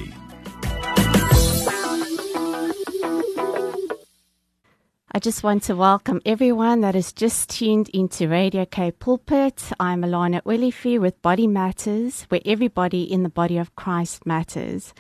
I 5.12 5.20
just 5.20 5.44
want 5.44 5.64
to 5.64 5.76
welcome 5.76 6.22
everyone 6.26 6.80
that 6.80 6.96
has 6.96 7.12
just 7.12 7.50
tuned 7.50 7.90
into 7.90 8.30
Radio 8.30 8.64
K 8.64 8.92
Pulpit. 8.92 9.62
I'm 9.78 10.04
Alana 10.04 10.42
Olifi 10.44 10.98
with 10.98 11.22
Body 11.22 11.46
Matters, 11.46 12.24
where 12.30 12.40
everybody 12.46 13.04
in 13.04 13.24
the 13.24 13.30
body 13.30 13.58
of 13.58 13.76
Christ 13.76 14.26
matters. 14.26 14.94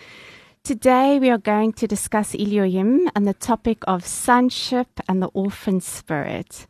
Today 0.64 1.18
we 1.18 1.32
are 1.32 1.40
going 1.40 1.74
to 1.74 1.88
discuss 1.88 2.36
Elohim 2.36 3.10
and 3.16 3.26
the 3.26 3.34
topic 3.34 3.80
of 3.88 4.06
sonship 4.06 5.00
and 5.10 5.20
the 5.20 5.32
orphan 5.34 5.82
spirit. 5.82 6.68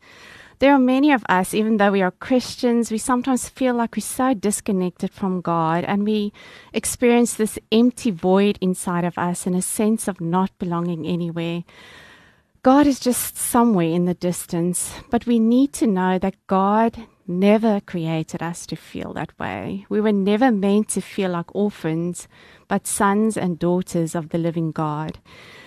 There 0.60 0.72
are 0.72 0.78
many 0.78 1.12
of 1.12 1.22
us, 1.28 1.52
even 1.52 1.76
though 1.76 1.90
we 1.90 2.00
are 2.00 2.10
Christians, 2.10 2.90
we 2.90 2.96
sometimes 2.96 3.50
feel 3.50 3.74
like 3.74 3.94
we're 3.94 4.00
so 4.00 4.32
disconnected 4.32 5.12
from 5.12 5.42
God 5.42 5.84
and 5.84 6.04
we 6.04 6.32
experience 6.72 7.34
this 7.34 7.58
empty 7.70 8.10
void 8.10 8.56
inside 8.62 9.04
of 9.04 9.18
us 9.18 9.46
and 9.46 9.54
a 9.54 9.60
sense 9.60 10.08
of 10.08 10.22
not 10.22 10.58
belonging 10.58 11.06
anywhere. 11.06 11.62
God 12.62 12.86
is 12.86 12.98
just 12.98 13.36
somewhere 13.36 13.90
in 13.90 14.06
the 14.06 14.14
distance, 14.14 14.94
but 15.10 15.26
we 15.26 15.38
need 15.38 15.74
to 15.74 15.86
know 15.86 16.18
that 16.18 16.46
God 16.46 16.96
never 17.26 17.80
created 17.80 18.42
us 18.42 18.66
to 18.66 18.76
feel 18.76 19.12
that 19.14 19.38
way. 19.38 19.86
We 19.88 20.00
were 20.00 20.12
never 20.12 20.50
meant 20.50 20.88
to 20.90 21.00
feel 21.00 21.30
like 21.30 21.54
orphans, 21.54 22.28
but 22.68 22.86
sons 22.86 23.36
and 23.36 23.58
daughters 23.58 24.14
of 24.14 24.30
the 24.30 24.38
living 24.38 24.72
God. 24.72 25.18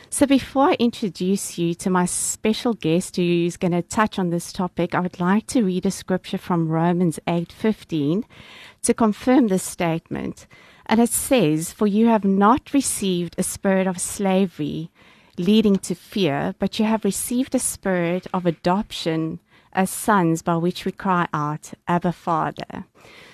So 0.10 0.26
before 0.26 0.70
I 0.70 0.78
introduce 0.80 1.58
you 1.58 1.74
to 1.76 1.90
my 1.90 2.06
special 2.06 2.74
guest 2.74 3.18
who's 3.18 3.58
going 3.58 3.74
to 3.74 3.82
touch 3.82 4.18
on 4.18 4.30
this 4.30 4.54
topic, 4.54 4.96
I 4.96 5.02
would 5.02 5.20
like 5.20 5.48
to 5.48 5.64
read 5.64 5.86
a 5.86 5.92
scripture 5.92 6.38
from 6.38 6.70
Romans 6.70 7.20
8:15 7.28 8.24
to 8.84 8.94
confirm 8.94 9.48
this 9.48 9.64
statement. 9.64 10.48
And 10.86 11.02
it 11.02 11.10
says, 11.10 11.74
"For 11.74 11.88
you 11.88 12.08
have 12.08 12.24
not 12.24 12.74
received 12.74 13.36
a 13.38 13.44
spirit 13.44 13.88
of 13.88 14.00
slavery 14.00 14.90
leading 15.38 15.76
to 15.80 15.96
fear, 15.96 16.56
but 16.60 16.80
you 16.80 16.86
have 16.86 17.04
received 17.04 17.54
a 17.54 17.60
spirit 17.60 18.26
of 18.34 18.46
adoption 18.46 19.40
as 19.76 19.90
sons 19.90 20.42
by 20.42 20.56
which 20.56 20.86
we 20.86 20.92
cry 20.92 21.28
out, 21.34 21.74
Abba, 21.88 22.12
Father. 22.12 22.86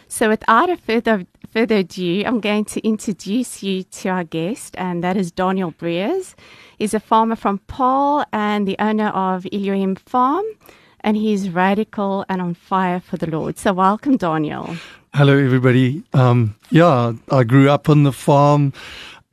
So, 0.08 0.28
without 0.28 0.70
a 0.70 0.76
further, 0.76 1.26
further 1.52 1.78
ado, 1.78 2.24
I'm 2.26 2.42
going 2.42 2.66
to 2.66 2.86
introduce 2.86 3.64
you 3.64 3.84
to 3.84 4.10
our 4.10 4.26
guest, 4.26 4.76
and 4.78 5.02
that 5.04 5.16
is 5.16 5.32
Daniel 5.32 5.72
Briers. 5.72 6.36
He's 6.78 6.94
a 6.94 7.00
farmer 7.00 7.38
from 7.38 7.60
Paarl 7.68 8.26
and 8.34 8.68
the 8.68 8.76
owner 8.80 9.08
of 9.08 9.48
Elohim 9.54 9.96
Farm, 9.96 10.44
and 11.00 11.16
he's 11.16 11.50
radical 11.50 12.26
and 12.28 12.42
on 12.42 12.56
fire 12.56 13.00
for 13.00 13.16
the 13.16 13.28
Lord. 13.28 13.58
So, 13.58 13.72
welcome, 13.72 14.18
Daniel. 14.18 14.76
Hello, 15.14 15.38
everybody. 15.38 16.04
Um, 16.14 16.56
yeah, 16.72 17.14
I 17.32 17.44
grew 17.44 17.70
up 17.70 17.88
on 17.88 18.04
the 18.04 18.12
farm, 18.12 18.74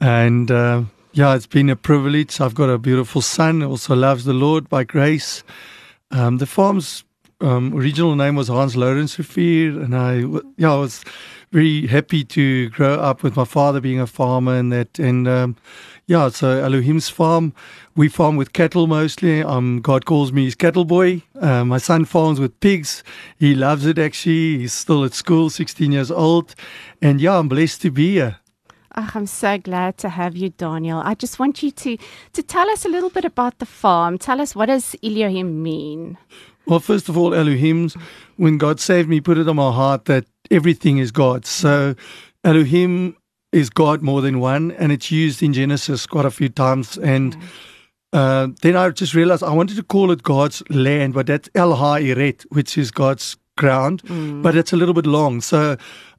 and 0.01 0.49
uh, 0.49 0.83
yeah, 1.13 1.35
it's 1.35 1.47
been 1.47 1.71
a 1.71 1.77
privilege. 1.77 2.41
I've 2.41 2.55
got 2.55 2.71
a 2.71 2.79
beautiful 2.79 3.21
son, 3.21 3.63
who 3.63 3.71
also 3.71 3.97
loves 3.97 4.25
the 4.27 4.33
Lord 4.33 4.69
by 4.69 4.85
grace. 4.85 5.43
Um, 6.11 6.39
the 6.39 6.47
farm's 6.47 7.05
um, 7.41 7.75
original 7.75 8.17
name 8.17 8.35
was 8.35 8.49
Hans 8.49 8.77
Lorenz 8.77 9.17
Rivier, 9.17 9.81
and 9.81 9.95
I, 9.95 10.25
yeah, 10.57 10.73
I 10.73 10.77
was 10.77 11.05
very 11.53 11.87
happy 11.87 12.25
to 12.25 12.69
grow 12.71 12.95
up 12.95 13.23
with 13.23 13.37
my 13.37 13.45
father 13.45 13.81
being 13.81 14.01
a 14.01 14.07
farmer 14.07 14.57
and 14.57 14.73
that. 14.73 14.99
And 14.99 15.27
um, 15.27 15.57
yeah, 16.07 16.29
so 16.29 16.63
Elohim's 16.63 17.09
farm. 17.09 17.53
We 17.97 18.09
farm 18.09 18.37
with 18.37 18.53
cattle 18.53 18.87
mostly. 18.87 19.43
Um, 19.43 19.81
God 19.81 20.05
calls 20.05 20.33
me 20.33 20.45
his 20.45 20.55
cattle 20.55 20.85
boy. 20.85 21.23
Uh, 21.41 21.65
my 21.65 21.79
son 21.79 22.05
farms 22.05 22.41
with 22.41 22.59
pigs. 22.61 23.03
He 23.39 23.55
loves 23.55 23.87
it 23.87 23.99
actually. 23.99 24.59
He's 24.59 24.73
still 24.73 25.05
at 25.05 25.15
school, 25.15 25.51
16 25.51 25.93
years 25.93 26.11
old. 26.11 26.55
And 27.01 27.21
yeah, 27.21 27.39
I'm 27.39 27.49
blessed 27.49 27.83
to 27.83 27.91
be 27.91 28.13
here. 28.15 28.39
Oh, 29.01 29.09
I'm 29.15 29.27
so 29.27 29.59
glad 29.59 29.97
to 29.99 30.09
have 30.09 30.37
you, 30.37 30.49
Daniel. 30.49 31.01
I 31.05 31.15
just 31.15 31.39
want 31.39 31.63
you 31.63 31.71
to 31.71 31.97
to 32.33 32.43
tell 32.43 32.69
us 32.69 32.85
a 32.85 32.89
little 32.89 33.11
bit 33.11 33.25
about 33.25 33.61
the 33.61 33.67
farm. 33.67 34.19
Tell 34.19 34.41
us 34.41 34.57
what 34.57 34.67
does 34.67 34.97
Elohim 35.05 35.63
mean? 35.63 36.19
Well, 36.67 36.81
first 36.81 37.09
of 37.09 37.17
all, 37.17 37.33
Elohim's, 37.33 37.97
when 38.39 38.59
God 38.59 38.81
saved 38.81 39.09
me, 39.09 39.21
put 39.21 39.39
it 39.39 39.49
on 39.49 39.55
my 39.55 39.71
heart 39.71 40.07
that 40.07 40.25
everything 40.51 40.99
is 40.99 41.13
God. 41.13 41.47
So 41.47 41.95
Elohim 42.43 43.17
is 43.53 43.71
God 43.71 44.03
more 44.03 44.21
than 44.21 44.41
one, 44.41 44.73
and 44.73 44.91
it's 44.91 45.13
used 45.13 45.45
in 45.45 45.53
Genesis 45.53 46.05
quite 46.05 46.27
a 46.27 46.31
few 46.33 46.49
times. 46.49 46.99
And 46.99 47.37
okay. 47.37 47.47
uh, 48.15 48.49
then 48.63 48.75
I 48.75 48.91
just 48.91 49.15
realized 49.15 49.45
I 49.45 49.53
wanted 49.53 49.77
to 49.77 49.85
call 49.85 50.11
it 50.11 50.25
God's 50.25 50.61
land, 50.71 51.15
but 51.15 51.29
that's 51.29 51.49
El 51.55 51.77
Ha-Eret, 51.77 52.45
which 52.51 52.77
is 52.77 52.91
God's 52.91 53.37
ground, 53.57 54.03
mm. 54.03 54.43
but 54.43 54.57
it's 54.57 54.73
a 54.73 54.77
little 54.77 54.95
bit 54.95 55.07
long. 55.07 55.41
So 55.41 55.77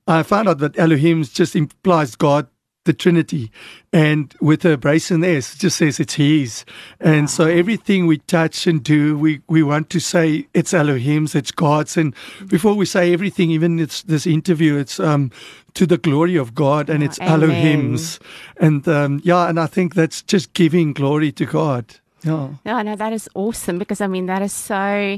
I 0.08 0.24
found 0.24 0.48
out 0.48 0.60
that 0.60 0.80
Elohim 0.80 1.26
just 1.26 1.58
implies 1.58 2.16
God 2.16 2.48
the 2.86 2.94
Trinity. 2.94 3.52
And 3.92 4.34
with 4.42 4.66
a 4.66 4.78
brace 4.78 5.12
in 5.12 5.24
S, 5.24 5.54
it 5.54 5.60
just 5.60 5.78
says 5.78 6.00
it's 6.00 6.16
His. 6.16 6.66
And 7.00 7.22
wow. 7.22 7.28
so 7.28 7.46
everything 7.46 8.08
we 8.08 8.20
touch 8.20 8.68
and 8.68 8.84
do, 8.84 9.18
we, 9.18 9.42
we 9.48 9.64
want 9.64 9.90
to 9.92 10.00
say 10.00 10.48
it's 10.54 10.74
Elohim's, 10.74 11.36
it's 11.36 11.52
God's. 11.52 11.98
And 11.98 12.16
before 12.48 12.76
we 12.76 12.86
say 12.86 13.14
everything, 13.14 13.52
even 13.52 13.80
it's 13.80 14.04
this 14.04 14.26
interview, 14.26 14.78
it's 14.78 15.00
um, 15.00 15.32
to 15.74 15.86
the 15.86 15.98
glory 15.98 16.36
of 16.36 16.56
God 16.56 16.90
and 16.90 17.04
oh, 17.04 17.06
it's 17.06 17.20
amen. 17.20 17.44
Elohim's. 17.44 18.20
And 18.58 18.88
um, 18.88 19.22
yeah, 19.24 19.50
and 19.50 19.60
I 19.60 19.68
think 19.68 19.96
that's 19.96 20.22
just 20.22 20.54
giving 20.54 20.94
glory 20.94 21.32
to 21.34 21.46
God. 21.46 21.86
Yeah. 22.24 22.50
Yeah, 22.66 22.82
no, 22.82 22.96
that 22.96 23.14
is 23.14 23.30
awesome 23.34 23.78
because 23.78 24.02
I 24.02 24.08
mean, 24.08 24.26
that 24.26 24.42
is 24.42 24.54
so 24.54 25.18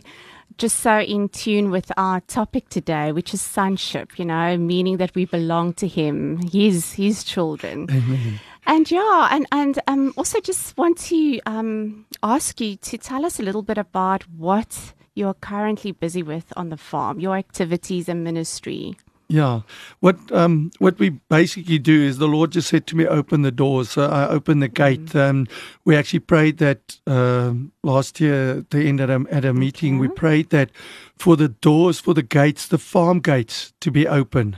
just 0.58 0.80
so 0.80 1.00
in 1.00 1.30
tune 1.30 1.72
with 1.72 1.92
our 1.98 2.22
topic 2.22 2.70
today, 2.70 3.12
which 3.12 3.34
is 3.34 3.42
sonship, 3.42 4.18
you 4.18 4.26
know, 4.26 4.58
meaning 4.58 4.98
that 4.98 5.14
we 5.16 5.26
belong 5.26 5.74
to 5.74 5.88
him, 5.88 6.38
his 6.52 6.94
his 6.94 7.24
children. 7.24 7.88
Amen. 7.90 8.40
And 8.66 8.90
yeah, 8.92 9.28
and 9.32 9.48
and 9.52 9.80
um, 9.88 10.14
also 10.18 10.40
just 10.40 10.78
want 10.78 10.98
to 11.10 11.40
um, 11.46 12.06
ask 12.22 12.62
you 12.62 12.76
to 12.78 12.98
tell 12.98 13.26
us 13.26 13.40
a 13.40 13.44
little 13.44 13.64
bit 13.64 13.78
about 13.78 14.24
what 14.30 14.94
you're 15.16 15.34
currently 15.34 15.92
busy 15.92 16.24
with 16.24 16.54
on 16.56 16.70
the 16.70 16.78
farm, 16.78 17.20
your 17.20 17.36
activities 17.36 18.08
and 18.08 18.24
ministry. 18.24 18.96
Yeah, 19.32 19.62
what 20.02 20.18
um, 20.34 20.72
what 20.80 21.00
we 21.00 21.10
basically 21.10 21.80
do 21.80 22.04
is 22.04 22.18
the 22.18 22.28
Lord 22.28 22.52
just 22.52 22.68
said 22.68 22.86
to 22.88 22.98
me, 22.98 23.08
"Open 23.08 23.44
the 23.44 23.52
doors." 23.52 23.92
So 23.92 24.04
I 24.04 24.28
opened 24.28 24.62
the 24.62 24.68
gate. 24.68 25.06
Mm-hmm. 25.06 25.18
Um, 25.18 25.48
we 25.86 25.96
actually 25.96 26.20
prayed 26.20 26.58
that 26.58 27.00
uh, 27.08 27.54
last 27.82 28.20
year 28.20 28.58
at 28.58 28.72
the 28.72 28.80
end 28.90 29.00
at 29.00 29.10
a, 29.10 29.26
at 29.32 29.46
a 29.46 29.54
meeting. 29.54 29.94
Okay. 29.94 30.02
We 30.02 30.08
prayed 30.10 30.50
that 30.50 30.70
for 31.18 31.38
the 31.38 31.48
doors, 31.48 32.02
for 32.02 32.14
the 32.14 32.24
gates, 32.24 32.68
the 32.68 32.78
farm 32.78 33.22
gates 33.22 33.72
to 33.80 33.90
be 33.90 34.06
open 34.06 34.58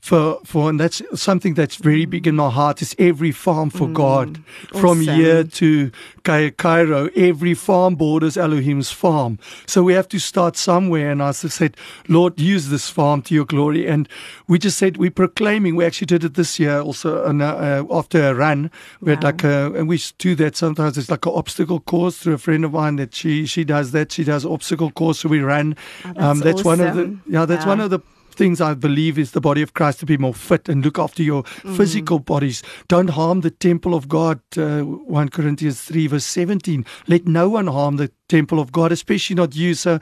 for 0.00 0.40
for 0.44 0.70
and 0.70 0.80
that's 0.80 1.02
something 1.14 1.54
that's 1.54 1.76
very 1.76 2.06
big 2.06 2.26
in 2.26 2.36
my 2.36 2.48
heart 2.48 2.80
is 2.80 2.96
every 2.98 3.32
farm 3.32 3.68
for 3.68 3.86
mm, 3.86 3.92
God 3.92 4.42
from 4.78 5.00
here 5.00 5.44
to 5.44 5.90
Cairo 6.22 7.08
every 7.14 7.54
farm 7.54 7.96
borders 7.96 8.36
Elohim's 8.36 8.90
farm. 8.90 9.38
So 9.66 9.82
we 9.82 9.92
have 9.92 10.08
to 10.08 10.18
start 10.18 10.56
somewhere. 10.56 11.10
And 11.10 11.22
I 11.22 11.32
said 11.32 11.76
Lord 12.08 12.40
use 12.40 12.68
this 12.68 12.88
farm 12.88 13.22
to 13.22 13.34
your 13.34 13.44
glory. 13.44 13.86
And 13.86 14.08
we 14.48 14.58
just 14.58 14.78
said 14.78 14.96
we're 14.96 15.10
proclaiming 15.10 15.76
we 15.76 15.84
actually 15.84 16.06
did 16.06 16.24
it 16.24 16.34
this 16.34 16.58
year 16.58 16.80
also 16.80 17.24
uh, 17.26 17.32
uh, 17.32 17.84
after 17.90 18.28
a 18.28 18.34
run. 18.34 18.70
We 19.00 19.10
had 19.10 19.22
like 19.22 19.44
a 19.44 19.72
and 19.74 19.88
we 19.88 20.00
do 20.18 20.34
that 20.36 20.56
sometimes. 20.56 20.96
It's 20.96 21.10
like 21.10 21.26
an 21.26 21.32
obstacle 21.34 21.80
course 21.80 22.18
through 22.18 22.34
a 22.34 22.38
friend 22.38 22.64
of 22.64 22.72
mine 22.72 22.96
that 22.96 23.14
she 23.14 23.46
she 23.46 23.64
does 23.64 23.92
that. 23.92 24.12
She 24.12 24.24
does 24.24 24.46
obstacle 24.46 24.90
course. 24.90 25.20
So 25.20 25.28
we 25.28 25.40
ran 25.40 25.76
oh, 26.04 26.12
that's, 26.12 26.18
um, 26.18 26.38
that's 26.40 26.60
awesome. 26.60 26.64
one 26.64 26.80
of 26.80 26.96
the 26.96 27.18
yeah 27.26 27.44
that's 27.44 27.64
yeah. 27.64 27.68
one 27.68 27.80
of 27.80 27.90
the 27.90 28.00
things 28.34 28.60
I 28.60 28.74
believe 28.74 29.18
is 29.18 29.32
the 29.32 29.40
body 29.40 29.62
of 29.62 29.74
Christ 29.74 30.00
to 30.00 30.06
be 30.06 30.16
more 30.16 30.34
fit 30.34 30.68
and 30.68 30.84
look 30.84 30.98
after 30.98 31.22
your 31.22 31.42
mm. 31.42 31.76
physical 31.76 32.18
bodies. 32.18 32.62
Don't 32.88 33.10
harm 33.10 33.40
the 33.40 33.50
temple 33.50 33.94
of 33.94 34.08
God. 34.08 34.40
Uh, 34.56 34.82
1 34.82 35.28
Corinthians 35.30 35.82
3, 35.82 36.06
verse 36.08 36.24
17. 36.24 36.84
Let 37.06 37.26
no 37.26 37.48
one 37.48 37.66
harm 37.66 37.96
the 37.96 38.10
temple 38.28 38.60
of 38.60 38.72
God, 38.72 38.92
especially 38.92 39.36
not 39.36 39.56
you. 39.56 39.74
So 39.74 39.98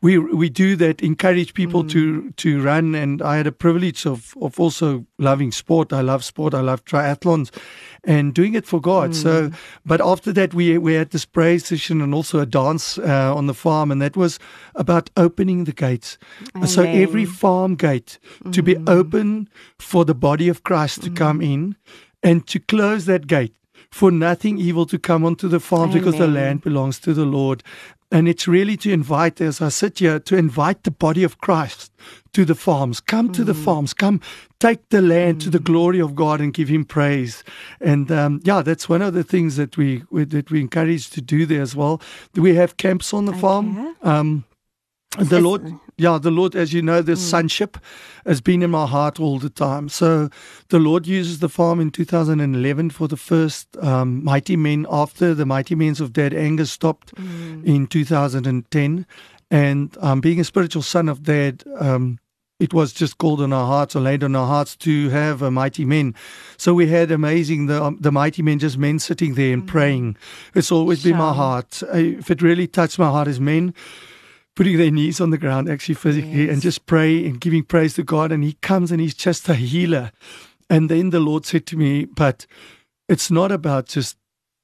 we 0.00 0.18
we 0.18 0.48
do 0.48 0.76
that, 0.76 1.02
encourage 1.02 1.52
people 1.54 1.84
mm. 1.84 1.90
to 1.90 2.30
to 2.30 2.62
run. 2.62 2.94
And 2.94 3.20
I 3.20 3.36
had 3.36 3.46
a 3.46 3.52
privilege 3.52 4.06
of 4.06 4.34
of 4.40 4.58
also 4.58 5.04
loving 5.18 5.52
sport. 5.52 5.92
I 5.92 6.00
love 6.00 6.24
sport. 6.24 6.54
I 6.54 6.60
love 6.60 6.84
triathlons 6.84 7.50
and 8.04 8.34
doing 8.34 8.54
it 8.54 8.66
for 8.66 8.80
God. 8.80 9.10
Mm. 9.10 9.14
So, 9.14 9.50
but 9.86 10.00
after 10.00 10.32
that, 10.32 10.54
we 10.54 10.78
we 10.78 10.94
had 10.94 11.10
this 11.10 11.24
praise 11.24 11.66
session 11.66 12.00
and 12.00 12.14
also 12.14 12.40
a 12.40 12.46
dance 12.46 12.98
uh, 12.98 13.34
on 13.34 13.46
the 13.46 13.54
farm, 13.54 13.90
and 13.90 14.00
that 14.02 14.16
was 14.16 14.38
about 14.74 15.10
opening 15.16 15.64
the 15.64 15.72
gates. 15.72 16.18
Amen. 16.54 16.68
So 16.68 16.82
every 16.82 17.24
farm 17.24 17.76
gate 17.76 18.18
mm. 18.44 18.52
to 18.52 18.62
be 18.62 18.74
mm. 18.74 18.88
open 18.88 19.48
for 19.78 20.04
the 20.04 20.14
body 20.14 20.48
of 20.48 20.62
Christ 20.62 21.02
to 21.02 21.10
come 21.10 21.40
mm. 21.40 21.52
in, 21.52 21.76
and 22.22 22.46
to 22.48 22.58
close 22.58 23.04
that 23.06 23.26
gate 23.26 23.54
for 23.90 24.10
nothing 24.10 24.58
evil 24.58 24.86
to 24.86 24.98
come 24.98 25.24
onto 25.24 25.48
the 25.48 25.60
farms 25.60 25.94
because 25.94 26.16
the 26.16 26.26
land 26.26 26.62
belongs 26.62 26.98
to 27.00 27.12
the 27.12 27.26
Lord. 27.26 27.62
And 28.12 28.28
it's 28.28 28.46
really 28.46 28.76
to 28.76 28.92
invite, 28.92 29.40
as 29.40 29.62
I 29.62 29.70
sit 29.70 29.98
here, 29.98 30.20
to 30.20 30.36
invite 30.36 30.84
the 30.84 30.90
body 30.90 31.24
of 31.24 31.38
Christ 31.38 31.90
to 32.34 32.44
the 32.44 32.54
farms. 32.54 33.00
Come 33.00 33.30
mm. 33.30 33.34
to 33.34 33.44
the 33.44 33.54
mm. 33.54 33.64
farms. 33.64 33.94
Come 33.94 34.20
take 34.60 34.86
the 34.90 35.00
land 35.00 35.38
mm. 35.38 35.44
to 35.44 35.50
the 35.50 35.58
mm. 35.58 35.64
glory 35.64 35.98
of 35.98 36.14
God 36.14 36.40
and 36.40 36.52
give 36.52 36.68
Him 36.68 36.84
praise. 36.84 37.42
And 37.80 38.12
um, 38.12 38.40
yeah, 38.44 38.60
that's 38.60 38.86
one 38.86 39.00
of 39.00 39.14
the 39.14 39.24
things 39.24 39.56
that 39.56 39.78
we, 39.78 40.04
we, 40.10 40.24
that 40.26 40.50
we 40.50 40.60
encourage 40.60 41.08
to 41.10 41.22
do 41.22 41.46
there 41.46 41.62
as 41.62 41.74
well. 41.74 42.02
We 42.34 42.54
have 42.54 42.76
camps 42.76 43.14
on 43.14 43.24
the 43.24 43.32
okay. 43.32 43.40
farm. 43.40 43.96
Um, 44.02 44.44
the 45.18 45.40
Lord, 45.40 45.72
yeah, 46.02 46.18
the 46.18 46.30
Lord, 46.30 46.56
as 46.56 46.72
you 46.72 46.82
know, 46.82 47.00
the 47.00 47.12
mm. 47.12 47.16
sonship 47.16 47.78
has 48.26 48.40
been 48.40 48.62
in 48.62 48.70
my 48.70 48.86
heart 48.86 49.20
all 49.20 49.38
the 49.38 49.48
time. 49.48 49.88
So 49.88 50.28
the 50.68 50.80
Lord 50.80 51.06
uses 51.06 51.38
the 51.38 51.48
farm 51.48 51.80
in 51.80 51.90
2011 51.90 52.90
for 52.90 53.06
the 53.06 53.16
first 53.16 53.76
um, 53.78 54.22
Mighty 54.24 54.56
Men 54.56 54.84
after 54.90 55.32
the 55.32 55.46
Mighty 55.46 55.76
Men 55.76 55.92
of 56.00 56.12
Dad 56.12 56.34
Angus 56.34 56.72
stopped 56.72 57.14
mm. 57.14 57.64
in 57.64 57.86
2010. 57.86 59.06
And 59.50 59.96
um, 60.00 60.20
being 60.20 60.40
a 60.40 60.44
spiritual 60.44 60.82
son 60.82 61.08
of 61.08 61.22
Dad, 61.22 61.62
um, 61.78 62.18
it 62.58 62.72
was 62.72 62.92
just 62.92 63.18
called 63.18 63.40
on 63.40 63.52
our 63.52 63.66
hearts 63.66 63.94
or 63.94 64.00
laid 64.00 64.24
on 64.24 64.34
our 64.34 64.46
hearts 64.46 64.76
to 64.76 65.08
have 65.10 65.42
a 65.42 65.50
mighty 65.50 65.84
men. 65.84 66.14
So 66.56 66.74
we 66.74 66.86
had 66.86 67.10
amazing 67.10 67.66
the 67.66 67.82
um, 67.82 67.98
the 68.00 68.12
mighty 68.12 68.42
men, 68.42 68.58
just 68.58 68.78
men 68.78 68.98
sitting 68.98 69.34
there 69.34 69.52
and 69.52 69.64
mm. 69.64 69.66
praying. 69.66 70.16
It's 70.54 70.72
always 70.72 71.02
sure. 71.02 71.12
been 71.12 71.18
my 71.18 71.32
heart. 71.32 71.82
if 71.92 72.30
it 72.30 72.40
really 72.42 72.66
touched 72.66 72.98
my 72.98 73.10
heart 73.10 73.28
as 73.28 73.40
men, 73.40 73.74
putting 74.54 74.76
their 74.76 74.90
knees 74.90 75.20
on 75.20 75.30
the 75.30 75.38
ground, 75.38 75.68
actually 75.68 75.94
physically, 75.94 76.44
yes. 76.44 76.52
and 76.52 76.62
just 76.62 76.86
pray 76.86 77.24
and 77.26 77.40
giving 77.40 77.62
praise 77.62 77.94
to 77.94 78.02
God. 78.02 78.32
And 78.32 78.44
He 78.44 78.54
comes 78.54 78.90
and 78.90 79.00
He's 79.00 79.14
just 79.14 79.48
a 79.48 79.54
healer. 79.54 80.12
And 80.68 80.88
then 80.88 81.10
the 81.10 81.20
Lord 81.20 81.44
said 81.44 81.66
to 81.66 81.76
me, 81.76 82.04
But 82.04 82.46
it's 83.08 83.30
not 83.30 83.52
about 83.52 83.86
just 83.86 84.16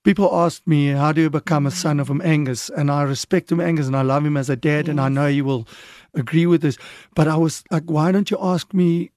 people 0.05 0.35
ask 0.35 0.67
me, 0.67 0.89
How 0.89 1.13
do 1.13 1.23
you 1.23 1.31
become 1.31 1.67
a 1.67 1.71
son 1.71 2.01
of 2.01 2.11
Angus? 2.23 2.71
And 2.71 2.91
I 2.91 3.03
respect 3.03 3.53
him, 3.53 3.61
Angus, 3.61 3.87
and 3.87 3.97
I 3.97 4.03
love 4.03 4.25
him 4.25 4.37
as 4.37 4.51
a 4.51 4.57
dad, 4.57 4.87
yes. 4.87 4.91
and 4.91 5.01
I 5.01 5.09
know 5.09 5.27
you 5.27 5.45
will 5.45 5.67
agree 6.15 6.47
with 6.47 6.63
this. 6.63 6.79
But 7.15 7.29
I 7.29 7.37
was 7.37 7.65
like, 7.71 7.85
Why 7.85 8.13
don't 8.13 8.31
you 8.31 8.39
ask 8.41 8.73
me 8.73 9.11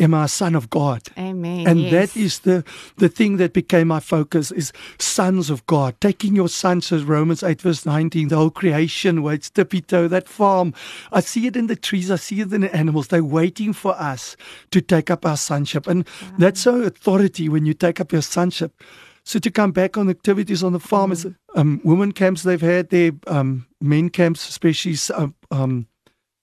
am 0.00 0.14
I 0.14 0.24
a 0.24 0.28
son 0.28 0.54
of 0.54 0.70
God? 0.70 1.02
Amen. 1.18 1.66
And 1.66 1.80
yes. 1.80 1.92
that 1.92 2.20
is 2.20 2.38
the, 2.40 2.64
the 2.96 3.08
thing 3.08 3.36
that 3.36 3.52
became 3.52 3.88
my 3.88 4.00
focus 4.00 4.50
is 4.50 4.72
sons 4.98 5.50
of 5.50 5.64
God. 5.66 6.00
Taking 6.00 6.34
your 6.34 6.48
sons, 6.48 6.86
says 6.86 7.04
Romans 7.04 7.42
8, 7.42 7.60
verse 7.60 7.86
19, 7.86 8.28
the 8.28 8.36
whole 8.36 8.50
creation 8.50 9.22
waits, 9.22 9.50
tippy 9.50 9.80
toe, 9.80 10.08
that 10.08 10.28
farm. 10.28 10.74
I 11.12 11.20
see 11.20 11.46
it 11.46 11.56
in 11.56 11.66
the 11.66 11.76
trees, 11.76 12.10
I 12.10 12.16
see 12.16 12.40
it 12.40 12.52
in 12.52 12.62
the 12.62 12.74
animals. 12.74 13.08
They're 13.08 13.22
waiting 13.22 13.72
for 13.72 13.94
us 14.00 14.36
to 14.70 14.80
take 14.80 15.10
up 15.10 15.26
our 15.26 15.36
sonship. 15.36 15.86
And 15.86 16.06
wow. 16.22 16.28
that's 16.38 16.66
our 16.66 16.82
authority 16.82 17.48
when 17.48 17.66
you 17.66 17.74
take 17.74 18.00
up 18.00 18.12
your 18.12 18.22
sonship. 18.22 18.82
So 19.24 19.38
to 19.38 19.50
come 19.50 19.72
back 19.72 19.96
on 19.96 20.08
activities 20.08 20.64
on 20.64 20.72
the 20.72 20.80
farm 20.80 21.10
mm. 21.10 21.12
is 21.12 21.26
um, 21.54 21.80
women 21.84 22.12
camps 22.12 22.42
they've 22.42 22.60
had 22.60 22.88
their 22.90 23.12
um, 23.26 23.66
men 23.80 24.08
camps, 24.08 24.48
especially 24.48 24.96
um, 25.14 25.34
um 25.50 25.86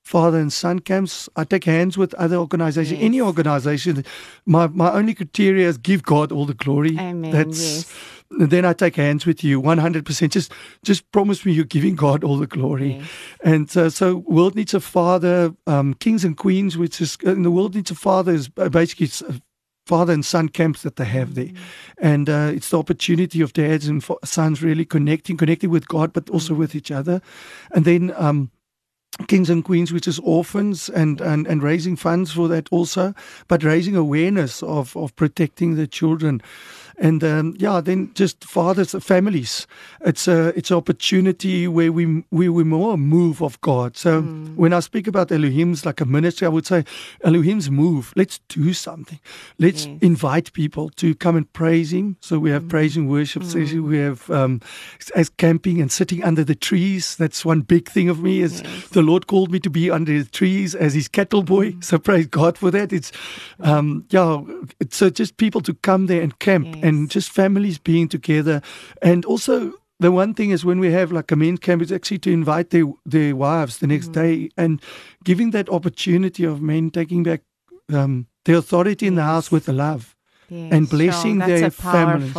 father 0.07 0.39
and 0.39 0.53
son 0.53 0.79
camps. 0.79 1.27
I 1.35 1.43
take 1.43 1.65
hands 1.65 1.97
with 1.97 2.13
other 2.13 2.37
organizations, 2.37 2.99
yes. 2.99 3.05
any 3.05 3.21
organization. 3.21 4.05
My 4.45 4.67
my 4.67 4.91
only 4.91 5.13
criteria 5.13 5.67
is 5.67 5.77
give 5.77 6.03
God 6.03 6.31
all 6.31 6.45
the 6.45 6.53
glory. 6.53 6.97
Amen. 6.97 7.31
That's 7.31 7.59
yes. 7.59 7.93
then 8.29 8.63
I 8.63 8.71
take 8.71 8.95
hands 8.95 9.25
with 9.25 9.43
you 9.43 9.61
100%. 9.61 10.29
Just 10.29 10.53
just 10.83 11.11
promise 11.11 11.45
me 11.45 11.51
you're 11.51 11.65
giving 11.65 11.95
God 11.95 12.23
all 12.23 12.37
the 12.37 12.47
glory. 12.47 12.93
Yes. 12.93 13.09
And 13.43 13.77
uh, 13.77 13.89
so 13.89 14.23
world 14.27 14.55
needs 14.55 14.73
a 14.73 14.79
father, 14.79 15.53
um, 15.67 15.93
kings 15.95 16.23
and 16.23 16.37
queens, 16.37 16.77
which 16.77 17.01
is 17.01 17.17
in 17.23 17.43
the 17.43 17.51
world 17.51 17.75
needs 17.75 17.91
a 17.91 17.95
father 17.95 18.31
is 18.31 18.47
basically 18.47 19.09
father 19.85 20.13
and 20.13 20.25
son 20.25 20.49
camps 20.49 20.83
that 20.83 20.95
they 20.95 21.05
have 21.05 21.35
there. 21.35 21.45
Mm. 21.45 21.57
And 21.97 22.29
uh, 22.29 22.51
it's 22.53 22.69
the 22.69 22.79
opportunity 22.79 23.41
of 23.41 23.53
dads 23.53 23.87
and 23.87 24.03
sons 24.23 24.61
really 24.61 24.85
connecting, 24.85 25.37
connecting 25.37 25.69
with 25.69 25.87
God, 25.87 26.13
but 26.13 26.29
also 26.29 26.53
mm. 26.53 26.57
with 26.57 26.75
each 26.75 26.91
other. 26.91 27.21
And 27.71 27.85
then 27.85 28.13
um, 28.17 28.51
Kings 29.27 29.49
and 29.49 29.63
Queens, 29.63 29.91
which 29.91 30.07
is 30.07 30.19
orphans, 30.19 30.89
and, 30.89 31.19
and, 31.21 31.47
and 31.47 31.63
raising 31.63 31.95
funds 31.95 32.31
for 32.31 32.47
that 32.47 32.67
also, 32.71 33.13
but 33.47 33.63
raising 33.63 33.95
awareness 33.95 34.61
of, 34.63 34.95
of 34.95 35.15
protecting 35.15 35.75
the 35.75 35.87
children. 35.87 36.41
And 36.99 37.23
um, 37.23 37.55
yeah, 37.59 37.79
then 37.79 38.11
just 38.15 38.43
fathers, 38.43 38.95
and 38.95 39.03
families. 39.03 39.67
It's 40.01 40.27
a 40.27 40.47
it's 40.57 40.71
an 40.71 40.77
opportunity 40.77 41.67
where 41.67 41.91
we 41.91 42.23
we 42.31 42.49
we 42.49 42.63
more 42.63 42.97
move 42.97 43.43
of 43.43 43.61
God. 43.61 43.95
So 43.95 44.23
mm. 44.23 44.55
when 44.55 44.73
I 44.73 44.79
speak 44.79 45.05
about 45.05 45.31
Elohim's 45.31 45.85
like 45.85 46.01
a 46.01 46.05
ministry, 46.05 46.47
I 46.47 46.49
would 46.49 46.65
say 46.65 46.85
Elohim's 47.23 47.69
move. 47.69 48.13
Let's 48.15 48.39
do 48.49 48.73
something. 48.73 49.19
Let's 49.59 49.85
yes. 49.85 49.99
invite 50.01 50.53
people 50.53 50.89
to 50.95 51.13
come 51.13 51.35
and 51.35 51.51
praise 51.53 51.93
Him. 51.93 52.17
So 52.19 52.39
we 52.39 52.49
have 52.49 52.63
mm. 52.63 52.69
praising 52.69 53.07
worship 53.07 53.43
mm. 53.43 53.51
session. 53.51 53.83
We 53.83 53.99
have 53.99 54.27
um, 54.31 54.59
as 55.15 55.29
camping 55.29 55.79
and 55.79 55.91
sitting 55.91 56.23
under 56.23 56.43
the 56.43 56.55
trees. 56.55 57.15
That's 57.15 57.45
one 57.45 57.61
big 57.61 57.89
thing 57.89 58.09
of 58.09 58.23
me. 58.23 58.41
Is 58.41 58.61
yes. 58.61 58.89
the 58.89 59.03
Lord 59.03 59.27
called 59.27 59.51
me 59.51 59.59
to 59.59 59.69
be 59.69 59.91
under 59.91 60.17
the 60.17 60.29
trees 60.29 60.73
as 60.73 60.95
His 60.95 61.07
cattle 61.07 61.43
boy. 61.43 61.73
Mm. 61.73 61.83
So 61.83 61.99
praise 61.99 62.25
God 62.25 62.57
for 62.57 62.71
that. 62.71 62.91
It's 62.91 63.11
um, 63.59 64.05
yeah. 64.09 64.41
So 64.89 65.11
just 65.11 65.37
people 65.37 65.61
to 65.61 65.75
come 65.75 66.07
there 66.07 66.23
and 66.23 66.37
camp. 66.39 66.65
Yes 66.65 66.86
and 66.87 67.09
just 67.09 67.29
families 67.29 67.77
being 67.77 68.07
together. 68.09 68.61
And 69.01 69.25
also, 69.25 69.73
the 69.99 70.11
one 70.11 70.33
thing 70.33 70.51
is 70.51 70.63
when 70.63 70.79
we 70.79 70.91
have 70.91 71.11
like 71.11 71.31
a 71.31 71.35
men's 71.35 71.59
camp, 71.59 71.81
it's 71.81 71.91
actually 71.91 72.19
to 72.19 72.31
invite 72.31 72.69
their, 72.69 72.85
their 73.05 73.35
wives 73.35 73.77
the 73.77 73.87
next 73.87 74.09
mm. 74.09 74.13
day 74.13 74.49
and 74.55 74.81
giving 75.23 75.51
that 75.51 75.69
opportunity 75.69 76.45
of 76.45 76.61
men 76.61 76.89
taking 76.91 77.23
back 77.23 77.41
um, 77.91 78.27
the 78.45 78.57
authority 78.57 79.05
yes. 79.05 79.09
in 79.09 79.15
the 79.15 79.23
house 79.23 79.51
with 79.51 79.65
the 79.65 79.73
love. 79.73 80.13
Yes, 80.49 80.71
and 80.71 80.89
blessing 80.89 81.39
sure. 81.39 81.47
their 81.47 81.69
families. 81.69 82.33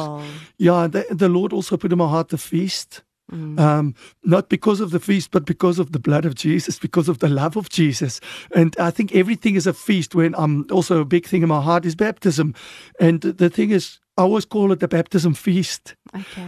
Yeah, 0.56 0.86
the, 0.86 1.04
the 1.10 1.28
Lord 1.28 1.52
also 1.52 1.76
put 1.76 1.92
in 1.92 1.98
my 1.98 2.08
heart 2.08 2.30
the 2.30 2.38
feast. 2.38 3.02
Mm. 3.30 3.60
Um, 3.60 3.94
not 4.24 4.48
because 4.48 4.80
of 4.80 4.90
the 4.90 5.00
feast, 5.00 5.30
but 5.30 5.44
because 5.44 5.78
of 5.78 5.92
the 5.92 5.98
blood 5.98 6.24
of 6.24 6.34
Jesus, 6.34 6.78
because 6.78 7.10
of 7.10 7.18
the 7.18 7.28
love 7.28 7.58
of 7.58 7.68
Jesus. 7.68 8.20
And 8.54 8.74
I 8.78 8.90
think 8.90 9.14
everything 9.14 9.56
is 9.56 9.66
a 9.66 9.74
feast. 9.74 10.14
When 10.14 10.34
I'm 10.36 10.64
also 10.70 11.00
a 11.00 11.04
big 11.04 11.26
thing 11.26 11.42
in 11.42 11.48
my 11.48 11.60
heart 11.60 11.84
is 11.84 11.94
baptism, 11.94 12.54
and 12.98 13.20
the 13.20 13.50
thing 13.50 13.70
is, 13.70 14.00
I 14.18 14.22
always 14.22 14.44
call 14.44 14.72
it 14.72 14.80
the 14.80 14.88
baptism 14.88 15.34
feast 15.34 15.94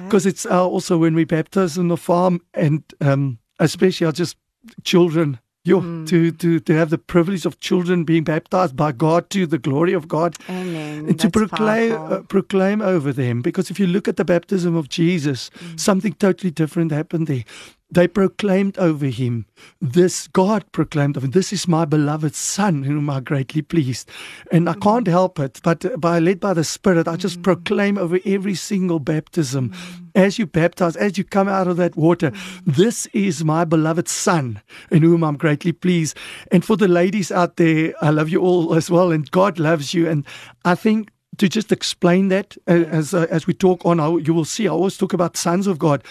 because 0.05 0.27
okay. 0.27 0.31
it's 0.31 0.45
uh, 0.45 0.67
also 0.67 0.99
when 0.99 1.15
we 1.15 1.25
baptize 1.25 1.79
on 1.79 1.89
the 1.89 1.97
farm, 1.97 2.41
and 2.53 2.83
um, 3.01 3.39
especially 3.61 4.11
just 4.13 4.37
children 4.83 5.39
Yo, 5.63 5.83
mm. 5.83 6.09
to, 6.09 6.33
to, 6.33 6.59
to 6.59 6.75
have 6.75 6.89
the 6.89 6.97
privilege 6.97 7.45
of 7.45 7.61
children 7.61 8.05
being 8.05 8.25
baptized 8.25 8.75
by 8.75 8.93
God 8.93 9.29
to 9.29 9.47
the 9.47 9.59
glory 9.59 9.93
of 9.93 10.09
God. 10.09 10.35
Amen. 10.49 11.07
And 11.07 11.21
to 11.21 11.29
proclaim, 11.29 11.93
uh, 11.93 12.23
proclaim 12.23 12.81
over 12.81 13.13
them. 13.13 13.43
Because 13.43 13.71
if 13.71 13.79
you 13.79 13.87
look 13.87 14.09
at 14.09 14.17
the 14.17 14.25
baptism 14.25 14.75
of 14.75 14.89
Jesus, 14.89 15.51
mm. 15.51 15.79
something 15.79 16.15
totally 16.15 16.51
different 16.51 16.93
happened 16.93 17.27
there 17.27 17.45
they 17.91 18.07
proclaimed 18.07 18.79
over 18.79 19.07
him, 19.07 19.47
this 19.81 20.29
God 20.29 20.65
proclaimed 20.73 21.17
of 21.17 21.25
him, 21.25 21.31
this 21.31 21.53
is 21.53 21.67
my 21.67 21.85
beloved 21.85 22.35
Son, 22.35 22.77
in 22.77 22.85
whom 22.85 23.11
I 23.11 23.21
greatly 23.21 23.63
pleased. 23.63 24.09
And 24.53 24.69
I 24.69 24.75
can't 24.75 25.07
help 25.07 25.39
it, 25.39 25.61
but 25.63 26.01
by 26.01 26.19
led 26.19 26.41
by 26.41 26.55
the 26.55 26.65
Spirit, 26.65 27.09
I 27.09 27.17
just 27.17 27.41
mm. 27.41 27.43
proclaim 27.43 27.99
over 27.99 28.19
every 28.25 28.55
single 28.55 29.01
baptism. 29.01 29.71
Mm. 29.71 29.97
As 30.15 30.39
you 30.39 30.47
baptize, 30.47 30.97
as 30.97 31.19
you 31.19 31.25
come 31.25 31.49
out 31.49 31.67
of 31.67 31.77
that 31.79 31.97
water, 31.97 32.31
mm. 32.31 32.63
this 32.65 33.07
is 33.07 33.45
my 33.45 33.65
beloved 33.65 34.09
Son, 34.09 34.61
in 34.91 35.03
whom 35.03 35.25
I'm 35.25 35.37
greatly 35.37 35.73
pleased. 35.73 36.17
And 36.53 36.65
for 36.65 36.77
the 36.77 36.89
ladies 36.89 37.33
out 37.33 37.57
there, 37.57 37.95
I 38.01 38.11
love 38.11 38.29
you 38.29 38.41
all 38.41 38.75
as 38.75 38.91
well, 38.91 39.11
and 39.11 39.31
God 39.31 39.59
loves 39.59 39.95
you. 39.95 40.09
And 40.09 40.25
I 40.65 40.75
think 40.75 41.11
to 41.39 41.49
just 41.49 41.73
explain 41.73 42.29
that 42.29 42.57
as 42.67 43.15
uh, 43.15 43.27
as 43.31 43.47
we 43.47 43.55
talk 43.55 43.85
on, 43.87 43.99
you 44.25 44.35
will 44.35 44.45
see 44.45 44.69
I 44.69 44.71
always 44.71 44.99
talk 44.99 45.13
about 45.13 45.37
sons 45.37 45.67
of 45.67 45.79
God 45.79 46.05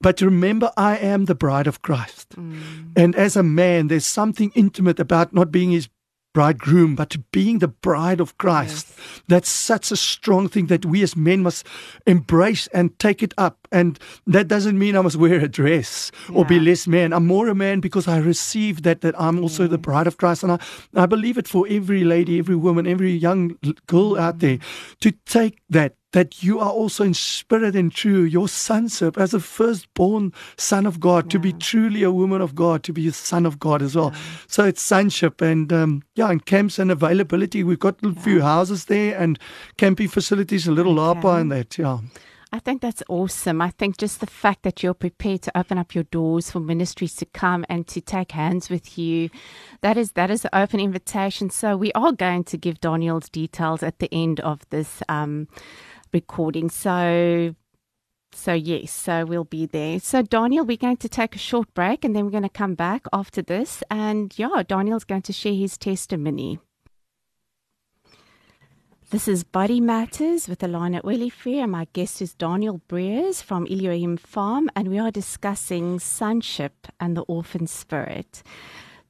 but 0.00 0.20
remember, 0.20 0.70
I 0.76 0.96
am 0.98 1.24
the 1.24 1.34
bride 1.34 1.66
of 1.66 1.82
Christ. 1.82 2.30
Mm. 2.36 2.92
And 2.96 3.16
as 3.16 3.36
a 3.36 3.42
man, 3.42 3.88
there's 3.88 4.06
something 4.06 4.52
intimate 4.54 5.00
about 5.00 5.32
not 5.32 5.50
being 5.50 5.70
his 5.70 5.88
bridegroom, 6.34 6.96
but 6.96 7.10
to 7.10 7.20
being 7.30 7.60
the 7.60 7.68
bride 7.68 8.20
of 8.20 8.36
Christ. 8.36 8.88
Yes. 8.88 9.22
That's 9.28 9.48
such 9.48 9.90
a 9.92 9.96
strong 9.96 10.48
thing 10.48 10.66
that 10.66 10.84
we 10.84 11.02
as 11.02 11.16
men 11.16 11.42
must 11.42 11.64
embrace 12.06 12.66
and 12.74 12.98
take 12.98 13.22
it 13.22 13.32
up. 13.38 13.66
And 13.72 13.98
that 14.26 14.48
doesn't 14.48 14.78
mean 14.78 14.96
I 14.96 15.00
must 15.00 15.16
wear 15.16 15.40
a 15.40 15.48
dress 15.48 16.10
yeah. 16.28 16.36
or 16.36 16.44
be 16.44 16.58
less 16.58 16.86
man. 16.86 17.12
I'm 17.12 17.26
more 17.26 17.48
a 17.48 17.54
man 17.54 17.80
because 17.80 18.08
I 18.08 18.18
receive 18.18 18.82
that, 18.82 19.00
that 19.02 19.18
I'm 19.18 19.40
also 19.40 19.62
yes. 19.62 19.70
the 19.70 19.78
bride 19.78 20.08
of 20.08 20.18
Christ. 20.18 20.42
And 20.42 20.52
I, 20.52 20.58
I 20.94 21.06
believe 21.06 21.38
it 21.38 21.48
for 21.48 21.66
every 21.70 22.04
lady, 22.04 22.38
every 22.38 22.56
woman, 22.56 22.86
every 22.86 23.12
young 23.12 23.56
girl 23.86 24.18
out 24.18 24.40
there 24.40 24.58
to 25.00 25.12
take 25.24 25.62
that 25.70 25.94
that 26.14 26.44
you 26.44 26.60
are 26.60 26.70
also 26.70 27.02
in 27.02 27.12
spirit 27.12 27.74
and 27.74 27.92
true, 27.92 28.22
your 28.22 28.48
sonship 28.48 29.18
as 29.18 29.34
a 29.34 29.40
firstborn 29.40 30.32
son 30.56 30.86
of 30.86 31.00
God, 31.00 31.24
yeah. 31.24 31.30
to 31.30 31.38
be 31.40 31.52
truly 31.52 32.04
a 32.04 32.12
woman 32.12 32.40
of 32.40 32.54
God, 32.54 32.84
to 32.84 32.92
be 32.92 33.08
a 33.08 33.12
son 33.12 33.44
of 33.44 33.58
God 33.58 33.82
as 33.82 33.96
well. 33.96 34.12
Yeah. 34.14 34.20
So 34.46 34.64
it's 34.64 34.80
sonship 34.80 35.40
and 35.40 35.72
um, 35.72 36.02
yeah, 36.14 36.30
and 36.30 36.46
camps 36.46 36.78
and 36.78 36.92
availability. 36.92 37.64
We've 37.64 37.80
got 37.80 37.96
a 38.04 38.14
few 38.14 38.42
houses 38.42 38.84
there 38.84 39.18
and 39.18 39.40
camping 39.76 40.06
facilities, 40.06 40.68
a 40.68 40.72
little 40.72 41.00
okay. 41.00 41.18
lapa 41.20 41.40
and 41.40 41.50
that, 41.50 41.76
yeah. 41.76 41.98
I 42.52 42.60
think 42.60 42.82
that's 42.82 43.02
awesome. 43.08 43.60
I 43.60 43.70
think 43.70 43.98
just 43.98 44.20
the 44.20 44.28
fact 44.28 44.62
that 44.62 44.80
you're 44.80 44.94
prepared 44.94 45.42
to 45.42 45.58
open 45.58 45.76
up 45.76 45.92
your 45.92 46.04
doors 46.04 46.52
for 46.52 46.60
ministries 46.60 47.16
to 47.16 47.26
come 47.26 47.64
and 47.68 47.84
to 47.88 48.00
take 48.00 48.30
hands 48.30 48.70
with 48.70 48.96
you, 48.96 49.28
that 49.80 49.96
is 49.96 50.12
that 50.12 50.30
is 50.30 50.44
an 50.44 50.50
open 50.52 50.78
invitation. 50.78 51.50
So 51.50 51.76
we 51.76 51.90
are 51.94 52.12
going 52.12 52.44
to 52.44 52.56
give 52.56 52.80
Daniel's 52.80 53.28
details 53.28 53.82
at 53.82 53.98
the 53.98 54.08
end 54.14 54.38
of 54.38 54.60
this 54.70 55.02
um, 55.08 55.48
recording. 56.14 56.70
So 56.70 57.54
so 58.32 58.52
yes, 58.52 58.90
so 58.90 59.24
we'll 59.24 59.44
be 59.44 59.66
there. 59.66 60.00
So 60.00 60.22
Daniel, 60.22 60.64
we're 60.64 60.76
going 60.76 60.96
to 60.98 61.08
take 61.08 61.36
a 61.36 61.38
short 61.38 61.72
break 61.74 62.04
and 62.04 62.16
then 62.16 62.24
we're 62.24 62.32
going 62.32 62.42
to 62.42 62.48
come 62.48 62.74
back 62.74 63.06
after 63.12 63.42
this. 63.42 63.82
And 63.90 64.36
yeah, 64.36 64.62
Daniel's 64.66 65.04
going 65.04 65.22
to 65.22 65.32
share 65.32 65.54
his 65.54 65.78
testimony. 65.78 66.58
This 69.10 69.28
is 69.28 69.44
Body 69.44 69.80
Matters 69.80 70.48
with 70.48 70.60
Alana 70.60 71.00
Wellifair. 71.02 71.68
My 71.68 71.86
guest 71.92 72.20
is 72.20 72.34
Daniel 72.34 72.80
Briers 72.88 73.42
from 73.42 73.68
Elohim 73.70 74.16
Farm, 74.16 74.68
and 74.74 74.88
we 74.88 74.98
are 74.98 75.12
discussing 75.12 76.00
sonship 76.00 76.88
and 76.98 77.16
the 77.16 77.22
orphan 77.22 77.68
spirit. 77.68 78.42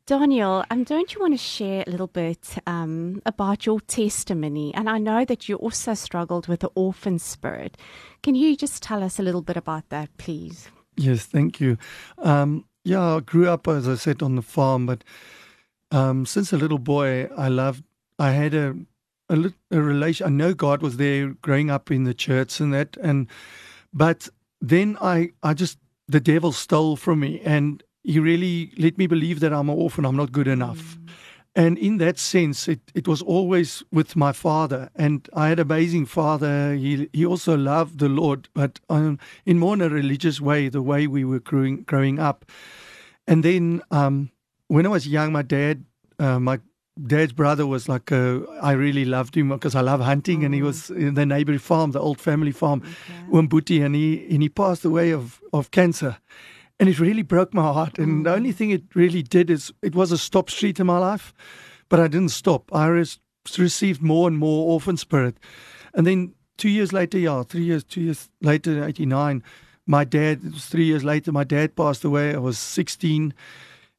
Daniel, 0.07 0.63
um, 0.71 0.85
don't 0.85 1.15
you 1.15 1.21
want 1.21 1.33
to 1.33 1.39
share 1.39 1.83
a 1.87 1.91
little 1.91 2.09
bit 2.09 2.59
um, 2.67 3.23
about 3.25 3.65
your 3.65 3.81
testimony? 3.81 4.75
And 4.75 4.91
I 4.91 4.99
know 4.99 5.25
that 5.25 5.49
you 5.49 5.57
also 5.57 5.95
struggled 5.95 6.47
with 6.47 6.61
the 6.61 6.71
orphan 6.75 7.19
spirit. 7.19 7.79
Can 8.23 8.35
you 8.35 8.55
just 8.55 8.83
tell 8.83 9.03
us 9.03 9.19
a 9.19 9.23
little 9.23 9.41
bit 9.41 9.57
about 9.57 9.89
that, 9.89 10.15
please? 10.19 10.69
Yes, 10.97 11.25
thank 11.25 11.59
you. 11.59 11.79
Um, 12.19 12.67
yeah, 12.85 13.17
I 13.17 13.21
grew 13.21 13.49
up, 13.49 13.67
as 13.67 13.89
I 13.89 13.95
said, 13.95 14.23
on 14.23 14.37
the 14.37 14.43
farm, 14.43 14.85
but 14.85 15.03
um, 15.91 16.27
since 16.27 16.53
a 16.53 16.59
little 16.59 16.79
boy, 16.79 17.31
I 17.35 17.49
loved, 17.49 17.83
I 18.19 18.33
had 18.33 18.53
a 18.53 18.77
a, 19.31 19.53
a 19.71 19.81
relation. 19.81 20.27
I 20.27 20.31
know 20.31 20.53
God 20.53 20.83
was 20.83 20.99
there 20.99 21.29
growing 21.29 21.71
up 21.71 21.91
in 21.91 22.05
the 22.05 22.13
church 22.13 22.61
and 22.61 22.75
that, 22.75 22.99
and 22.99 23.27
but 23.95 24.29
then 24.61 24.99
I 25.01 25.31
I 25.43 25.55
just 25.55 25.79
the 26.07 26.21
devil 26.21 26.53
stole 26.53 26.97
from 26.97 27.21
me, 27.21 27.41
and 27.43 27.83
he 28.05 28.21
really 28.21 28.71
let 28.79 28.99
me 28.99 29.07
believe 29.07 29.41
that 29.41 29.53
I'm 29.53 29.69
an 29.69 29.79
orphan. 29.79 30.05
I'm 30.05 30.17
not 30.17 30.31
good 30.31 30.47
enough. 30.47 30.97
Mm. 30.97 31.09
And 31.57 31.79
in 31.79 31.99
that 31.99 32.19
sense, 32.19 32.67
it, 32.67 32.81
it 32.95 33.07
was 33.07 33.23
always 33.23 33.85
with 33.93 34.17
my 34.17 34.33
father, 34.33 34.91
and 34.97 35.29
I 35.35 35.49
had 35.49 35.61
an 35.61 35.67
amazing 35.67 36.07
father. 36.07 36.75
He 36.75 37.09
he 37.13 37.25
also 37.25 37.57
loved 37.57 38.01
the 38.01 38.09
Lord, 38.09 38.49
but 38.55 38.81
um, 38.91 39.19
in 39.47 39.61
more 39.61 39.75
in 39.75 39.81
a 39.81 39.89
religious 39.89 40.41
way, 40.41 40.69
the 40.69 40.83
way 40.83 41.07
we 41.07 41.25
were 41.25 41.39
growing 41.39 41.85
growing 41.85 42.19
up. 42.19 42.45
And 43.29 43.45
then 43.45 43.83
um, 43.93 44.31
when 44.67 44.85
I 44.85 44.89
was 44.89 45.07
young, 45.07 45.33
my 45.33 45.43
dad, 45.43 45.85
uh, 46.19 46.41
my 46.41 46.59
dad's 47.07 47.33
brother 47.33 47.67
was 47.67 47.89
like 47.89 48.11
uh, 48.11 48.41
I 48.61 48.73
really 48.73 49.05
loved 49.05 49.37
him 49.37 49.51
because 49.51 49.77
I 49.77 49.81
love 49.81 50.01
hunting, 50.01 50.41
mm. 50.41 50.47
and 50.47 50.55
he 50.55 50.61
mm. 50.61 50.65
was 50.65 50.91
in 50.91 51.15
the 51.15 51.25
neighboring 51.25 51.61
farm, 51.61 51.93
the 51.93 52.01
old 52.01 52.21
family 52.21 52.53
farm, 52.53 52.83
okay. 52.83 53.81
and 53.81 53.95
he 53.95 54.27
and 54.29 54.43
he 54.43 54.49
passed 54.49 54.85
away 54.85 55.13
of 55.13 55.41
of 55.53 55.71
cancer, 55.71 56.17
and 56.79 56.89
it 56.89 56.99
really 56.99 57.23
broke 57.23 57.55
my 57.55 57.73
heart. 57.73 57.99
And 57.99 58.21
mm. 58.21 58.25
the 58.25 58.35
only 58.35 58.53
thing 58.53 58.71
it 58.71 58.83
really 58.95 59.23
did 59.23 59.51
is 59.51 59.73
it 59.83 59.95
was 59.95 60.13
a 60.13 60.19
stop 60.19 60.51
street 60.51 60.81
in 60.81 60.87
my 60.87 60.99
life, 60.99 61.33
but 61.89 62.01
I 62.01 62.09
didn't 62.09 62.31
stop. 62.31 62.75
I 62.75 62.87
res- 62.87 63.21
received 63.59 64.03
more 64.03 64.29
and 64.29 64.39
more 64.39 64.73
orphan 64.73 64.97
spirit, 64.97 65.39
and 65.95 66.07
then 66.07 66.35
two 66.57 66.71
years 66.71 66.93
later, 66.93 67.19
yeah, 67.19 67.43
three 67.43 67.65
years, 67.65 67.85
two 67.85 68.01
years 68.01 68.31
later, 68.41 68.85
eighty 68.85 69.07
nine, 69.07 69.43
my 69.87 70.05
dad. 70.05 70.41
It 70.45 70.55
was 70.55 70.67
three 70.67 70.85
years 70.85 71.05
later. 71.05 71.33
My 71.33 71.45
dad 71.45 71.77
passed 71.77 72.05
away. 72.05 72.35
I 72.35 72.39
was 72.39 72.59
sixteen, 72.59 73.35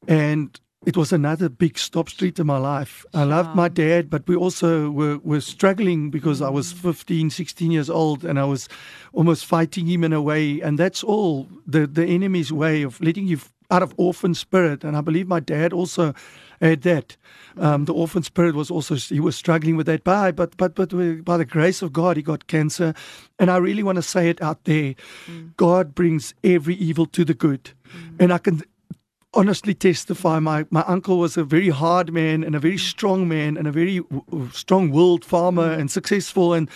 and 0.08 0.60
it 0.86 0.96
was 0.96 1.12
another 1.12 1.50
big 1.50 1.77
stop 1.77 2.10
street 2.10 2.38
in 2.38 2.46
my 2.46 2.58
life. 2.58 3.06
I 3.13 3.24
loved 3.24 3.56
my 3.56 3.70
dad, 3.70 4.10
but 4.10 4.27
we 4.27 4.36
also 4.36 4.89
were, 4.92 5.18
were 5.20 5.42
struggling 5.42 6.12
because 6.12 6.42
I 6.42 6.50
was 6.50 6.72
15, 6.72 7.32
16 7.32 7.72
years 7.72 7.89
old 7.89 8.24
and 8.24 8.39
I 8.39 8.46
was 8.46 8.70
almost 9.12 9.46
fighting 9.46 9.88
him 9.88 10.04
in 10.04 10.13
a 10.13 10.22
way. 10.22 10.62
And 10.62 10.77
that's 10.77 11.04
all 11.04 11.50
the, 11.65 11.88
the 11.88 12.06
enemy's 12.06 12.51
way 12.51 12.84
of 12.84 13.01
letting 13.01 13.25
you 13.25 13.39
out 13.72 13.82
of 13.82 13.96
orphan 13.98 14.36
spirit. 14.36 14.84
And 14.84 14.96
I 14.96 15.01
believe 15.01 15.27
my 15.27 15.39
dad 15.39 15.74
also 15.74 16.13
had 16.62 16.84
that. 16.84 17.18
Um, 17.58 17.86
the 17.86 17.94
orphan 17.94 18.22
spirit 18.22 18.54
was 18.54 18.70
also, 18.70 18.96
he 18.96 19.20
was 19.20 19.36
struggling 19.36 19.75
with 19.75 19.88
that. 19.88 20.04
But, 20.04 20.36
but, 20.36 20.56
but, 20.58 20.75
but 20.75 21.25
by 21.25 21.38
the 21.38 21.46
grace 21.46 21.82
of 21.82 21.94
God, 21.94 22.15
he 22.15 22.24
got 22.24 22.46
cancer. 22.46 22.94
And 23.39 23.50
I 23.50 23.58
really 23.58 23.82
want 23.82 23.96
to 23.96 24.04
say 24.04 24.30
it 24.30 24.42
out 24.42 24.63
there 24.65 24.94
mm. 25.25 25.56
God 25.58 25.96
brings 25.96 26.34
every 26.44 26.75
evil 26.75 27.08
to 27.08 27.25
the 27.25 27.34
good. 27.34 27.72
Mm. 27.88 28.15
And 28.20 28.34
I 28.34 28.38
can 28.38 28.62
honestly 29.36 29.74
testify 29.74 30.39
my, 30.39 30.65
my 30.70 30.84
uncle 30.88 31.20
was 31.20 31.38
a 31.38 31.44
very 31.44 31.70
hard 31.70 32.12
man 32.13 32.44
and 32.44 32.56
a 32.56 32.60
very 32.60 32.77
strong 32.77 33.27
man 33.27 33.58
and 33.58 33.68
a 33.68 33.72
very 33.72 34.00
w- 34.00 34.50
strong 34.51 34.92
willed 34.92 35.25
farmer 35.25 35.75
mm. 35.75 35.80
and 35.80 35.92
successful. 35.92 36.54
And 36.54 36.70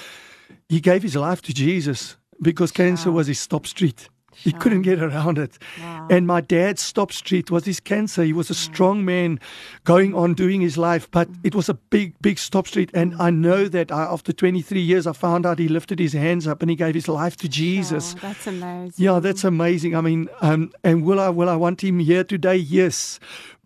he 0.67 0.79
gave 0.79 1.03
his 1.03 1.15
life 1.15 1.41
to 1.43 1.53
Jesus 1.53 2.17
because 2.41 2.71
cancer 2.71 3.11
was 3.11 3.27
his 3.27 3.39
stop 3.39 3.65
street. 3.65 4.09
He 4.43 4.53
couldn't 4.53 4.83
get 4.83 5.01
around 5.01 5.37
it. 5.37 5.57
Wow. 5.81 6.07
And 6.09 6.25
my 6.25 6.41
dad's 6.41 6.81
stop 6.81 7.11
street 7.11 7.51
was 7.51 7.65
his 7.65 7.79
cancer. 7.79 8.23
He 8.23 8.33
was 8.33 8.49
a 8.49 8.55
strong 8.55 9.03
man 9.03 9.39
going 9.83 10.15
on 10.15 10.33
doing 10.33 10.61
his 10.61 10.77
life, 10.77 11.09
but 11.11 11.27
it 11.43 11.53
was 11.53 11.67
a 11.67 11.73
big, 11.73 12.13
big 12.21 12.39
stop 12.39 12.67
street. 12.67 12.89
And 12.93 13.15
I 13.19 13.29
know 13.29 13.67
that 13.67 13.91
I, 13.91 14.03
after 14.03 14.31
23 14.31 14.79
years, 14.79 15.05
I 15.07 15.13
found 15.13 15.45
out 15.45 15.59
he 15.59 15.67
lifted 15.67 15.99
his 15.99 16.13
hands 16.13 16.47
up 16.47 16.61
and 16.61 16.69
he 16.69 16.75
gave 16.75 16.95
his 16.95 17.07
life 17.07 17.35
to 17.37 17.49
Jesus. 17.49 18.13
Wow, 18.15 18.19
that's 18.21 18.47
amazing. 18.47 18.93
Yeah, 19.05 19.19
that's 19.19 19.43
amazing. 19.43 19.95
I 19.95 20.01
mean, 20.01 20.29
um, 20.41 20.71
and 20.83 21.03
will 21.03 21.19
I, 21.19 21.29
will 21.29 21.49
I 21.49 21.55
want 21.55 21.83
him 21.83 21.99
here 21.99 22.23
today? 22.23 22.55
Yes. 22.55 23.19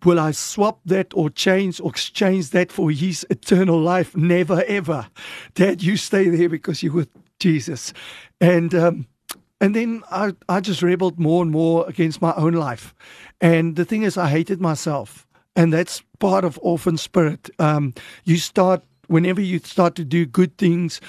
Will 0.04 0.20
I 0.20 0.32
swap 0.32 0.80
that 0.84 1.14
or 1.14 1.30
change 1.30 1.80
or 1.80 1.90
exchange 1.90 2.50
that 2.50 2.72
for 2.72 2.90
his 2.90 3.26
eternal 3.30 3.80
life? 3.80 4.16
Never, 4.16 4.62
ever. 4.64 5.06
Dad, 5.54 5.82
you 5.82 5.96
stay 5.96 6.28
there 6.28 6.48
because 6.48 6.82
you 6.82 6.92
were 6.92 7.06
Jesus. 7.38 7.92
And, 8.40 8.74
um, 8.74 9.06
and 9.60 9.74
then 9.74 10.02
I, 10.10 10.32
I 10.48 10.60
just 10.60 10.82
rebelled 10.82 11.18
more 11.18 11.42
and 11.42 11.50
more 11.50 11.86
against 11.88 12.20
my 12.20 12.34
own 12.34 12.54
life. 12.54 12.94
And 13.40 13.76
the 13.76 13.84
thing 13.84 14.02
is, 14.02 14.16
I 14.16 14.28
hated 14.28 14.60
myself. 14.60 15.26
And 15.56 15.72
that's 15.72 16.02
part 16.18 16.44
of 16.44 16.58
orphan 16.62 16.96
spirit. 16.96 17.50
Um, 17.58 17.94
you 18.24 18.36
start, 18.36 18.82
whenever 19.06 19.40
you 19.40 19.60
start 19.60 19.94
to 19.96 20.04
do 20.04 20.26
good 20.26 20.58
things, 20.58 21.00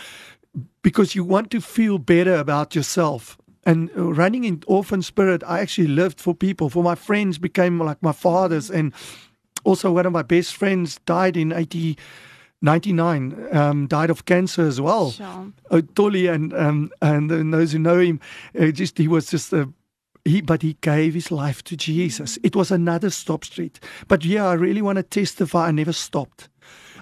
because 0.83 1.15
you 1.15 1.23
want 1.23 1.49
to 1.51 1.61
feel 1.61 1.97
better 1.97 2.35
about 2.35 2.75
yourself. 2.75 3.37
And 3.65 3.89
running 3.95 4.43
in 4.43 4.61
orphan 4.67 5.01
spirit, 5.01 5.43
I 5.47 5.59
actually 5.59 5.87
lived 5.87 6.21
for 6.21 6.35
people. 6.35 6.69
For 6.69 6.83
my 6.83 6.95
friends 6.95 7.39
became 7.39 7.79
like 7.79 8.01
my 8.03 8.11
fathers. 8.11 8.69
And 8.69 8.93
also, 9.63 9.91
one 9.91 10.05
of 10.05 10.13
my 10.13 10.21
best 10.21 10.55
friends 10.55 10.99
died 11.05 11.35
in 11.35 11.51
80. 11.51 11.97
99, 12.61 13.47
um, 13.55 13.87
died 13.87 14.09
of 14.09 14.25
cancer 14.25 14.65
as 14.65 14.81
well. 14.81 15.11
Sure. 15.11 15.51
Uh, 15.69 15.81
Tolly 15.93 16.27
and 16.27 16.53
um, 16.53 16.91
and 17.01 17.29
those 17.53 17.73
who 17.73 17.79
know 17.79 17.99
him, 17.99 18.19
uh, 18.59 18.67
just 18.71 18.97
he 18.97 19.07
was 19.07 19.29
just 19.29 19.53
a 19.53 19.69
he, 20.25 20.41
but 20.41 20.63
he 20.63 20.73
gave 20.81 21.13
his 21.13 21.31
life 21.31 21.63
to 21.65 21.77
Jesus. 21.77 22.39
It 22.43 22.55
was 22.55 22.71
another 22.71 23.11
stop 23.11 23.45
street. 23.45 23.79
But 24.07 24.25
yeah, 24.25 24.47
I 24.47 24.53
really 24.53 24.81
want 24.81 24.97
to 24.97 25.03
testify. 25.03 25.67
I 25.67 25.71
never 25.71 25.93
stopped. 25.93 26.49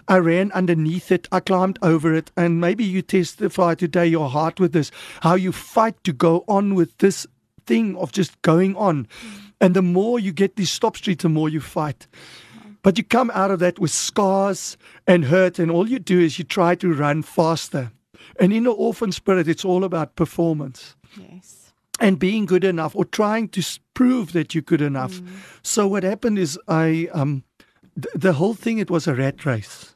I 0.10 0.18
ran 0.18 0.52
underneath 0.52 1.12
it. 1.12 1.30
I 1.32 1.40
climbed 1.40 1.80
over 1.82 2.14
it. 2.14 2.32
And 2.36 2.60
maybe 2.60 2.84
you 2.84 3.02
testify 3.02 3.76
today 3.76 4.08
your 4.08 4.30
heart 4.30 4.60
with 4.60 4.74
this, 4.74 4.92
how 5.22 5.36
you 5.36 5.54
fight 5.54 6.04
to 6.04 6.12
go 6.12 6.44
on 6.50 6.76
with 6.76 6.98
this 6.98 7.26
thing 7.66 7.96
of 7.96 8.12
just 8.12 8.42
going 8.42 8.76
on. 8.76 9.06
Mm. 9.06 9.52
And 9.62 9.74
the 9.74 9.82
more 9.82 10.20
you 10.20 10.34
get 10.34 10.58
these 10.58 10.72
stop 10.72 10.98
streets, 10.98 11.24
the 11.24 11.30
more 11.30 11.48
you 11.48 11.62
fight. 11.62 12.08
But 12.84 12.98
you 12.98 13.04
come 13.04 13.32
out 13.34 13.50
of 13.50 13.60
that 13.60 13.80
with 13.80 13.92
scars 13.92 14.78
and 15.08 15.26
hurt, 15.26 15.58
and 15.58 15.72
all 15.72 15.90
you 15.90 16.00
do 16.00 16.20
is 16.20 16.38
you 16.38 16.44
try 16.44 16.76
to 16.76 16.94
run 16.94 17.24
faster. 17.24 17.92
And 18.40 18.54
in 18.54 18.64
the 18.64 18.72
orphan 18.72 19.12
spirit, 19.12 19.48
it's 19.48 19.66
all 19.66 19.84
about 19.84 20.16
performance. 20.16 20.96
Yes. 21.18 21.74
And 22.00 22.20
being 22.20 22.46
good 22.46 22.64
enough 22.64 22.96
or 22.96 23.06
trying 23.06 23.48
to 23.50 23.64
prove 23.94 24.34
that 24.34 24.54
you're 24.54 24.62
good 24.62 24.82
enough. 24.82 25.14
Mm. 25.14 25.28
So 25.62 25.88
what 25.88 26.04
happened 26.04 26.38
is 26.40 26.60
I 26.68 27.08
um 27.14 27.44
th- 27.96 28.14
the 28.16 28.34
whole 28.34 28.56
thing 28.56 28.80
it 28.80 28.90
was 28.90 29.08
a 29.08 29.16
rat 29.16 29.46
race. 29.46 29.96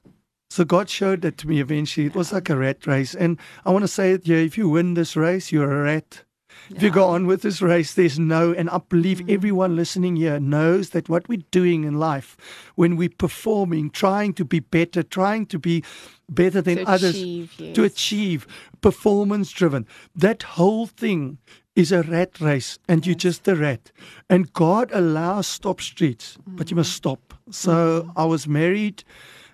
So 0.50 0.64
God 0.64 0.90
showed 0.90 1.22
that 1.22 1.38
to 1.40 1.48
me 1.48 1.60
eventually. 1.60 2.06
It 2.06 2.16
was 2.16 2.32
like 2.32 2.50
a 2.50 2.56
rat 2.56 2.88
race. 2.88 3.14
And 3.16 3.38
I 3.66 3.72
want 3.72 3.84
to 3.84 3.88
say 3.88 4.12
it 4.14 4.26
here, 4.26 4.38
if 4.38 4.58
you 4.58 4.70
win 4.70 4.94
this 4.94 5.16
race, 5.16 5.52
you're 5.52 5.72
a 5.72 5.84
rat. 5.84 6.24
If 6.70 6.84
you 6.84 6.92
go 6.92 7.06
on 7.06 7.28
with 7.28 7.42
this 7.42 7.62
race, 7.62 7.94
there's 7.94 8.20
no, 8.20 8.52
and 8.52 8.70
I 8.70 8.80
believe 8.90 9.20
mm. 9.20 9.34
everyone 9.34 9.76
listening 9.76 10.18
here 10.18 10.40
knows 10.40 10.90
that 10.90 11.08
what 11.08 11.28
we're 11.30 11.44
doing 11.52 11.84
in 11.84 11.98
life, 11.98 12.36
when 12.76 12.96
we're 12.96 13.10
performing, 13.10 13.90
trying 13.90 14.34
to 14.34 14.46
be 14.46 14.60
better, 14.60 15.04
trying 15.04 15.46
to 15.48 15.60
be 15.60 15.84
better 16.30 16.62
than 16.62 16.78
to 16.78 16.84
others, 16.84 17.16
achieve, 17.16 17.54
yes. 17.58 17.76
to 17.76 17.84
achieve, 17.84 18.48
performance 18.82 19.52
driven, 19.52 19.88
that 20.16 20.44
whole 20.44 20.88
thing 20.88 21.38
is 21.76 21.92
a 21.92 22.02
rat 22.04 22.42
race, 22.42 22.80
and 22.88 23.06
you're 23.06 23.16
just 23.16 23.48
a 23.48 23.56
rat. 23.56 23.92
And 24.30 24.52
God 24.52 24.92
allows 24.94 25.48
stop 25.48 25.80
streets, 25.80 26.38
mm. 26.38 26.58
but 26.58 26.70
you 26.70 26.76
must 26.76 26.92
mm. 26.92 26.96
stop. 26.96 27.34
So 27.50 28.04
mm. 28.04 28.12
I 28.16 28.26
was 28.26 28.48
married, 28.48 29.04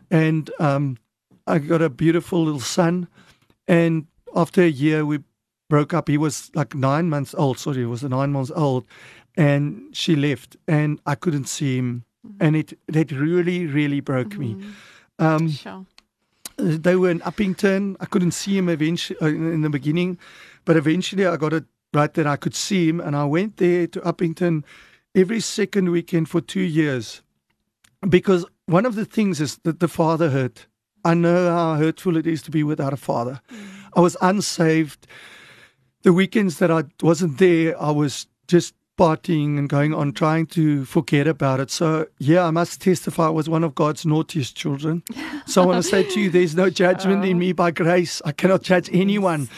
and 0.10 0.50
um, 0.60 0.98
I 1.46 1.60
got 1.60 1.82
a 1.82 1.90
beautiful 1.90 2.44
little 2.44 2.60
son, 2.60 3.08
and 3.68 4.08
after 4.36 4.64
a 4.64 4.70
year, 4.70 5.06
we 5.06 5.20
broke 5.74 5.94
up. 5.98 6.08
He 6.08 6.20
was 6.20 6.52
like 6.54 6.76
nine 6.76 7.10
months 7.10 7.34
old. 7.34 7.58
Sorry, 7.58 7.78
he 7.78 7.86
was 7.86 8.04
nine 8.04 8.32
months 8.32 8.52
old, 8.56 8.84
and 9.36 9.64
she 9.92 10.16
left, 10.16 10.56
and 10.68 11.00
I 11.12 11.16
couldn't 11.16 11.48
see 11.48 11.78
him, 11.78 11.90
mm-hmm. 12.24 12.44
and 12.46 12.56
it 12.56 12.78
that 12.96 13.12
really 13.12 13.66
really 13.66 14.02
broke 14.02 14.34
mm-hmm. 14.36 14.60
me. 14.60 14.66
Um, 15.18 15.50
sure. 15.50 15.86
They 16.58 16.96
were 16.96 17.10
in 17.10 17.22
Upington. 17.22 17.96
I 18.00 18.06
couldn't 18.06 18.36
see 18.42 18.56
him 18.60 18.70
eventually 18.70 19.18
uh, 19.20 19.54
in 19.56 19.62
the 19.62 19.70
beginning, 19.70 20.20
but 20.66 20.78
eventually 20.78 21.26
I 21.26 21.38
got 21.38 21.54
it 21.54 21.66
right 21.92 22.14
that 22.14 22.28
I 22.28 22.38
could 22.38 22.56
see 22.56 22.84
him, 22.90 23.02
and 23.02 23.16
I 23.16 23.26
went 23.26 23.58
there 23.58 23.88
to 23.88 24.00
Upington 24.02 24.64
every 25.16 25.40
second 25.40 25.90
weekend 25.90 26.30
for 26.30 26.42
two 26.42 26.68
years, 26.82 27.24
because 28.18 28.46
one 28.68 28.86
of 28.86 28.94
the 28.94 29.06
things 29.06 29.42
is 29.42 29.58
that 29.64 29.80
the 29.80 29.88
father 29.88 30.30
hurt. 30.30 30.68
I 31.04 31.14
know 31.16 31.50
how 31.58 31.76
hurtful 31.84 32.18
it 32.18 32.28
is 32.28 32.42
to 32.44 32.52
be 32.52 32.64
without 32.64 32.94
a 32.94 32.98
father. 32.98 33.42
Mm. 33.50 33.58
I 33.98 34.00
was 34.02 34.16
unsaved 34.22 35.08
the 36.04 36.14
weekends 36.14 36.60
that 36.60 36.70
I 36.70 36.84
wasn't 37.02 37.38
there, 37.40 37.82
I 37.82 37.92
was 37.92 38.28
just 38.48 38.76
partying 38.98 39.58
and 39.58 39.68
going 39.68 39.94
on, 39.94 40.12
trying 40.12 40.46
to 40.46 40.86
forget 40.86 41.28
about 41.28 41.60
it. 41.60 41.72
So, 41.72 42.06
yeah, 42.20 42.46
I 42.46 42.52
must 42.52 42.82
testify 42.82 43.28
I 43.28 43.30
was 43.30 43.50
one 43.50 43.64
of 43.64 43.74
God's 43.74 44.06
naughtiest 44.06 44.56
children. 44.56 45.02
So, 45.48 45.64
I 45.64 45.66
want 45.66 45.84
to 45.84 45.90
say 45.90 46.04
to 46.04 46.20
you, 46.20 46.30
there's 46.30 46.56
no 46.56 46.70
judgment 46.70 47.26
in 47.26 47.38
oh. 47.38 47.40
me 47.40 47.54
by 47.54 47.72
grace. 47.72 48.22
I 48.24 48.32
cannot 48.34 48.62
judge 48.62 48.90
anyone. 48.94 49.50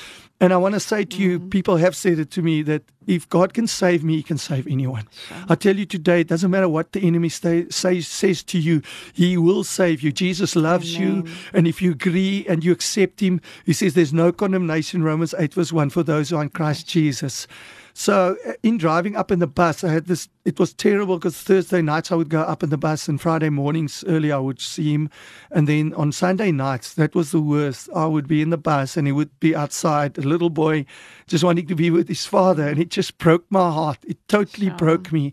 And 0.42 0.52
I 0.52 0.58
want 0.58 0.74
to 0.74 0.82
say 0.82 1.06
to 1.06 1.18
you, 1.18 1.40
mm-hmm. 1.40 1.50
people 1.50 1.78
have 1.78 1.96
said 1.96 2.20
it 2.20 2.30
to 2.32 2.42
me 2.42 2.62
that 2.64 2.84
if 3.08 3.30
God 3.30 3.54
can 3.54 3.68
save 3.68 4.04
me, 4.04 4.18
He 4.18 4.24
can 4.24 4.38
save 4.38 4.68
anyone. 4.68 5.08
I 5.48 5.56
tell 5.56 5.78
you 5.78 5.86
today, 5.86 6.22
it 6.22 6.28
doesn't 6.28 6.52
matter 6.52 6.68
what 6.68 6.92
the 6.92 7.02
enemy 7.02 7.30
stay, 7.30 7.70
say, 7.70 8.02
says 8.02 8.44
to 8.44 8.60
you, 8.60 8.82
He 9.14 9.38
will 9.38 9.64
save 9.64 10.02
you. 10.02 10.12
Jesus 10.12 10.56
loves 10.56 10.98
Amen. 10.98 11.26
you. 11.26 11.34
And 11.54 11.68
if 11.68 11.82
you 11.82 11.92
agree 11.92 12.46
and 12.50 12.66
you 12.66 12.74
accept 12.74 13.22
Him, 13.22 13.40
He 13.66 13.72
says 13.72 13.94
there's 13.94 14.14
no 14.14 14.34
condemnation, 14.34 15.04
Romans 15.04 15.34
8, 15.38 15.54
verse 15.54 15.72
1, 15.72 15.90
for 15.92 16.04
those 16.04 16.30
who 16.30 16.38
are 16.38 16.44
in 16.44 16.50
Christ 16.50 16.88
Jesus. 16.88 17.48
So, 17.98 18.36
uh, 18.46 18.52
in 18.62 18.78
driving 18.78 19.16
up 19.16 19.32
in 19.32 19.40
the 19.40 19.48
bus, 19.48 19.82
I 19.82 19.90
had 19.90 20.08
this. 20.08 20.28
It 20.44 20.60
was 20.60 20.74
terrible 20.74 21.18
because 21.18 21.38
Thursday 21.38 21.82
nights 21.82 22.12
I 22.12 22.16
would 22.16 22.28
go 22.28 22.42
up 22.42 22.62
in 22.62 22.70
the 22.70 22.78
bus, 22.78 23.08
and 23.08 23.22
Friday 23.22 23.50
mornings 23.50 24.04
early 24.06 24.34
I 24.34 24.38
would 24.38 24.60
see 24.60 24.94
him. 24.94 25.10
And 25.50 25.66
then 25.66 25.94
on 25.94 26.12
Sunday 26.12 26.52
nights, 26.52 26.94
that 26.96 27.16
was 27.16 27.32
the 27.32 27.40
worst. 27.40 27.88
I 27.96 28.06
would 28.06 28.28
be 28.28 28.42
in 28.42 28.50
the 28.50 28.58
bus, 28.58 28.98
and 28.98 29.08
he 29.08 29.14
would 29.14 29.40
be 29.40 29.56
outside, 29.56 30.18
a 30.18 30.22
little 30.22 30.50
boy, 30.50 30.86
just 31.28 31.46
wanting 31.46 31.68
to 31.68 31.76
be 31.76 31.90
with 31.90 32.10
his 32.10 32.26
father. 32.26 32.68
And 32.68 32.80
it 32.80 32.90
just 32.90 33.18
broke 33.18 33.46
my 33.50 33.72
heart. 33.72 34.00
It 34.06 34.18
totally 34.28 34.72
broke 34.72 35.14
me. 35.14 35.32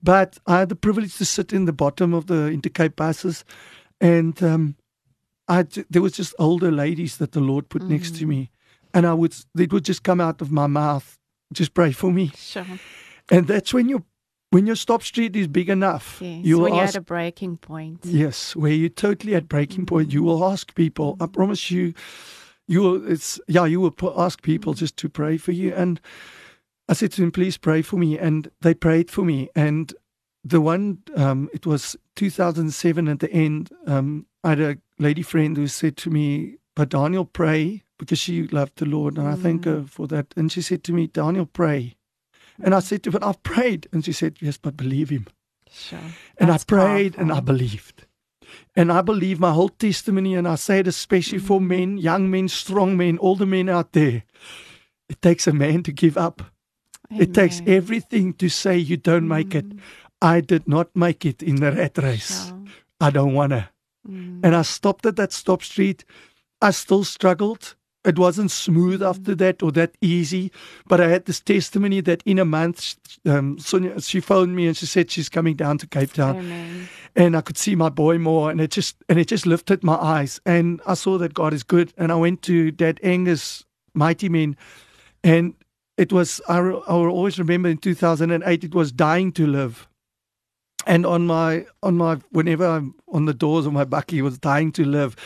But 0.00 0.38
I 0.46 0.60
had 0.60 0.68
the 0.68 0.76
privilege 0.76 1.16
to 1.16 1.24
sit 1.24 1.52
in 1.52 1.64
the 1.64 1.72
bottom 1.72 2.14
of 2.14 2.28
the 2.28 2.48
Intercape 2.48 2.94
buses, 2.94 3.44
and 4.00 4.40
um, 4.40 4.76
I 5.48 5.64
there 5.90 6.02
was 6.02 6.12
just 6.12 6.32
older 6.38 6.70
ladies 6.70 7.16
that 7.16 7.32
the 7.32 7.40
Lord 7.40 7.68
put 7.68 7.82
next 7.82 8.14
to 8.18 8.26
me, 8.26 8.50
and 8.94 9.04
I 9.04 9.14
would 9.14 9.34
it 9.58 9.72
would 9.72 9.84
just 9.84 10.04
come 10.04 10.20
out 10.20 10.40
of 10.40 10.52
my 10.52 10.68
mouth, 10.68 11.18
just 11.52 11.74
pray 11.74 11.92
for 11.92 12.10
me, 12.12 12.30
Sure. 12.36 12.66
and 13.30 13.46
that's 13.46 13.72
when 13.74 13.88
you 13.88 14.04
when 14.50 14.66
your 14.66 14.76
stop 14.76 15.02
street 15.02 15.36
is 15.36 15.46
big 15.46 15.68
enough, 15.68 16.18
Yes. 16.22 16.44
you 16.44 16.56
will 16.56 16.64
when 16.64 16.74
you're 16.74 16.84
ask 16.84 16.94
at 16.96 17.00
a 17.02 17.04
breaking 17.04 17.58
point. 17.58 18.00
yes, 18.04 18.56
where 18.56 18.72
you're 18.72 18.88
totally 18.88 19.34
at 19.34 19.46
breaking 19.48 19.84
point, 19.86 20.10
you 20.12 20.22
will 20.22 20.42
ask 20.44 20.74
people. 20.74 21.16
I 21.20 21.26
promise 21.26 21.70
you, 21.70 21.92
you 22.66 22.80
will. 22.80 23.10
It's 23.10 23.38
yeah, 23.46 23.66
you 23.66 23.80
will 23.80 23.90
pu- 23.90 24.14
ask 24.16 24.42
people 24.42 24.72
just 24.74 24.96
to 24.98 25.08
pray 25.08 25.36
for 25.36 25.52
you, 25.52 25.74
and 25.74 26.00
I 26.88 26.94
said 26.94 27.12
to 27.12 27.22
him, 27.22 27.30
please 27.30 27.58
pray 27.58 27.82
for 27.82 27.96
me, 27.98 28.18
and 28.18 28.50
they 28.62 28.72
prayed 28.74 29.10
for 29.10 29.22
me, 29.24 29.50
and 29.54 29.92
the 30.44 30.60
one 30.62 30.98
um, 31.14 31.50
it 31.52 31.66
was 31.66 31.96
2007 32.16 33.08
at 33.08 33.20
the 33.20 33.30
end. 33.30 33.70
Um, 33.86 34.24
I 34.42 34.50
had 34.50 34.60
a 34.60 34.76
lady 34.98 35.22
friend 35.22 35.56
who 35.56 35.66
said 35.66 35.96
to 35.98 36.10
me, 36.10 36.56
"But 36.74 36.88
Daniel, 36.88 37.26
pray," 37.26 37.82
because 37.98 38.18
she 38.18 38.46
loved 38.48 38.76
the 38.76 38.86
Lord, 38.86 39.18
and 39.18 39.28
I 39.28 39.34
mm. 39.34 39.42
thank 39.42 39.64
her 39.64 39.84
for 39.84 40.06
that. 40.08 40.32
And 40.36 40.50
she 40.50 40.62
said 40.62 40.84
to 40.84 40.92
me, 40.92 41.06
"Daniel, 41.06 41.46
pray," 41.46 41.96
and 42.62 42.74
I 42.74 42.80
said 42.80 43.02
to 43.04 43.10
her, 43.12 43.24
"I've 43.24 43.42
prayed," 43.42 43.88
and 43.92 44.04
she 44.04 44.12
said, 44.12 44.38
"Yes, 44.40 44.56
but 44.56 44.76
believe 44.76 45.10
him." 45.10 45.26
Sure. 45.70 45.98
And 46.38 46.50
That's 46.50 46.64
I 46.64 46.66
prayed 46.66 47.16
and 47.18 47.32
I 47.32 47.40
believed. 47.40 48.06
And 48.74 48.90
I 48.90 49.02
believe 49.02 49.38
my 49.38 49.52
whole 49.52 49.68
testimony, 49.68 50.34
and 50.34 50.48
I 50.48 50.54
say 50.54 50.78
it 50.78 50.88
especially 50.88 51.38
for 51.38 51.60
mm. 51.60 51.66
men, 51.66 51.98
young 51.98 52.30
men, 52.30 52.48
strong 52.48 52.96
men, 52.96 53.18
all 53.18 53.36
the 53.36 53.46
men 53.46 53.68
out 53.68 53.92
there. 53.92 54.22
It 55.08 55.20
takes 55.20 55.46
a 55.46 55.52
man 55.52 55.82
to 55.84 55.92
give 55.92 56.16
up. 56.16 56.42
It 57.10 57.32
takes 57.32 57.62
everything 57.66 58.34
to 58.34 58.48
say 58.48 58.76
you 58.76 58.98
don't 58.98 59.26
make 59.26 59.54
it. 59.54 59.68
Mm. 59.68 59.80
I 60.20 60.40
did 60.40 60.68
not 60.68 60.94
make 60.94 61.24
it 61.24 61.42
in 61.42 61.56
the 61.56 61.72
rat 61.72 61.96
race. 61.98 62.48
Sure. 62.48 62.64
I 63.00 63.10
don't 63.10 63.32
want 63.34 63.52
to. 63.52 63.68
Mm. 64.06 64.40
And 64.42 64.54
I 64.54 64.62
stopped 64.62 65.06
at 65.06 65.16
that 65.16 65.32
stop 65.32 65.62
street. 65.62 66.04
I 66.60 66.70
still 66.70 67.04
struggled. 67.04 67.76
It 68.08 68.18
wasn't 68.18 68.50
smooth 68.50 69.02
after 69.02 69.34
that 69.36 69.62
or 69.62 69.70
that 69.72 69.92
easy, 70.00 70.50
but 70.86 70.98
I 71.00 71.08
had 71.08 71.26
this 71.26 71.40
testimony 71.40 72.00
that 72.00 72.22
in 72.24 72.38
a 72.38 72.44
month, 72.44 72.96
um, 73.26 73.58
Sonia, 73.58 74.00
she 74.00 74.20
phoned 74.20 74.56
me 74.56 74.66
and 74.66 74.76
she 74.76 74.86
said 74.86 75.10
she's 75.10 75.28
coming 75.28 75.56
down 75.56 75.76
to 75.78 75.86
Cape 75.86 76.12
Town. 76.14 76.36
Amen. 76.38 76.88
and 77.14 77.36
I 77.36 77.40
could 77.42 77.58
see 77.58 77.74
my 77.74 77.90
boy 77.90 78.16
more, 78.18 78.50
and 78.50 78.60
it 78.60 78.70
just 78.70 78.96
and 79.08 79.18
it 79.18 79.28
just 79.28 79.44
lifted 79.46 79.82
my 79.84 79.96
eyes, 79.96 80.40
and 80.46 80.80
I 80.86 80.94
saw 80.94 81.18
that 81.18 81.34
God 81.34 81.52
is 81.52 81.62
good, 81.62 81.92
and 81.98 82.10
I 82.10 82.14
went 82.14 82.42
to 82.42 82.70
Dad 82.70 82.98
Angus 83.02 83.64
Mighty 83.94 84.28
Men, 84.28 84.56
and 85.22 85.54
it 85.96 86.12
was 86.12 86.40
I, 86.48 86.58
re- 86.58 86.80
I 86.88 86.94
will 86.94 87.10
always 87.10 87.38
remember 87.38 87.68
in 87.68 87.78
2008 87.78 88.64
it 88.64 88.74
was 88.74 88.92
dying 88.92 89.32
to 89.32 89.46
live, 89.46 89.88
and 90.86 91.04
on 91.04 91.26
my 91.26 91.66
on 91.82 91.96
my 91.96 92.18
whenever 92.30 92.66
I'm 92.66 92.94
on 93.12 93.26
the 93.26 93.34
doors 93.34 93.66
of 93.66 93.72
my 93.72 93.84
bucky 93.84 94.22
was 94.22 94.38
dying 94.38 94.72
to 94.72 94.84
live, 94.84 95.16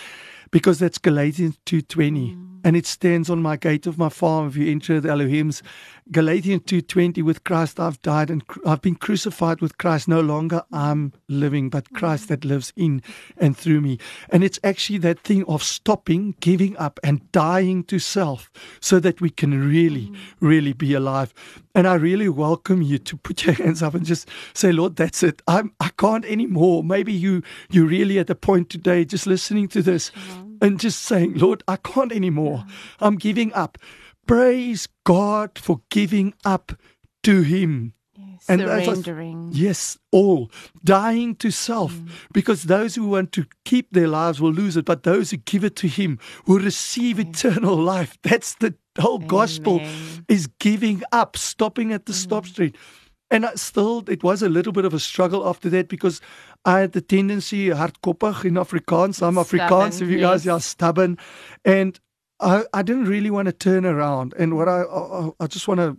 because 0.51 0.79
that's 0.79 0.99
Galatians 0.99 1.59
2:20. 1.67 2.52
And 2.65 2.77
it 2.77 2.87
stands 2.87 3.29
on 3.29 3.43
my 3.43 3.57
gate 3.57 3.87
of 3.87 3.99
my 3.99 4.09
farm. 4.09 4.49
If 4.49 4.57
you 4.57 4.71
enter 4.71 5.01
the 5.01 5.11
Elohim's, 5.11 5.63
Galatians 6.11 6.63
two 6.67 6.81
twenty. 6.81 7.23
With 7.23 7.45
Christ 7.45 7.79
I've 7.79 8.01
died 8.03 8.31
and 8.31 8.43
I've 8.67 8.83
been 8.83 8.97
crucified 8.97 9.61
with 9.61 9.79
Christ. 9.79 10.09
No 10.09 10.21
longer 10.21 10.63
I'm 10.73 11.13
living, 11.29 11.71
but 11.71 11.93
Christ 11.93 12.29
that 12.29 12.45
lives 12.45 12.73
in 12.77 13.03
and 13.37 13.57
through 13.57 13.81
me. 13.81 13.99
And 14.31 14.43
it's 14.43 14.59
actually 14.65 14.99
that 14.99 15.21
thing 15.21 15.45
of 15.45 15.63
stopping, 15.63 16.35
giving 16.41 16.77
up, 16.77 16.99
and 17.03 17.31
dying 17.33 17.85
to 17.85 17.99
self, 17.99 18.51
so 18.81 19.01
that 19.01 19.21
we 19.21 19.31
can 19.31 19.69
really, 19.69 20.13
really 20.41 20.73
be 20.73 20.95
alive. 20.95 21.33
And 21.75 21.89
I 21.89 21.95
really 21.95 22.29
welcome 22.29 22.83
you 22.83 22.99
to 22.99 23.17
put 23.17 23.45
your 23.45 23.55
hands 23.55 23.83
up 23.83 23.95
and 23.95 24.05
just 24.05 24.29
say, 24.53 24.73
Lord, 24.73 24.97
that's 24.97 25.23
it. 25.23 25.41
I'm 25.49 25.73
I 25.81 25.89
can't 25.97 26.25
anymore. 26.27 26.85
Maybe 26.85 27.13
you 27.13 27.43
you're 27.71 27.87
really 27.87 28.19
at 28.19 28.27
the 28.27 28.35
point 28.35 28.69
today, 28.69 29.05
just 29.05 29.27
listening 29.27 29.69
to 29.69 29.83
this 29.83 30.11
mm-hmm. 30.11 30.57
and 30.61 30.79
just 30.79 31.03
saying, 31.03 31.35
Lord, 31.35 31.63
I 31.67 31.77
can't 31.77 32.13
anymore. 32.13 32.65
I'm 33.01 33.17
giving 33.17 33.53
up. 33.55 33.79
Praise 34.27 34.87
God 35.05 35.59
for 35.59 35.81
giving 35.89 36.35
up 36.45 36.73
to 37.23 37.43
Him. 37.43 37.95
Yes. 38.15 38.45
And 38.49 38.61
Surrendering. 38.61 39.51
Yes, 39.53 39.99
all 40.11 40.51
dying 40.85 41.37
to 41.37 41.51
self, 41.51 41.93
mm. 41.93 42.09
because 42.33 42.65
those 42.65 42.97
who 42.97 43.07
want 43.07 43.33
to 43.33 43.47
keep 43.65 43.93
their 43.93 44.09
lives 44.09 44.41
will 44.41 44.53
lose 44.53 44.77
it, 44.77 44.85
but 44.85 45.05
those 45.05 45.31
who 45.31 45.37
give 45.39 45.65
it 45.65 45.77
to 45.77 45.89
Him 45.89 46.19
will 46.47 46.59
receive 46.59 47.19
eternal 47.19 47.77
life. 47.77 48.19
That's 48.23 48.55
the 48.57 48.75
whole 48.99 49.19
gospel 49.19 49.81
is 50.29 50.49
giving 50.59 51.03
up, 51.13 51.37
stopping 51.37 51.93
at 51.93 52.07
the 52.07 52.13
stop 52.13 52.45
mm. 52.45 52.49
street. 52.49 52.77
And 53.31 53.47
I 53.47 53.55
still, 53.55 54.05
it 54.09 54.23
was 54.23 54.43
a 54.43 54.49
little 54.51 54.75
bit 54.75 54.85
of 54.85 54.93
a 54.93 55.01
struggle 55.01 55.49
after 55.49 55.71
that 55.71 55.89
because 55.89 56.21
I 56.67 56.81
had 56.81 56.93
the 56.93 57.01
tendency, 57.01 57.69
hardkoppig 57.69 58.45
in 58.45 58.55
Afrikaans. 58.55 59.27
I'm 59.27 59.37
Afrikaans, 59.37 60.03
if 60.03 60.09
you 60.11 60.21
guys 60.21 60.47
are 60.47 60.61
stubborn. 60.61 61.17
And 61.65 61.99
I, 62.41 62.65
I 62.75 62.83
didn't 62.83 63.07
really 63.07 63.31
want 63.31 63.47
to 63.47 63.53
turn 63.53 63.87
around. 63.87 64.35
And 64.39 64.55
what 64.55 64.69
I, 64.69 64.83
I, 64.83 65.31
I 65.41 65.47
just 65.47 65.67
want 65.67 65.81
to 65.81 65.97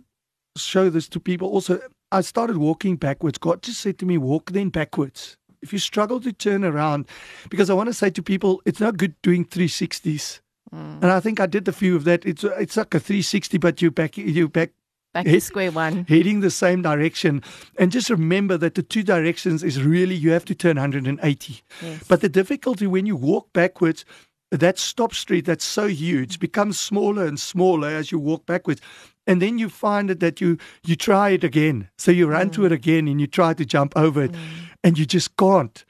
show 0.56 0.88
this 0.90 1.08
to 1.08 1.18
people 1.18 1.48
also. 1.48 1.80
I 2.12 2.20
started 2.20 2.58
walking 2.58 2.94
backwards. 2.94 3.38
God 3.38 3.62
just 3.62 3.80
said 3.80 3.98
to 3.98 4.06
me, 4.06 4.16
walk 4.16 4.52
then 4.52 4.68
backwards. 4.68 5.36
If 5.60 5.72
you 5.72 5.80
struggle 5.80 6.20
to 6.20 6.32
turn 6.32 6.62
around, 6.62 7.08
because 7.50 7.68
I 7.68 7.74
want 7.74 7.88
to 7.88 7.94
say 7.94 8.10
to 8.10 8.22
people, 8.22 8.62
it's 8.64 8.78
not 8.78 8.96
good 8.96 9.20
doing 9.22 9.44
360s. 9.44 10.40
And 10.74 11.06
I 11.06 11.20
think 11.20 11.40
I 11.40 11.46
did 11.46 11.68
a 11.68 11.72
few 11.72 11.96
of 11.96 12.04
that. 12.04 12.24
It's 12.24 12.44
it's 12.44 12.76
like 12.76 12.94
a 12.94 13.00
360, 13.00 13.58
but 13.58 13.82
you 13.82 13.90
back 13.90 14.16
you 14.16 14.48
back 14.48 14.70
Back 15.14 15.26
Hit- 15.26 15.34
to 15.34 15.40
square 15.40 15.70
one. 15.70 16.04
heading 16.08 16.40
the 16.40 16.50
same 16.50 16.82
direction. 16.82 17.40
And 17.78 17.92
just 17.92 18.10
remember 18.10 18.56
that 18.58 18.74
the 18.74 18.82
two 18.82 19.04
directions 19.04 19.62
is 19.62 19.80
really 19.80 20.16
you 20.16 20.32
have 20.32 20.44
to 20.46 20.56
turn 20.56 20.76
180. 20.76 21.62
Yes. 21.80 22.02
But 22.08 22.20
the 22.20 22.28
difficulty 22.28 22.88
when 22.88 23.06
you 23.06 23.14
walk 23.14 23.52
backwards, 23.52 24.04
that 24.50 24.76
stop 24.76 25.14
street 25.14 25.44
that's 25.44 25.64
so 25.64 25.86
huge 25.86 26.40
becomes 26.40 26.80
smaller 26.80 27.26
and 27.26 27.38
smaller 27.38 27.88
as 27.88 28.10
you 28.10 28.18
walk 28.18 28.44
backwards. 28.44 28.80
And 29.26 29.40
then 29.40 29.56
you 29.56 29.68
find 29.68 30.10
it 30.10 30.18
that 30.18 30.40
you 30.40 30.58
you 30.84 30.96
try 30.96 31.30
it 31.30 31.44
again. 31.44 31.88
So 31.96 32.10
you 32.10 32.26
run 32.26 32.50
mm. 32.50 32.54
to 32.54 32.66
it 32.66 32.72
again 32.72 33.06
and 33.06 33.20
you 33.20 33.28
try 33.28 33.54
to 33.54 33.64
jump 33.64 33.96
over 33.96 34.24
it 34.24 34.32
mm. 34.32 34.38
And 34.84 34.98
you 34.98 35.06
just 35.06 35.36
can't. 35.36 35.84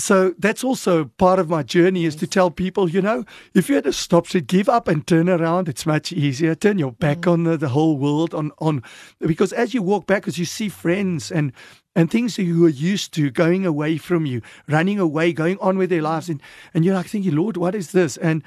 So 0.00 0.34
that's 0.40 0.64
also 0.64 1.04
part 1.04 1.38
of 1.38 1.48
my 1.48 1.62
journey 1.62 2.04
is 2.04 2.16
to 2.16 2.26
tell 2.26 2.50
people, 2.50 2.90
you 2.90 3.00
know, 3.00 3.24
if 3.54 3.68
you're 3.68 3.78
at 3.78 3.86
a 3.86 3.92
stop 3.92 4.26
street, 4.26 4.48
give 4.48 4.68
up 4.68 4.88
and 4.88 5.06
turn 5.06 5.28
around. 5.28 5.68
It's 5.68 5.86
much 5.86 6.12
easier. 6.12 6.56
Turn 6.56 6.80
your 6.80 6.90
back 6.90 7.18
mm. 7.18 7.32
on 7.32 7.44
the, 7.44 7.56
the 7.56 7.68
whole 7.68 7.96
world 7.96 8.34
on 8.34 8.50
on 8.58 8.82
because 9.20 9.52
as 9.52 9.72
you 9.72 9.82
walk 9.82 10.06
back, 10.06 10.14
backwards, 10.24 10.38
you 10.38 10.44
see 10.44 10.68
friends 10.68 11.30
and 11.30 11.52
and 11.96 12.10
things 12.10 12.34
that 12.36 12.42
you 12.42 12.64
are 12.66 12.68
used 12.68 13.14
to 13.14 13.30
going 13.30 13.64
away 13.64 13.96
from 13.96 14.26
you, 14.26 14.42
running 14.68 14.98
away, 14.98 15.32
going 15.32 15.58
on 15.60 15.78
with 15.78 15.90
their 15.90 16.00
mm. 16.00 16.10
lives, 16.10 16.28
and 16.28 16.42
and 16.72 16.84
you're 16.84 16.94
like 16.94 17.06
thinking, 17.06 17.36
Lord, 17.36 17.56
what 17.56 17.74
is 17.74 17.92
this? 17.92 18.16
And 18.16 18.42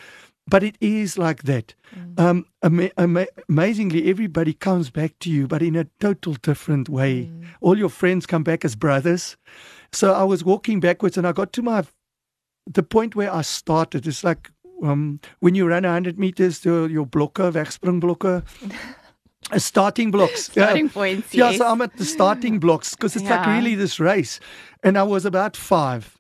but 0.50 0.64
it 0.64 0.78
is 0.80 1.18
like 1.18 1.44
that. 1.44 1.76
Mm. 1.96 2.20
Um, 2.20 2.46
ama- 2.64 2.92
ama- 2.98 3.28
amazingly, 3.50 4.10
everybody 4.10 4.54
comes 4.54 4.90
back 4.90 5.20
to 5.20 5.30
you, 5.30 5.48
but 5.48 5.62
in 5.62 5.76
a 5.76 5.86
total 6.00 6.34
different 6.34 6.90
way. 6.90 7.32
All 7.62 7.78
your 7.78 7.90
friends 7.90 8.26
come 8.26 8.44
back 8.44 8.66
as 8.66 8.76
brothers. 8.76 9.38
So 9.92 10.14
I 10.14 10.24
was 10.24 10.44
walking 10.44 10.80
backwards, 10.80 11.18
and 11.18 11.28
I 11.28 11.32
got 11.32 11.54
to 11.54 11.62
my 11.62 11.84
the 12.66 12.84
point 12.84 13.16
where 13.16 13.34
I 13.34 13.42
started. 13.42 14.06
It's 14.08 14.24
like 14.24 14.52
um, 14.84 15.20
when 15.40 15.56
you 15.56 15.68
run 15.68 15.84
100 15.84 16.20
meters 16.20 16.60
to 16.62 16.88
your 16.88 17.06
blocker, 17.06 17.52
wegspringblokker. 17.52 18.44
Uh, 19.52 19.60
starting 19.60 20.12
blocks. 20.12 20.50
Yeah. 20.54 20.66
Starting 20.66 20.90
points, 20.90 21.34
Yeah, 21.34 21.52
yes. 21.52 21.60
so 21.60 21.68
I'm 21.68 21.82
at 21.82 21.96
the 21.96 22.04
starting 22.04 22.60
blocks 22.66 22.96
because 22.96 23.16
it's 23.16 23.30
like 23.30 23.46
really 23.48 23.76
this 23.76 23.98
race. 23.98 24.42
And 24.84 24.98
I 24.98 25.04
was 25.04 25.26
about 25.26 25.56
five 25.56 26.18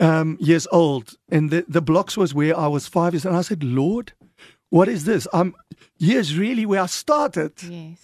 um, 0.00 0.36
years 0.40 0.66
old, 0.72 1.14
and 1.30 1.50
the, 1.50 1.64
the 1.68 1.82
blocks 1.82 2.16
was 2.16 2.34
where 2.34 2.58
I 2.58 2.66
was 2.66 2.88
five 2.88 3.12
years. 3.12 3.24
And 3.24 3.36
I 3.36 3.42
said, 3.42 3.62
Lord, 3.62 4.14
what 4.70 4.88
is 4.88 5.04
this? 5.04 5.28
I'm 5.32 5.54
here's 5.98 6.36
really 6.36 6.66
where 6.66 6.82
I 6.82 6.86
started. 6.86 7.52
Yes. 7.62 7.98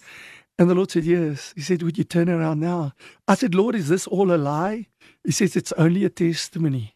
And 0.57 0.69
the 0.69 0.75
Lord 0.75 0.91
said, 0.91 1.03
Yes. 1.03 1.51
He 1.55 1.61
said, 1.61 1.81
Would 1.81 1.97
you 1.97 2.05
turn 2.05 2.29
around 2.29 2.61
now? 2.61 2.93
I 3.27 3.35
said, 3.35 3.55
Lord, 3.55 3.75
is 3.75 3.89
this 3.89 4.07
all 4.07 4.31
a 4.31 4.37
lie? 4.37 4.87
He 5.23 5.31
says, 5.31 5.55
It's 5.55 5.71
only 5.73 6.05
a 6.05 6.09
testimony 6.09 6.95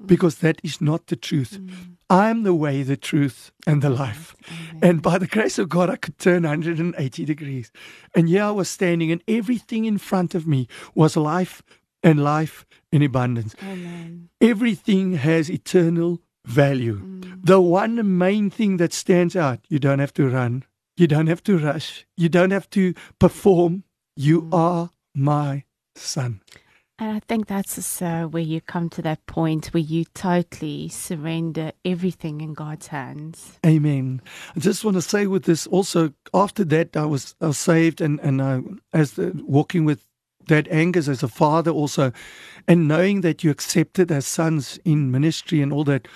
mm. 0.00 0.06
because 0.06 0.36
that 0.38 0.60
is 0.62 0.80
not 0.80 1.06
the 1.06 1.16
truth. 1.16 1.58
Mm. 1.60 1.96
I 2.08 2.30
am 2.30 2.44
the 2.44 2.54
way, 2.54 2.82
the 2.82 2.96
truth, 2.96 3.50
and 3.66 3.82
the 3.82 3.90
life. 3.90 4.36
And 4.80 5.02
by 5.02 5.18
the 5.18 5.26
grace 5.26 5.58
of 5.58 5.68
God, 5.68 5.90
I 5.90 5.96
could 5.96 6.18
turn 6.18 6.44
180 6.44 7.24
degrees. 7.24 7.72
And 8.14 8.28
here 8.28 8.44
I 8.44 8.52
was 8.52 8.68
standing, 8.68 9.10
and 9.10 9.22
everything 9.26 9.86
in 9.86 9.98
front 9.98 10.34
of 10.34 10.46
me 10.46 10.68
was 10.94 11.16
life 11.16 11.62
and 12.04 12.22
life 12.22 12.64
in 12.92 13.02
abundance. 13.02 13.56
Amen. 13.60 14.28
Everything 14.40 15.14
has 15.14 15.50
eternal 15.50 16.20
value. 16.44 17.00
Mm. 17.00 17.40
The 17.44 17.60
one 17.60 18.18
main 18.18 18.50
thing 18.50 18.76
that 18.76 18.92
stands 18.92 19.34
out 19.34 19.60
you 19.68 19.78
don't 19.78 19.98
have 19.98 20.14
to 20.14 20.28
run, 20.28 20.64
you 20.96 21.06
don't 21.06 21.26
have 21.26 21.42
to 21.44 21.58
rush, 21.58 22.06
you 22.16 22.28
don't 22.28 22.52
have 22.52 22.70
to 22.70 22.94
perform. 23.18 23.82
You 24.18 24.48
are 24.50 24.90
my 25.14 25.64
son. 25.94 26.40
And 26.98 27.10
I 27.10 27.20
think 27.20 27.46
that's 27.46 27.76
also 27.76 28.28
where 28.28 28.42
you 28.42 28.62
come 28.62 28.88
to 28.90 29.02
that 29.02 29.26
point 29.26 29.66
where 29.66 29.82
you 29.82 30.06
totally 30.14 30.88
surrender 30.88 31.72
everything 31.84 32.40
in 32.40 32.54
God's 32.54 32.86
hands. 32.86 33.58
Amen. 33.66 34.22
I 34.56 34.60
just 34.60 34.82
want 34.82 34.96
to 34.96 35.02
say 35.02 35.26
with 35.26 35.44
this 35.44 35.66
also, 35.66 36.14
after 36.32 36.64
that, 36.64 36.96
I 36.96 37.04
was, 37.04 37.34
I 37.40 37.48
was 37.48 37.58
saved 37.58 38.00
and, 38.00 38.18
and 38.20 38.40
I, 38.40 38.62
as 38.94 39.12
the, 39.12 39.32
walking 39.44 39.84
with 39.84 40.06
that 40.48 40.68
Angus 40.68 41.08
as 41.08 41.22
a 41.22 41.28
father 41.28 41.70
also, 41.70 42.12
and 42.66 42.88
knowing 42.88 43.20
that 43.20 43.44
you 43.44 43.50
accepted 43.50 44.10
as 44.10 44.26
sons 44.26 44.78
in 44.84 45.10
ministry 45.10 45.60
and 45.60 45.72
all 45.72 45.84
that, 45.84 46.08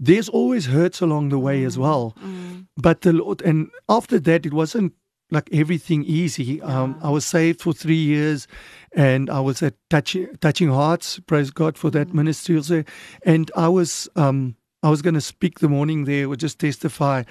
there's 0.00 0.28
always 0.28 0.66
hurts 0.66 1.00
along 1.00 1.28
the 1.28 1.38
way 1.38 1.62
as 1.62 1.76
mm. 1.76 1.82
well. 1.82 2.16
Mm. 2.22 2.66
But 2.76 3.02
the 3.02 3.12
Lord, 3.12 3.42
and 3.42 3.70
after 3.88 4.18
that, 4.18 4.44
it 4.44 4.52
wasn't 4.52 4.92
like 5.30 5.48
everything 5.52 6.04
easy. 6.04 6.62
Um, 6.62 6.98
I 7.02 7.10
was 7.10 7.24
saved 7.24 7.60
for 7.60 7.72
three 7.72 7.96
years, 7.96 8.46
and 8.92 9.28
I 9.28 9.40
was 9.40 9.62
at 9.62 9.74
touching, 9.90 10.28
touching 10.40 10.68
hearts. 10.68 11.18
Praise 11.20 11.50
God 11.50 11.76
for 11.76 11.90
that 11.90 12.14
ministry 12.14 12.56
also. 12.56 12.84
And 13.24 13.50
I 13.56 13.68
was 13.68 14.08
um, 14.16 14.56
I 14.82 14.90
was 14.90 15.02
going 15.02 15.14
to 15.14 15.20
speak 15.20 15.58
the 15.58 15.68
morning 15.68 16.04
there, 16.04 16.28
or 16.28 16.36
just 16.36 16.60
testify. 16.60 17.24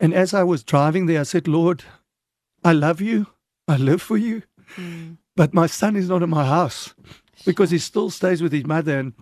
And 0.00 0.14
as 0.14 0.32
I 0.34 0.42
was 0.44 0.64
driving 0.64 1.06
there, 1.06 1.20
I 1.20 1.24
said, 1.24 1.46
Lord, 1.46 1.84
I 2.64 2.72
love 2.72 3.00
you. 3.00 3.26
I 3.68 3.76
live 3.76 4.02
for 4.02 4.16
you. 4.16 4.42
But 5.36 5.54
my 5.54 5.66
son 5.66 5.96
is 5.96 6.08
not 6.08 6.22
in 6.22 6.30
my 6.30 6.44
house 6.44 6.94
because 7.44 7.70
he 7.70 7.78
still 7.78 8.10
stays 8.10 8.42
with 8.42 8.52
his 8.52 8.66
mother, 8.66 8.98
and 8.98 9.12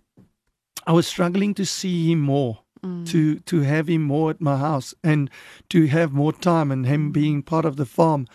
I 0.86 0.92
was 0.92 1.06
struggling 1.06 1.54
to 1.54 1.66
see 1.66 2.12
him 2.12 2.20
more 2.20 2.60
Mm. 2.82 3.06
to 3.08 3.38
to 3.40 3.60
have 3.60 3.88
him 3.88 4.02
more 4.02 4.30
at 4.30 4.40
my 4.40 4.56
house 4.56 4.94
and 5.04 5.30
to 5.68 5.86
have 5.86 6.12
more 6.12 6.32
time 6.32 6.72
and 6.72 6.86
him 6.86 7.10
mm. 7.10 7.12
being 7.12 7.42
part 7.42 7.64
of 7.64 7.76
the 7.76 7.84
farm. 7.84 8.26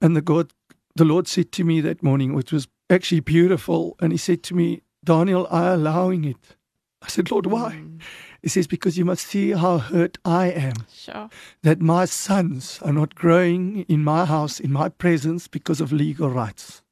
And 0.00 0.14
the 0.14 0.20
God, 0.20 0.52
the 0.94 1.04
Lord 1.04 1.26
said 1.26 1.52
to 1.52 1.64
me 1.64 1.80
that 1.80 2.02
morning, 2.02 2.34
which 2.34 2.52
was 2.52 2.68
actually 2.90 3.20
beautiful, 3.20 3.96
and 4.00 4.12
He 4.12 4.18
said 4.18 4.42
to 4.44 4.54
me, 4.54 4.82
Daniel, 5.04 5.46
I 5.50 5.68
am 5.72 5.80
allowing 5.80 6.24
it. 6.24 6.56
I 7.02 7.08
said, 7.08 7.30
Lord, 7.30 7.46
why? 7.46 7.72
Mm. 7.72 8.00
He 8.42 8.48
says, 8.48 8.66
because 8.66 8.98
you 8.98 9.04
must 9.04 9.26
see 9.26 9.52
how 9.52 9.78
hurt 9.78 10.18
I 10.24 10.48
am 10.48 10.86
Sure. 10.92 11.28
that 11.62 11.80
my 11.80 12.04
sons 12.04 12.80
are 12.82 12.92
not 12.92 13.14
growing 13.14 13.84
in 13.88 14.04
my 14.04 14.24
house, 14.24 14.60
in 14.60 14.72
my 14.72 14.88
presence, 14.88 15.48
because 15.48 15.80
of 15.80 15.92
legal 15.92 16.30
rights. 16.30 16.82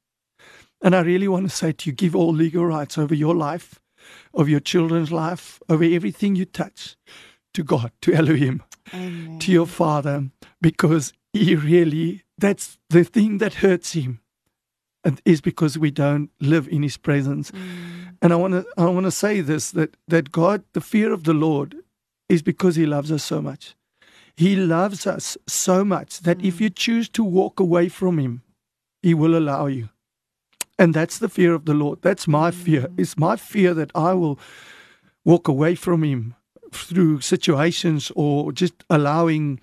And 0.81 0.95
I 0.95 1.01
really 1.01 1.27
want 1.27 1.49
to 1.49 1.55
say 1.55 1.71
to 1.71 1.89
you 1.89 1.95
give 1.95 2.15
all 2.15 2.33
legal 2.33 2.65
rights 2.65 2.97
over 2.97 3.15
your 3.15 3.35
life, 3.35 3.79
over 4.33 4.49
your 4.49 4.59
children's 4.59 5.11
life, 5.11 5.61
over 5.69 5.83
everything 5.83 6.35
you 6.35 6.45
touch 6.45 6.95
to 7.53 7.63
God, 7.63 7.91
to 8.01 8.13
Elohim, 8.13 8.63
Amen. 8.93 9.39
to 9.39 9.51
your 9.51 9.67
Father, 9.67 10.29
because 10.61 11.13
He 11.33 11.55
really, 11.55 12.23
that's 12.37 12.77
the 12.89 13.03
thing 13.03 13.39
that 13.39 13.55
hurts 13.55 13.93
Him. 13.93 14.19
And 15.03 15.21
is 15.23 15.39
because 15.39 15.77
we 15.77 15.91
don't 15.91 16.31
live 16.39 16.67
in 16.67 16.81
His 16.81 16.97
presence. 16.97 17.51
Mm. 17.51 18.17
And 18.23 18.33
I 18.33 18.37
want 18.37 18.53
to, 18.53 18.65
I 18.75 18.85
want 18.85 19.05
to 19.05 19.11
say 19.11 19.39
this 19.41 19.69
that 19.71 19.95
that 20.07 20.31
God, 20.31 20.63
the 20.73 20.81
fear 20.81 21.13
of 21.13 21.25
the 21.25 21.33
Lord, 21.33 21.75
is 22.27 22.41
because 22.41 22.75
He 22.75 22.87
loves 22.87 23.11
us 23.11 23.23
so 23.23 23.39
much. 23.39 23.75
He 24.35 24.55
loves 24.55 25.05
us 25.05 25.37
so 25.47 25.85
much 25.85 26.21
that 26.21 26.43
if 26.43 26.57
mm. 26.57 26.61
you 26.61 26.69
choose 26.71 27.07
to 27.09 27.23
walk 27.23 27.59
away 27.59 27.87
from 27.87 28.17
Him, 28.17 28.41
He 29.03 29.13
will 29.13 29.37
allow 29.37 29.67
you. 29.67 29.89
And 30.77 30.93
that's 30.93 31.19
the 31.19 31.29
fear 31.29 31.53
of 31.53 31.65
the 31.65 31.73
Lord. 31.73 32.01
That's 32.01 32.27
my 32.27 32.51
fear. 32.51 32.81
Mm. 32.81 32.99
It's 32.99 33.17
my 33.17 33.35
fear 33.35 33.73
that 33.73 33.91
I 33.95 34.13
will 34.13 34.39
walk 35.23 35.47
away 35.47 35.75
from 35.75 36.03
Him 36.03 36.35
through 36.71 37.21
situations 37.21 38.11
or 38.15 38.51
just 38.51 38.83
allowing 38.89 39.61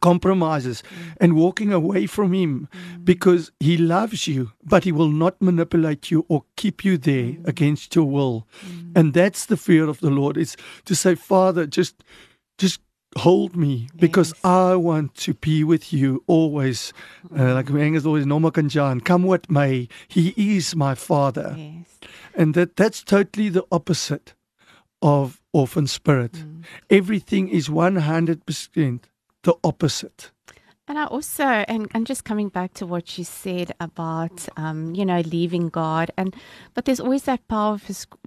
compromises 0.00 0.82
mm. 0.82 1.14
and 1.20 1.36
walking 1.36 1.72
away 1.72 2.06
from 2.06 2.32
Him 2.32 2.68
mm. 2.72 3.04
because 3.04 3.52
He 3.60 3.76
loves 3.76 4.26
you, 4.26 4.52
but 4.64 4.84
He 4.84 4.92
will 4.92 5.10
not 5.10 5.40
manipulate 5.42 6.10
you 6.10 6.24
or 6.28 6.44
keep 6.56 6.84
you 6.84 6.96
there 6.96 7.36
against 7.44 7.94
your 7.94 8.06
will. 8.06 8.46
And 8.96 9.12
that's 9.12 9.46
the 9.46 9.58
fear 9.58 9.88
of 9.88 10.00
the 10.00 10.10
Lord. 10.10 10.38
It's 10.38 10.56
to 10.86 10.94
say, 10.94 11.14
Father, 11.14 11.66
just 11.66 12.02
just 12.58 12.80
hold 13.18 13.56
me 13.56 13.88
because 13.96 14.32
Yes. 14.32 14.44
I 14.44 14.74
want 14.76 15.14
to 15.16 15.34
be 15.34 15.64
with 15.64 15.92
you 15.92 16.22
always. 16.26 16.92
Uh, 17.36 17.54
like 17.54 17.70
Angus 17.70 18.06
always, 18.06 18.26
Noma 18.26 18.50
Kanjan, 18.50 19.00
come 19.00 19.22
what 19.24 19.50
may, 19.50 19.88
He 20.08 20.34
is 20.56 20.74
my 20.76 20.94
Father. 20.94 21.54
Yes. 21.56 21.86
And 22.34 22.54
that 22.54 22.76
that's 22.76 23.02
totally 23.02 23.48
the 23.48 23.64
opposite 23.70 24.34
of 25.02 25.40
orphan 25.52 25.86
spirit. 25.86 26.32
Mm. 26.32 26.64
Everything 26.90 27.48
is 27.48 27.68
100% 27.68 29.00
the 29.42 29.54
opposite. 29.64 30.30
And 30.88 30.98
I 30.98 31.04
also, 31.06 31.44
and, 31.44 31.88
and 31.94 32.06
just 32.06 32.24
coming 32.24 32.48
back 32.48 32.74
to 32.74 32.86
what 32.86 33.16
you 33.16 33.24
said 33.24 33.72
about, 33.80 34.48
um, 34.56 34.94
you 34.94 35.04
know, 35.06 35.20
leaving 35.20 35.68
God, 35.68 36.10
and 36.16 36.34
but 36.74 36.84
there's 36.84 37.00
always 37.00 37.22
that 37.22 37.46
power 37.48 37.74
of 37.74 37.86
pow- 37.86 38.18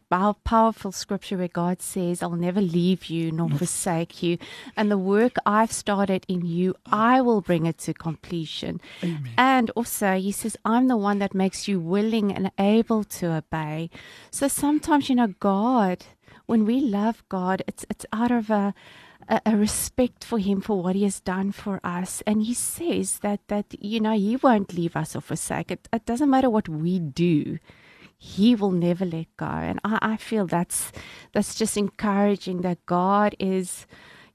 powerful 0.43 0.91
scripture 0.91 1.37
where 1.37 1.47
God 1.47 1.81
says, 1.81 2.21
"I'll 2.23 2.31
never 2.47 2.61
leave 2.61 3.05
you 3.05 3.31
nor 3.31 3.49
forsake 3.49 4.23
you," 4.23 4.37
and 4.77 4.89
the 4.89 4.97
work 4.97 5.35
I've 5.45 5.71
started 5.71 6.25
in 6.27 6.45
you, 6.45 6.75
I 6.85 7.21
will 7.21 7.41
bring 7.41 7.65
it 7.65 7.77
to 7.85 7.93
completion. 7.93 8.79
And 9.37 9.71
also, 9.75 10.09
He 10.17 10.31
says, 10.31 10.57
"I'm 10.63 10.87
the 10.87 10.97
one 10.97 11.19
that 11.19 11.33
makes 11.33 11.67
you 11.67 11.79
willing 11.79 12.31
and 12.31 12.51
able 12.59 13.03
to 13.19 13.25
obey." 13.41 13.89
So 14.31 14.47
sometimes, 14.47 15.09
you 15.09 15.15
know, 15.15 15.33
God, 15.39 15.97
when 16.45 16.65
we 16.65 16.79
love 16.79 17.23
God, 17.29 17.61
it's 17.67 17.85
it's 17.89 18.05
out 18.11 18.31
of 18.31 18.49
a 18.49 18.73
a, 19.27 19.41
a 19.45 19.57
respect 19.57 20.23
for 20.23 20.37
him 20.37 20.61
for 20.61 20.81
what 20.83 20.95
he 20.95 21.03
has 21.03 21.19
done 21.19 21.51
for 21.51 21.79
us. 21.83 22.21
And 22.27 22.43
he 22.43 22.53
says 22.53 23.19
that 23.19 23.41
that 23.47 23.67
you 23.79 23.99
know 23.99 24.13
he 24.13 24.35
won't 24.35 24.73
leave 24.73 24.95
us 24.95 25.15
or 25.15 25.21
forsake. 25.21 25.71
It 25.71 25.87
it 25.91 26.05
doesn't 26.05 26.29
matter 26.29 26.49
what 26.49 26.69
we 26.69 26.99
do 26.99 27.59
he 28.17 28.55
will 28.55 28.71
never 28.71 29.05
let 29.05 29.27
go. 29.37 29.45
And 29.45 29.79
I, 29.83 29.99
I 30.01 30.17
feel 30.17 30.47
that's 30.47 30.91
that's 31.33 31.55
just 31.55 31.77
encouraging 31.77 32.61
that 32.61 32.85
god 32.85 33.35
is 33.39 33.85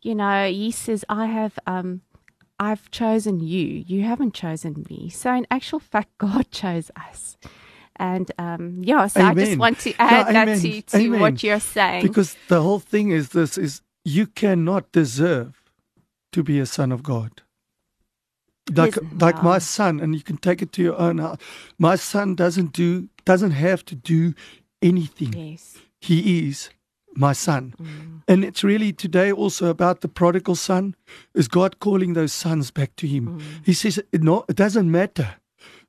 you 0.02 0.14
know 0.14 0.48
he 0.48 0.70
says 0.70 1.04
i 1.08 1.26
have 1.26 1.58
um 1.66 2.02
i've 2.58 2.90
chosen 2.90 3.40
you. 3.40 3.84
You 3.86 4.02
haven't 4.02 4.34
chosen 4.34 4.84
me. 4.88 5.08
So 5.08 5.32
in 5.34 5.46
actual 5.50 5.80
fact 5.80 6.10
god 6.18 6.50
chose 6.50 6.90
us. 6.96 7.36
And 7.96 8.32
um 8.38 8.80
yeah 8.82 9.06
so 9.08 9.20
i 9.20 9.34
just 9.34 9.58
want 9.58 9.78
to 9.80 9.94
add 9.98 10.34
that 10.34 10.60
to, 10.60 10.82
to 10.82 10.96
Amen. 10.96 11.20
what 11.20 11.42
you're 11.42 11.60
saying. 11.60 12.02
Because 12.02 12.36
the 12.48 12.62
whole 12.62 12.80
thing 12.80 13.10
is 13.10 13.30
this 13.30 13.58
is 13.58 13.82
you 14.04 14.26
cannot 14.26 14.90
deserve 14.92 15.60
to 16.32 16.42
be 16.42 16.58
a 16.58 16.66
son 16.66 16.92
of 16.92 17.02
God. 17.02 17.42
Like 18.72 18.96
like 19.18 19.42
my 19.42 19.58
son, 19.58 19.98
and 20.00 20.14
you 20.14 20.22
can 20.22 20.36
take 20.36 20.62
it 20.62 20.72
to 20.72 20.82
your 20.82 20.96
own 20.96 21.18
house. 21.18 21.38
My 21.78 21.96
son 21.96 22.36
doesn't 22.36 22.72
do 22.72 23.08
doesn't 23.30 23.52
have 23.52 23.84
to 23.84 23.94
do 23.94 24.34
anything. 24.82 25.32
yes 25.32 25.78
He 26.00 26.48
is 26.48 26.70
my 27.14 27.34
son. 27.34 27.74
Mm. 27.76 28.22
And 28.26 28.44
it's 28.44 28.64
really 28.64 28.92
today 28.92 29.32
also 29.32 29.66
about 29.66 30.00
the 30.00 30.08
prodigal 30.08 30.56
son. 30.56 30.94
Is 31.34 31.48
God 31.48 31.78
calling 31.78 32.14
those 32.14 32.32
sons 32.32 32.70
back 32.70 32.96
to 32.96 33.06
him? 33.06 33.26
Mm. 33.26 33.42
He 33.66 33.72
says, 33.72 34.00
no, 34.12 34.44
it 34.48 34.56
doesn't 34.56 34.90
matter. 34.90 35.36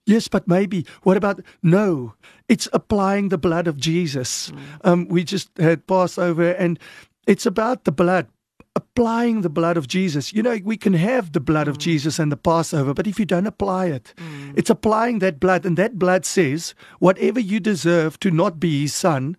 Yes, 0.06 0.27
but 0.27 0.47
maybe. 0.47 0.86
What 1.04 1.17
about? 1.17 1.41
No, 1.62 2.13
it's 2.47 2.67
applying 2.73 3.30
the 3.30 3.38
blood 3.38 3.67
of 3.67 3.77
Jesus. 3.77 4.51
Um, 4.84 5.08
we 5.10 5.23
just 5.23 5.49
had 5.58 5.86
Passover, 5.86 6.51
and 6.58 6.80
it's 7.27 7.45
about 7.45 7.84
the 7.84 7.91
blood, 7.91 8.25
applying 8.75 9.41
the 9.41 9.49
blood 9.49 9.77
of 9.77 9.88
Jesus. 9.88 10.34
You 10.34 10.43
know, 10.43 10.57
we 10.63 10.77
can 10.77 10.93
have 10.93 11.34
the 11.34 11.39
blood 11.39 11.67
of 11.67 11.77
mm. 11.77 11.81
Jesus 11.81 12.19
and 12.19 12.31
the 12.31 12.38
Passover, 12.38 12.93
but 12.93 13.07
if 13.07 13.19
you 13.19 13.25
don't 13.25 13.47
apply 13.47 13.88
it, 13.88 14.13
mm. 14.17 14.53
it's 14.55 14.69
applying 14.69 15.19
that 15.19 15.39
blood, 15.39 15.65
and 15.65 15.77
that 15.77 15.99
blood 15.99 16.25
says, 16.25 16.73
whatever 16.99 17.39
you 17.39 17.60
deserve 17.60 18.19
to 18.21 18.31
not 18.31 18.60
be 18.60 18.81
his 18.81 18.93
son 18.93 19.38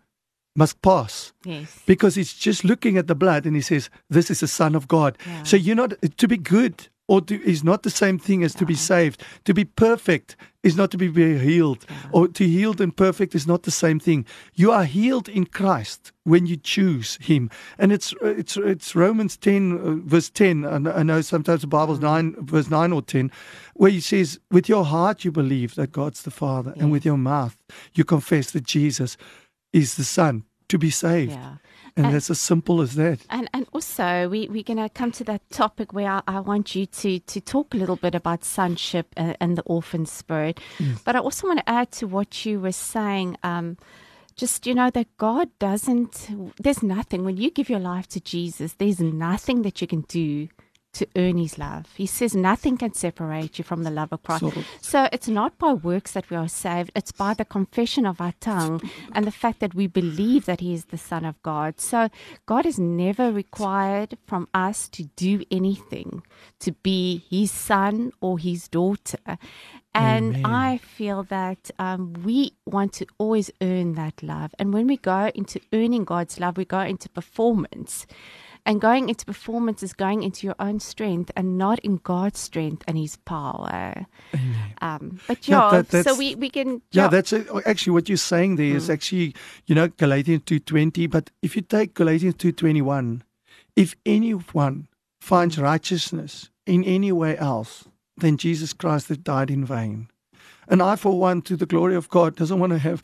must 0.55 0.83
pass 0.83 1.33
yes 1.47 1.81
because 1.87 2.15
he's 2.15 2.35
just 2.35 2.63
looking 2.63 2.99
at 2.99 3.07
the 3.07 3.15
blood 3.15 3.47
and 3.47 3.57
he 3.57 3.63
says, 3.63 3.89
This 4.11 4.31
is 4.31 4.41
the 4.41 4.49
Son 4.49 4.75
of 4.75 4.87
God. 4.87 5.17
Yeah. 5.27 5.43
So 5.45 5.57
you're 5.57 5.77
not 5.77 5.95
to 6.19 6.29
be 6.29 6.37
good 6.37 6.89
or 7.13 7.21
to, 7.21 7.35
is 7.55 7.63
not 7.63 7.83
the 7.83 7.91
same 7.91 8.19
thing 8.19 8.43
as 8.45 8.55
to 8.55 8.65
be 8.65 8.75
saved. 8.75 9.23
To 9.45 9.53
be 9.53 9.65
perfect 9.67 10.37
is 10.63 10.77
not 10.77 10.91
to 10.91 10.97
be 10.97 11.09
healed, 11.39 11.85
or 12.13 12.29
to 12.29 12.45
healed 12.45 12.81
and 12.81 12.97
perfect 12.97 13.35
is 13.35 13.47
not 13.47 13.63
the 13.63 13.71
same 13.71 13.99
thing. 14.01 14.25
You 14.55 14.73
are 14.73 14.85
healed 14.85 15.29
in 15.29 15.45
Christ 15.47 16.13
when 16.25 16.47
you 16.47 16.57
choose 16.57 17.19
Him, 17.21 17.51
and 17.79 17.93
it's 17.93 18.15
it's 18.23 18.57
it's 18.57 18.95
Romans 18.95 19.37
ten 19.37 19.63
uh, 19.73 20.09
verse 20.09 20.31
ten. 20.31 20.65
And 20.65 20.89
I 20.89 21.03
know 21.03 21.21
sometimes 21.23 21.61
the 21.61 21.67
Bible's 21.67 21.99
Mm. 21.99 22.13
nine 22.13 22.29
verse 22.55 22.71
nine 22.71 22.93
or 22.97 23.03
ten, 23.03 23.31
where 23.81 23.91
He 23.93 24.01
says, 24.01 24.39
"With 24.51 24.69
your 24.69 24.85
heart 24.85 25.25
you 25.25 25.33
believe 25.33 25.75
that 25.75 25.93
God's 25.93 26.23
the 26.23 26.31
Father, 26.31 26.73
and 26.79 26.93
with 26.93 27.05
your 27.05 27.19
mouth 27.19 27.57
you 27.97 28.05
confess 28.05 28.53
that 28.53 28.65
Jesus 28.77 29.17
is 29.73 29.95
the 29.95 30.05
Son 30.05 30.45
to 30.69 30.79
be 30.79 30.91
saved." 30.91 31.33
Yeah. 31.33 31.57
And 31.97 32.07
And- 32.07 32.15
that's 32.15 32.31
as 32.31 32.41
simple 32.41 32.81
as 32.81 32.95
that. 32.95 33.21
And 33.29 33.49
and 33.53 33.67
also 33.73 34.29
we 34.29 34.49
we're 34.49 34.63
going 34.63 34.79
to 34.79 34.89
come 34.89 35.13
to 35.13 35.25
that 35.25 35.43
topic 35.51 35.93
where 35.93 36.11
I, 36.11 36.23
I 36.27 36.41
want 36.41 36.75
you 36.75 36.87
to 36.87 37.19
to 37.19 37.41
talk 37.41 37.75
a 37.75 37.77
little 37.77 37.97
bit 37.97 38.15
about 38.15 38.45
sonship 38.45 39.07
and, 39.17 39.37
and 39.41 39.59
the 39.59 39.63
orphan 39.63 40.07
spirit, 40.07 40.61
but 41.05 41.17
I 41.17 41.19
also 41.19 41.47
want 41.47 41.61
to 41.61 41.69
add 41.69 41.91
to 41.93 42.07
what 42.07 42.47
you 42.47 42.61
were 42.61 42.73
saying. 42.73 43.37
Um, 43.43 43.77
just 44.35 44.67
you 44.67 44.75
know 44.75 44.91
that 44.91 45.07
God 45.19 45.49
doesn't. 45.59 46.31
There's 46.59 46.83
nothing 46.83 47.25
when 47.25 47.37
you 47.37 47.51
give 47.51 47.69
your 47.69 47.81
life 47.81 48.09
to 48.09 48.21
Jesus. 48.21 48.73
There's 48.79 48.99
nothing 49.01 49.63
that 49.63 49.81
you 49.83 49.87
can 49.87 50.03
do 50.09 50.49
to 50.93 51.07
earn 51.17 51.37
His 51.39 51.59
love. 51.59 51.87
He 51.97 52.07
says 52.07 52.35
nothing 52.35 52.77
can 52.77 52.93
separate 52.93 53.59
you 53.59 53.65
from 53.65 53.83
the 53.83 53.91
love 53.91 54.13
of 54.13 54.23
Christ. 54.23 54.45
So- 54.45 54.63
So 54.81 55.09
it's 55.13 55.29
not 55.29 55.57
by 55.59 55.73
works 55.73 56.13
that 56.13 56.29
we 56.31 56.37
are 56.37 56.49
saved, 56.49 56.91
it's 56.95 57.13
by 57.13 57.35
the 57.35 57.45
confession 57.45 58.05
of 58.07 58.21
our 58.21 58.35
tongue 58.41 58.81
and 59.13 59.25
the 59.25 59.31
fact 59.31 59.61
that 59.61 59.75
we 59.75 59.87
believe 59.87 60.45
that 60.47 60.61
He 60.61 60.75
is 60.75 60.87
the 60.87 60.99
Son 60.99 61.25
of 61.25 61.43
God. 61.43 61.81
So 61.81 62.09
God 62.47 62.65
has 62.67 62.79
never 62.79 63.33
required 63.33 64.19
from 64.27 64.49
us 64.53 64.89
to 64.91 65.05
do 65.17 65.43
anything 65.51 66.23
to 66.61 66.73
be 66.73 67.25
His 67.31 67.51
son 67.51 68.13
or 68.21 68.39
His 68.39 68.69
daughter. 68.69 69.39
And 69.95 70.37
Amen. 70.37 70.47
I 70.47 70.79
feel 70.79 71.23
that 71.25 71.71
um, 71.79 72.15
we 72.25 72.55
want 72.65 72.95
to 72.95 73.07
always 73.19 73.51
earn 73.61 73.93
that 73.95 74.23
love. 74.23 74.55
And 74.59 74.73
when 74.73 74.87
we 74.87 74.97
go 74.97 75.31
into 75.35 75.61
earning 75.73 76.05
God's 76.05 76.41
love, 76.41 76.57
we 76.57 76.65
go 76.65 76.81
into 76.81 77.09
performance. 77.11 78.07
And 78.65 78.81
going 78.81 79.09
into 79.09 79.25
performance 79.27 79.83
is 79.83 79.93
going 79.93 80.23
into 80.23 80.47
your 80.47 80.55
own 80.61 80.79
strength 80.79 81.33
and 81.37 81.59
not 81.59 81.81
in 81.81 81.97
God's 81.97 82.39
strength 82.39 82.85
and 82.87 82.97
His 82.97 83.17
power. 83.17 84.07
Um, 84.81 85.21
but 85.27 85.49
Yeah, 85.49 85.69
yeah, 85.73 85.83
that- 85.83 86.05
so 86.05 86.15
we, 86.15 86.35
we 86.37 86.49
can. 86.49 86.81
Yeah, 86.93 87.09
that's 87.09 87.33
uh, 87.33 87.61
actually 87.67 87.93
what 87.95 88.09
you're 88.09 88.19
saying 88.19 88.57
there 88.57 88.71
Hmm. 88.71 88.77
is 88.77 88.89
actually, 88.91 89.35
you 89.67 89.75
know, 89.75 89.89
Galatians 89.89 90.43
2.20. 90.45 91.11
But 91.11 91.31
if 91.43 91.57
you 91.57 91.63
take 91.63 91.95
Galatians 91.95 92.35
2.21, 92.37 93.23
if 93.75 93.97
anyone 94.07 94.87
finds 95.21 95.59
righteousness 95.59 96.51
in 96.67 96.85
any 96.85 97.11
way 97.13 97.37
else, 97.39 97.85
then 98.17 98.37
Jesus 98.37 98.73
Christ 98.73 99.09
has 99.09 99.19
died 99.19 99.51
in 99.51 99.65
vain. 99.65 100.09
And 100.69 100.81
I, 100.83 100.95
for 100.97 101.19
one, 101.19 101.43
to 101.43 101.57
the 101.57 101.67
glory 101.67 101.97
of 101.97 102.09
God, 102.09 102.37
doesn't 102.37 102.59
want 102.61 102.73
to 102.73 102.79
have 102.79 103.03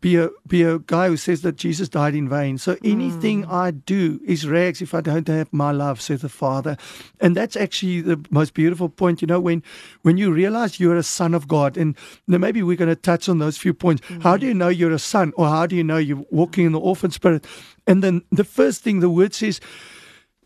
be 0.00 0.16
a 0.16 0.30
be 0.46 0.62
a 0.62 0.78
guy 0.78 1.08
who 1.08 1.16
says 1.16 1.42
that 1.42 1.56
Jesus 1.56 1.88
died 1.88 2.14
in 2.14 2.28
vain. 2.28 2.58
So 2.58 2.74
hmm. 2.74 2.86
anything 2.86 3.44
I 3.46 3.70
do 3.70 4.20
is 4.24 4.46
rags 4.46 4.82
if 4.82 4.94
I 4.94 5.00
don't 5.00 5.28
have 5.28 5.52
my 5.52 5.72
love, 5.72 6.00
says 6.00 6.22
the 6.22 6.28
Father. 6.28 6.76
And 7.20 7.36
that's 7.36 7.56
actually 7.56 8.00
the 8.00 8.24
most 8.30 8.54
beautiful 8.54 8.88
point. 8.88 9.22
You 9.22 9.26
know, 9.26 9.40
when 9.40 9.62
when 10.02 10.16
you 10.16 10.32
realize 10.32 10.80
you're 10.80 10.96
a 10.96 11.02
son 11.02 11.34
of 11.34 11.48
God, 11.48 11.76
and 11.76 11.96
maybe 12.26 12.62
we're 12.62 12.76
going 12.76 12.88
to 12.88 12.96
touch 12.96 13.28
on 13.28 13.38
those 13.38 13.56
few 13.56 13.74
points. 13.74 14.06
Hmm. 14.06 14.20
How 14.20 14.36
do 14.36 14.46
you 14.46 14.54
know 14.54 14.68
you're 14.68 14.92
a 14.92 14.98
son, 14.98 15.32
or 15.36 15.48
how 15.48 15.66
do 15.66 15.76
you 15.76 15.84
know 15.84 15.98
you're 15.98 16.24
walking 16.30 16.66
in 16.66 16.72
the 16.72 16.80
orphan 16.80 17.10
spirit? 17.10 17.44
And 17.86 18.02
then 18.02 18.22
the 18.30 18.44
first 18.44 18.82
thing 18.82 19.00
the 19.00 19.10
word 19.10 19.34
says, 19.34 19.60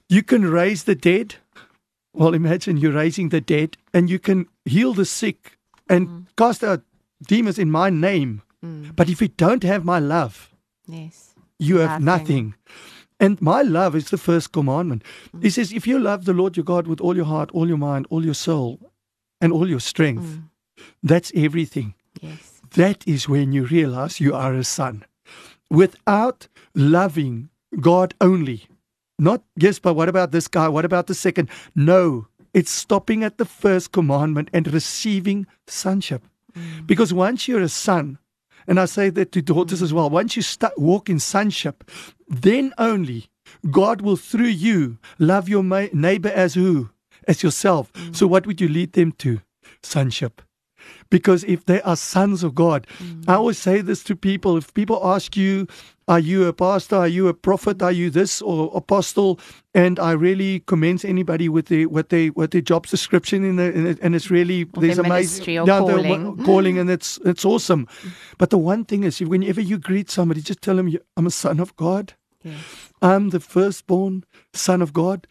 you 0.09 0.22
can 0.22 0.44
raise 0.44 0.85
the 0.85 0.94
dead. 0.94 1.37
Well, 2.12 2.35
imagine 2.35 2.76
you're 2.76 2.92
raising 2.92 3.28
the 3.28 3.40
dead, 3.40 3.76
and 3.94 4.11
you 4.11 4.18
can 4.18 4.46
heal 4.64 4.92
the 4.94 5.04
sick 5.04 5.56
and 5.88 6.09
hmm. 6.09 6.20
cast 6.37 6.64
out 6.64 6.83
demons 7.26 7.59
in 7.59 7.70
my 7.70 7.90
name. 7.90 8.42
Mm. 8.64 8.94
But 8.94 9.08
if 9.08 9.20
you 9.22 9.28
don't 9.28 9.62
have 9.62 9.84
my 9.84 9.98
love, 9.98 10.54
yes. 10.86 11.34
you 11.58 11.78
have 11.78 12.00
Nothing. 12.00 12.54
nothing. 12.54 12.54
And 13.18 13.40
my 13.42 13.62
love 13.62 13.94
is 13.94 14.10
the 14.10 14.18
first 14.18 14.52
commandment. 14.52 15.04
Mm. 15.36 15.42
He 15.42 15.50
says, 15.50 15.72
if 15.72 15.86
you 15.86 15.98
love 15.98 16.24
the 16.24 16.32
Lord 16.32 16.56
your 16.56 16.64
God 16.64 16.86
with 16.86 17.00
all 17.00 17.16
your 17.16 17.26
heart, 17.26 17.50
all 17.52 17.68
your 17.68 17.76
mind, 17.76 18.06
all 18.10 18.24
your 18.24 18.34
soul, 18.34 18.78
and 19.40 19.52
all 19.52 19.68
your 19.68 19.80
strength, 19.80 20.24
mm. 20.24 20.44
that's 21.02 21.32
everything. 21.34 21.94
Yes. 22.20 22.60
That 22.74 23.06
is 23.06 23.28
when 23.28 23.52
you 23.52 23.64
realize 23.64 24.20
you 24.20 24.34
are 24.34 24.54
a 24.54 24.64
son. 24.64 25.04
Without 25.70 26.48
loving 26.74 27.50
God 27.80 28.14
only, 28.20 28.66
not 29.18 29.42
yes, 29.56 29.78
but 29.78 29.94
what 29.94 30.08
about 30.08 30.30
this 30.32 30.48
guy? 30.48 30.68
What 30.68 30.84
about 30.84 31.06
the 31.06 31.14
second? 31.14 31.50
No, 31.74 32.26
it's 32.54 32.70
stopping 32.70 33.22
at 33.22 33.38
the 33.38 33.44
first 33.44 33.92
commandment 33.92 34.48
and 34.52 34.72
receiving 34.72 35.46
sonship. 35.66 36.22
Because 36.86 37.14
once 37.14 37.46
you're 37.46 37.60
a 37.60 37.68
son, 37.68 38.18
and 38.70 38.78
I 38.78 38.85
say 38.85 39.11
that 39.11 39.33
to 39.33 39.42
daughters 39.42 39.83
as 39.83 39.92
well, 39.92 40.09
once 40.09 40.37
you 40.37 40.42
start 40.42 40.78
walk 40.78 41.11
in 41.11 41.18
sonship, 41.18 41.90
then 42.28 42.72
only 42.78 43.26
God 43.68 44.00
will 44.00 44.14
through 44.14 44.44
you 44.46 44.98
love 45.18 45.48
your 45.48 45.64
ma- 45.64 45.88
neighbor 45.92 46.28
as 46.28 46.54
who? 46.54 46.90
As 47.26 47.42
yourself. 47.42 47.92
Mm. 47.94 48.14
So 48.14 48.28
what 48.28 48.46
would 48.46 48.61
you 48.61 48.68
lead 48.68 48.92
them 48.92 49.11
to? 49.18 49.40
Sonship. 49.83 50.40
Because 51.10 51.44
if 51.44 51.64
they 51.66 51.80
are 51.82 51.96
sons 51.96 52.42
of 52.42 52.54
God, 52.54 52.86
mm. 52.98 53.24
I 53.28 53.34
always 53.34 53.58
say 53.58 53.80
this 53.80 54.04
to 54.04 54.16
people. 54.16 54.56
If 54.56 54.72
people 54.74 55.00
ask 55.04 55.36
you, 55.36 55.66
are 56.10 56.18
you 56.18 56.46
a 56.46 56.52
pastor? 56.52 56.96
Are 56.96 57.08
you 57.08 57.28
a 57.28 57.34
prophet? 57.34 57.80
Are 57.82 57.92
you 57.92 58.10
this 58.10 58.42
or 58.42 58.72
apostle? 58.74 59.38
And 59.74 60.00
I 60.00 60.10
really 60.10 60.60
commend 60.66 61.04
anybody 61.04 61.48
with 61.48 61.66
the 61.66 61.86
what 61.86 62.08
they 62.08 62.30
what 62.30 62.50
their 62.50 62.60
job 62.60 62.88
description 62.88 63.44
in 63.44 63.56
the 63.56 63.72
in 63.72 63.86
it, 63.86 63.98
and 64.02 64.16
it's 64.16 64.28
really 64.28 64.64
Or 64.74 64.82
there's 64.82 64.98
amazing 64.98 65.54
yeah, 65.54 65.78
calling. 65.78 66.44
calling 66.44 66.78
and 66.78 66.90
it's 66.90 67.20
it's 67.24 67.44
awesome. 67.44 67.86
Mm. 67.86 68.12
But 68.38 68.50
the 68.50 68.58
one 68.58 68.84
thing 68.84 69.04
is, 69.04 69.20
whenever 69.20 69.60
you 69.60 69.78
greet 69.78 70.10
somebody, 70.10 70.42
just 70.42 70.62
tell 70.62 70.76
them 70.76 70.92
I'm 71.16 71.26
a 71.26 71.30
son 71.30 71.60
of 71.60 71.76
God. 71.76 72.14
Yes. 72.42 72.58
I'm 73.00 73.30
the 73.30 73.40
firstborn 73.40 74.24
son 74.52 74.82
of 74.82 74.92
God 74.92 75.28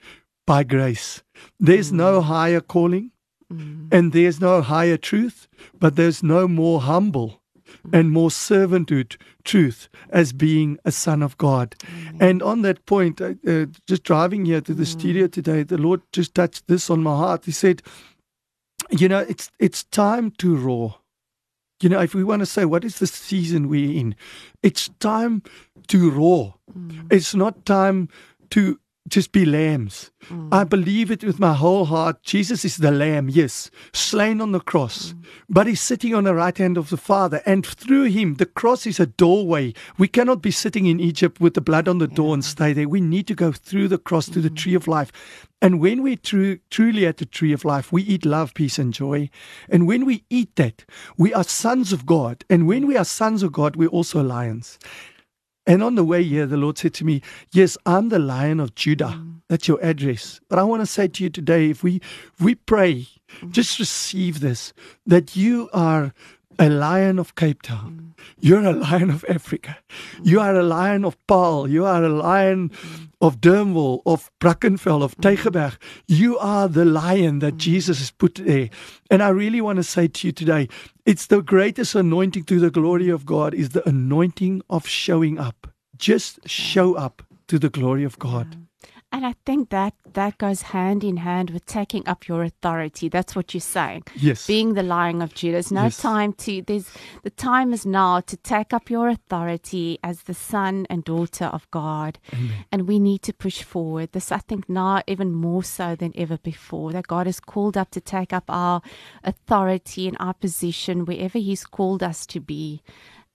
by 0.47 0.63
grace. 0.63 1.23
There's 1.59 1.91
no 1.91 2.21
mm. 2.21 2.23
higher 2.23 2.61
calling 2.61 3.11
Mm-hmm. 3.51 3.87
and 3.91 4.11
there's 4.13 4.39
no 4.39 4.61
higher 4.61 4.95
truth, 4.95 5.47
but 5.79 5.95
there's 5.95 6.21
no 6.21 6.47
more 6.47 6.81
humble 6.81 7.41
mm-hmm. 7.67 7.95
and 7.95 8.11
more 8.11 8.29
servanthood 8.29 9.17
truth 9.43 9.89
as 10.11 10.33
being 10.33 10.77
a 10.85 10.91
son 10.91 11.23
of 11.23 11.35
God. 11.39 11.75
Mm-hmm. 11.79 12.23
And 12.23 12.43
on 12.43 12.61
that 12.61 12.85
point, 12.85 13.19
uh, 13.19 13.33
uh, 13.47 13.65
just 13.87 14.03
driving 14.03 14.45
here 14.45 14.61
to 14.61 14.73
the 14.75 14.85
studio 14.85 15.25
today, 15.25 15.63
the 15.63 15.79
Lord 15.79 16.01
just 16.11 16.35
touched 16.35 16.67
this 16.67 16.91
on 16.91 17.01
my 17.01 17.15
heart. 17.15 17.45
He 17.45 17.51
said, 17.51 17.81
you 18.91 19.09
know, 19.09 19.25
it's 19.27 19.49
it's 19.57 19.83
time 19.83 20.29
to 20.37 20.55
roar. 20.55 20.99
You 21.81 21.89
know, 21.89 22.01
if 22.01 22.13
we 22.13 22.23
want 22.23 22.41
to 22.41 22.45
say 22.45 22.65
what 22.65 22.83
is 22.83 22.99
the 22.99 23.07
season 23.07 23.67
we're 23.67 23.99
in, 23.99 24.15
it's 24.61 24.89
time 24.99 25.41
to 25.87 26.11
roar. 26.11 26.55
It's 27.09 27.33
not 27.33 27.65
time 27.65 28.09
to 28.51 28.79
just 29.07 29.31
be 29.31 29.45
lambs. 29.45 30.11
Mm. 30.25 30.49
I 30.51 30.63
believe 30.63 31.09
it 31.09 31.23
with 31.23 31.39
my 31.39 31.53
whole 31.53 31.85
heart. 31.85 32.21
Jesus 32.23 32.63
is 32.63 32.77
the 32.77 32.91
lamb, 32.91 33.29
yes, 33.29 33.71
slain 33.93 34.41
on 34.41 34.51
the 34.51 34.59
cross, 34.59 35.13
mm. 35.13 35.25
but 35.49 35.67
he's 35.67 35.81
sitting 35.81 36.13
on 36.13 36.25
the 36.25 36.35
right 36.35 36.57
hand 36.57 36.77
of 36.77 36.89
the 36.89 36.97
Father. 36.97 37.41
And 37.45 37.65
through 37.65 38.05
him, 38.05 38.35
the 38.35 38.45
cross 38.45 38.85
is 38.85 38.99
a 38.99 39.05
doorway. 39.05 39.73
We 39.97 40.07
cannot 40.07 40.41
be 40.41 40.51
sitting 40.51 40.85
in 40.85 40.99
Egypt 40.99 41.39
with 41.39 41.53
the 41.53 41.61
blood 41.61 41.87
on 41.87 41.97
the 41.97 42.07
door 42.07 42.33
and 42.33 42.43
stay 42.43 42.73
there. 42.73 42.89
We 42.89 43.01
need 43.01 43.27
to 43.27 43.35
go 43.35 43.51
through 43.51 43.87
the 43.87 43.97
cross 43.97 44.27
to 44.29 44.41
the 44.41 44.49
mm. 44.49 44.57
tree 44.57 44.75
of 44.75 44.87
life. 44.87 45.11
And 45.61 45.79
when 45.79 46.03
we're 46.03 46.15
tru- 46.15 46.59
truly 46.69 47.05
at 47.05 47.17
the 47.17 47.25
tree 47.25 47.51
of 47.51 47.65
life, 47.65 47.91
we 47.91 48.03
eat 48.03 48.25
love, 48.25 48.53
peace, 48.53 48.79
and 48.79 48.93
joy. 48.93 49.29
And 49.69 49.87
when 49.87 50.05
we 50.05 50.23
eat 50.29 50.55
that, 50.55 50.85
we 51.17 51.33
are 51.33 51.43
sons 51.43 51.91
of 51.91 52.05
God. 52.05 52.45
And 52.49 52.67
when 52.67 52.87
we 52.87 52.95
are 52.95 53.05
sons 53.05 53.43
of 53.43 53.51
God, 53.51 53.75
we're 53.75 53.89
also 53.89 54.21
lions. 54.21 54.79
And 55.69 55.83
on 55.83 55.93
the 55.93 56.03
way 56.03 56.23
here, 56.23 56.47
the 56.47 56.57
Lord 56.57 56.79
said 56.79 56.95
to 56.95 57.05
me, 57.05 57.21
Yes, 57.51 57.77
I'm 57.85 58.09
the 58.09 58.17
lion 58.17 58.59
of 58.59 58.73
Judah. 58.73 59.13
Mm. 59.15 59.41
That's 59.49 59.67
your 59.67 59.79
address. 59.83 60.39
But 60.49 60.57
I 60.57 60.63
want 60.63 60.81
to 60.81 60.87
say 60.87 61.07
to 61.07 61.23
you 61.23 61.29
today, 61.29 61.69
if 61.69 61.83
we 61.83 61.97
if 61.97 62.41
we 62.41 62.55
pray, 62.55 63.05
mm. 63.39 63.51
just 63.51 63.77
receive 63.77 64.39
this 64.39 64.73
that 65.05 65.35
you 65.35 65.69
are 65.71 66.11
a 66.57 66.69
lion 66.69 67.19
of 67.19 67.35
Cape 67.35 67.61
Town. 67.61 68.15
Mm. 68.17 68.23
You're 68.39 68.65
a 68.65 68.73
lion 68.73 69.11
of 69.11 69.23
Africa. 69.29 69.77
You 70.23 70.39
are 70.39 70.55
a 70.55 70.63
lion 70.63 71.05
of 71.05 71.15
Paarl. 71.27 71.69
You 71.69 71.85
are 71.85 72.03
a 72.03 72.09
lion 72.09 72.71
of 73.21 73.41
Durnwall, 73.41 74.01
of 74.05 74.31
Brackenfell, 74.39 75.03
of 75.03 75.17
Tegenberg. 75.17 75.77
You 76.07 76.37
are 76.37 76.67
the 76.67 76.85
lion 76.85 77.39
that 77.39 77.55
mm. 77.55 77.57
Jesus 77.57 77.99
has 77.99 78.11
put 78.11 78.35
there. 78.35 78.69
And 79.11 79.21
I 79.21 79.29
really 79.29 79.61
want 79.61 79.77
to 79.77 79.83
say 79.83 80.07
to 80.07 80.27
you 80.27 80.31
today, 80.31 80.69
it's 81.05 81.27
the 81.27 81.41
greatest 81.41 81.95
anointing 81.95 82.43
to 82.45 82.59
the 82.59 82.71
glory 82.71 83.09
of 83.09 83.25
God 83.25 83.53
is 83.53 83.69
the 83.69 83.87
anointing 83.87 84.61
of 84.69 84.87
showing 84.87 85.37
up. 85.37 85.67
Just 85.97 86.39
show 86.47 86.93
up 86.93 87.23
to 87.47 87.59
the 87.59 87.69
glory 87.69 88.03
of 88.03 88.17
God. 88.19 88.68
And 89.11 89.25
I 89.25 89.33
think 89.43 89.69
that 89.71 89.95
that 90.13 90.37
goes 90.37 90.61
hand 90.61 91.03
in 91.03 91.17
hand 91.17 91.49
with 91.49 91.65
taking 91.65 92.07
up 92.07 92.27
your 92.27 92.43
authority. 92.43 93.09
That's 93.09 93.35
what 93.35 93.53
you're 93.55 93.61
saying. 93.61 94.03
Yes. 94.15 94.45
Being 94.45 94.75
the 94.75 94.83
Lion 94.83 95.21
of 95.23 95.33
Judah. 95.33 95.53
There's 95.53 95.71
no 95.71 95.85
Yes. 95.85 95.97
time 95.97 96.33
to 96.33 96.61
there's 96.61 96.89
the 97.23 97.31
time 97.31 97.73
is 97.73 97.85
now 97.87 98.19
to 98.21 98.37
take 98.37 98.71
up 98.71 98.89
your 98.91 99.09
authority 99.09 99.97
as 100.03 100.23
the 100.23 100.35
son 100.35 100.85
and 100.91 101.03
daughter 101.03 101.45
of 101.45 101.69
God. 101.71 102.19
And 102.71 102.87
we 102.87 102.99
need 102.99 103.23
to 103.23 103.33
push 103.33 103.63
forward. 103.63 104.11
This 104.11 104.31
I 104.31 104.37
think 104.37 104.69
now 104.69 105.01
even 105.07 105.33
more 105.33 105.63
so 105.63 105.95
than 105.95 106.13
ever 106.15 106.37
before. 106.37 106.91
That 106.93 107.07
God 107.07 107.25
has 107.25 107.39
called 107.39 107.75
up 107.77 107.89
to 107.91 108.01
take 108.01 108.31
up 108.31 108.43
our 108.47 108.79
authority 109.23 110.07
and 110.07 110.17
our 110.19 110.33
position 110.35 111.05
wherever 111.05 111.39
He's 111.39 111.65
called 111.65 112.03
us 112.03 112.25
to 112.27 112.39
be. 112.39 112.81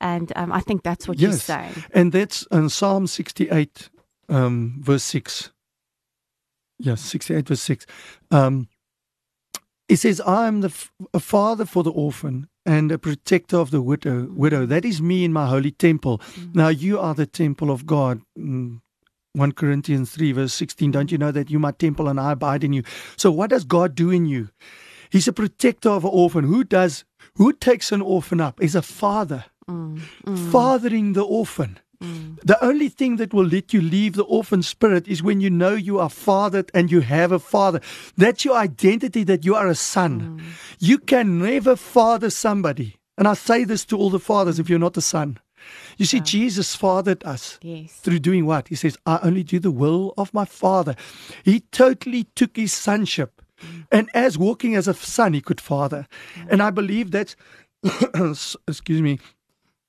And 0.01 0.33
um, 0.37 0.53
I 0.53 0.61
think 0.61 0.83
that's 0.83 1.09
what 1.09 1.19
you're 1.19 1.31
Yes. 1.33 1.45
saying. 1.45 1.75
And 1.93 2.13
that's 2.13 2.47
in 2.53 2.69
Psalm 2.69 3.07
68, 3.07 3.89
um, 4.29 4.77
verse 4.81 5.03
6. 5.05 5.51
Yes, 6.85 7.01
68, 7.01 7.49
verse 7.49 7.63
6. 7.63 7.87
Um, 8.31 8.69
it 9.89 9.97
says, 9.97 10.21
I 10.21 10.47
am 10.47 10.61
the 10.61 10.69
f- 10.69 10.93
a 11.13 11.21
father 11.21 11.65
for 11.65 11.83
the 11.83 11.91
orphan 11.91 12.49
and 12.67 12.93
a 12.93 12.99
protector 12.99 13.57
of 13.57 13.71
the 13.71 13.81
widow. 13.83 14.29
widow. 14.31 14.67
That 14.67 14.85
is 14.85 15.01
me 15.01 15.25
in 15.25 15.33
my 15.33 15.47
holy 15.47 15.71
temple. 15.71 16.21
Now 16.53 16.69
you 16.69 16.99
are 16.99 17.15
the 17.15 17.27
temple 17.27 17.71
of 17.71 17.87
God. 17.87 18.21
Mm, 18.39 18.81
1 19.33 19.53
Corinthians 19.53 20.11
3, 20.11 20.33
verse 20.33 20.55
16. 20.55 20.91
Don't 20.91 21.11
you 21.11 21.19
know 21.19 21.33
that 21.33 21.51
you 21.51 21.57
are 21.57 21.61
my 21.61 21.73
temple 21.73 22.09
and 22.09 22.21
I 22.21 22.33
abide 22.33 22.65
in 22.65 22.73
you? 22.75 22.83
So 23.17 23.31
what 23.31 23.51
does 23.51 23.65
God 23.65 23.95
do 23.95 24.11
in 24.11 24.27
you? 24.27 24.51
He's 25.11 25.29
a 25.29 25.33
protector 25.33 25.91
of 25.91 26.05
an 26.05 26.11
orphan. 26.13 26.45
Who 26.45 26.65
does 26.65 27.05
who 27.37 27.53
takes 27.53 27.93
an 27.93 28.03
orphan 28.03 28.41
up? 28.41 28.63
Is 28.63 28.75
a 28.75 28.83
father. 28.83 29.45
Fathering 30.51 31.15
the 31.15 31.23
orphan. 31.25 31.79
Mm. 32.03 32.41
The 32.43 32.63
only 32.65 32.89
thing 32.89 33.17
that 33.17 33.33
will 33.35 33.47
let 33.47 33.73
you 33.73 33.81
leave 33.81 34.15
the 34.15 34.25
orphan 34.25 34.63
spirit 34.63 35.07
is 35.09 35.23
when 35.23 35.41
you 35.41 35.51
know 35.51 35.75
you 35.75 35.99
are 35.99 36.11
fathered 36.11 36.71
and 36.75 36.91
you 36.91 37.01
have 37.01 37.33
a 37.33 37.39
father. 37.39 37.81
That's 38.17 38.45
your 38.45 38.57
identity 38.57 39.25
that 39.25 39.45
you 39.45 39.55
are 39.55 39.69
a 39.69 39.75
son. 39.75 40.21
Mm. 40.41 40.45
You 40.79 40.99
can 40.99 41.39
never 41.39 41.77
father 41.77 42.31
somebody. 42.31 42.97
And 43.17 43.29
I 43.29 43.35
say 43.35 43.65
this 43.65 43.85
to 43.87 43.97
all 43.97 44.11
the 44.11 44.19
fathers 44.19 44.59
if 44.59 44.69
you're 44.69 44.79
not 44.79 44.97
a 44.97 45.01
son. 45.01 45.39
You 45.97 46.05
see, 46.05 46.21
Jesus 46.21 46.75
fathered 46.75 47.25
us 47.25 47.59
Yes. 47.63 47.93
through 48.03 48.19
doing 48.19 48.45
what? 48.45 48.69
He 48.69 48.75
says, 48.75 48.99
I 49.07 49.19
only 49.23 49.43
do 49.45 49.59
the 49.59 49.71
will 49.71 50.13
of 50.19 50.35
my 50.35 50.45
Father. 50.45 50.95
He 51.45 51.61
totally 51.73 52.25
took 52.35 52.57
his 52.57 52.73
sonship. 52.73 53.41
Mm. 53.63 53.87
And 53.91 54.11
as 54.13 54.37
walking 54.37 54.75
as 54.75 54.89
a 54.89 54.95
son, 54.95 55.33
he 55.33 55.41
could 55.41 55.61
father. 55.61 56.07
And 56.51 56.61
I 56.61 56.71
believe 56.71 57.13
that, 57.13 57.35
excuse 58.69 59.01
me, 59.01 59.21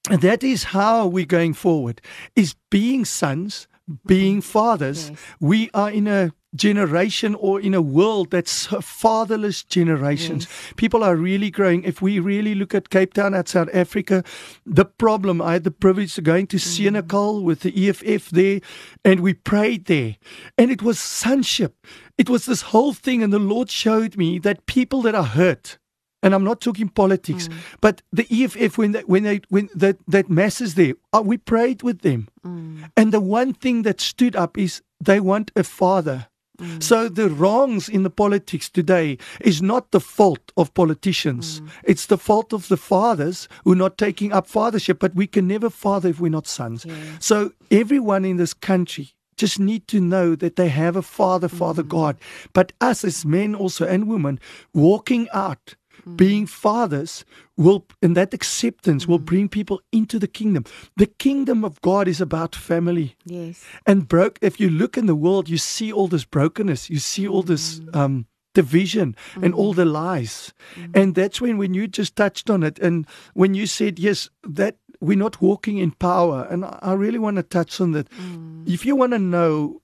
that 0.10 0.44
is 0.44 0.66
how 0.66 1.08
we're 1.08 1.26
going 1.26 1.54
forward, 1.54 2.02
is 2.36 2.56
being 2.70 3.06
sons, 3.06 3.68
being 4.06 4.38
mm-hmm. 4.38 4.52
fathers. 4.52 5.10
Yes. 5.10 5.20
We 5.40 5.70
are 5.74 5.92
in 5.92 6.08
a 6.08 6.34
generation 6.56 7.36
or 7.36 7.60
in 7.60 7.74
a 7.74 7.82
world 7.82 8.32
that's 8.32 8.68
fatherless 8.82 9.64
generations. 9.64 10.48
People 10.78 11.04
are 11.04 11.16
really 11.16 11.52
growing. 11.52 11.84
If 11.84 12.02
we 12.02 12.20
really 12.20 12.56
look 12.56 12.74
at 12.74 12.90
Cape 12.90 13.14
Town 13.14 13.34
at 13.34 13.50
South 13.50 13.70
Africa, 13.74 14.24
the 14.66 14.86
problem, 14.86 15.42
I 15.42 15.54
had 15.54 15.66
the 15.66 15.72
privilege 15.72 16.18
of 16.18 16.24
going 16.24 16.48
to 16.48 16.58
mm-hmm. 16.58 16.96
Senekal 16.98 17.44
with 17.44 17.60
the 17.62 17.90
EFF 17.90 18.30
there, 18.30 18.62
and 19.04 19.20
we 19.20 19.34
prayed 19.34 19.86
there. 19.86 20.16
And 20.58 20.72
it 20.72 20.82
was 20.82 21.00
sonship. 21.00 21.76
It 22.18 22.30
was 22.30 22.46
this 22.46 22.62
whole 22.62 22.94
thing, 22.94 23.22
and 23.22 23.34
the 23.34 23.40
Lord 23.40 23.70
showed 23.70 24.16
me 24.16 24.40
that 24.40 24.66
people 24.66 25.02
that 25.04 25.16
are 25.16 25.24
hurt, 25.24 25.78
and 26.24 26.34
I'm 26.34 26.44
not 26.44 26.62
talking 26.62 26.90
politics, 26.90 27.48
mm. 27.48 27.56
but 27.82 28.02
the 28.12 28.26
EFF 28.32 28.78
when 28.78 28.94
they, 28.94 29.02
when 29.02 29.24
they 29.24 29.42
when 29.50 29.70
that 29.76 29.98
that 30.08 30.30
masses 30.30 30.76
there, 30.76 30.94
uh, 31.14 31.22
we 31.24 31.38
prayed 31.38 31.84
with 31.84 32.02
them, 32.02 32.28
mm. 32.46 32.90
and 32.98 33.12
the 33.12 33.22
one 33.22 33.54
thing 33.54 33.84
that 33.84 34.02
stood 34.02 34.36
up 34.36 34.58
is 34.58 34.82
they 35.00 35.20
want 35.20 35.52
a 35.56 35.64
father. 35.64 36.28
Mm. 36.58 36.82
So 36.82 37.10
the 37.10 37.30
wrongs 37.30 37.90
in 37.90 38.04
the 38.04 38.10
politics 38.10 38.70
today 38.70 39.18
is 39.42 39.62
not 39.62 39.92
the 39.92 40.00
fault 40.00 40.52
of 40.56 40.74
politicians. 40.74 41.62
It's 41.84 42.06
the 42.06 42.18
fault 42.18 42.54
of 42.54 42.70
the 42.70 42.78
fathers 42.78 43.50
who 43.64 43.74
are 43.74 43.76
not 43.76 43.98
taking 43.98 44.32
up 44.32 44.48
fathership. 44.48 45.00
But 45.00 45.16
we 45.16 45.28
can 45.28 45.48
never 45.48 45.70
father 45.70 46.10
if 46.10 46.20
we're 46.22 46.30
not 46.30 46.48
sons. 46.48 46.86
So 47.20 47.52
everyone 47.72 48.24
in 48.24 48.38
this 48.38 48.54
country 48.54 49.16
just 49.38 49.60
need 49.60 49.88
to 49.90 50.00
know 50.00 50.36
that 50.36 50.56
they 50.56 50.70
have 50.70 50.96
a 50.96 51.02
father, 51.02 51.48
Father 51.48 51.84
God. 51.84 52.18
But 52.54 52.72
us 52.80 53.04
as 53.04 53.26
men 53.26 53.54
also 53.54 53.86
and 53.86 54.08
women 54.08 54.40
walking 54.74 55.28
out 55.34 55.76
Mm-hmm. 56.06 56.18
being 56.18 56.46
fathers 56.46 57.26
will 57.58 57.88
and 58.04 58.16
that 58.16 58.32
acceptance 58.32 59.08
will 59.08 59.18
mm-hmm. 59.18 59.26
bring 59.26 59.50
people 59.50 59.82
into 59.92 60.20
the 60.20 60.28
kingdom. 60.28 60.64
The 60.98 61.08
kingdom 61.08 61.66
of 61.66 61.82
god 61.82 62.08
is 62.08 62.22
about 62.22 62.56
family. 62.56 63.16
Yes. 63.26 63.66
and 63.88 64.08
broke 64.08 64.38
if 64.42 64.60
you 64.60 64.70
look 64.70 64.98
in 64.98 65.08
the 65.08 65.16
world 65.16 65.50
you 65.50 65.58
see 65.58 65.92
all 65.92 66.08
this 66.08 66.24
brokenness. 66.24 66.92
You 66.92 67.00
see 67.00 67.28
all 67.28 67.42
this 67.42 67.80
mm-hmm. 67.80 67.98
um 67.98 68.26
division 68.54 69.16
and 69.42 69.54
all 69.56 69.74
the 69.74 69.84
lies. 69.86 70.54
And 70.94 71.16
that's 71.16 71.42
when 71.42 71.58
when 71.58 71.74
you 71.74 71.88
just 71.88 72.16
touched 72.16 72.50
on 72.52 72.62
it. 72.62 72.78
And 72.78 73.08
when 73.34 73.56
you 73.56 73.66
said 73.66 73.98
yes 73.98 74.30
that 74.44 74.78
we're 75.02 75.18
not 75.18 75.42
walking 75.42 75.80
in 75.80 75.92
power. 75.92 76.48
And 76.52 76.66
i 76.66 76.78
I 76.82 76.94
really 76.94 77.20
want 77.20 77.38
to 77.38 77.44
touch 77.44 77.82
on 77.82 77.92
that. 77.94 78.10
Mm. 78.12 78.68
If 78.68 78.86
you 78.86 78.96
want 78.96 79.14
to 79.14 79.20
know 79.20 79.82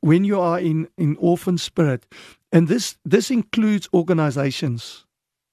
when 0.00 0.24
you 0.24 0.40
are 0.40 0.60
in 0.60 0.88
in 0.96 1.16
orphan 1.18 1.58
spirit 1.58 2.06
and 2.52 2.68
this 2.68 2.96
this 3.04 3.30
includes 3.30 3.88
organizations. 3.92 5.04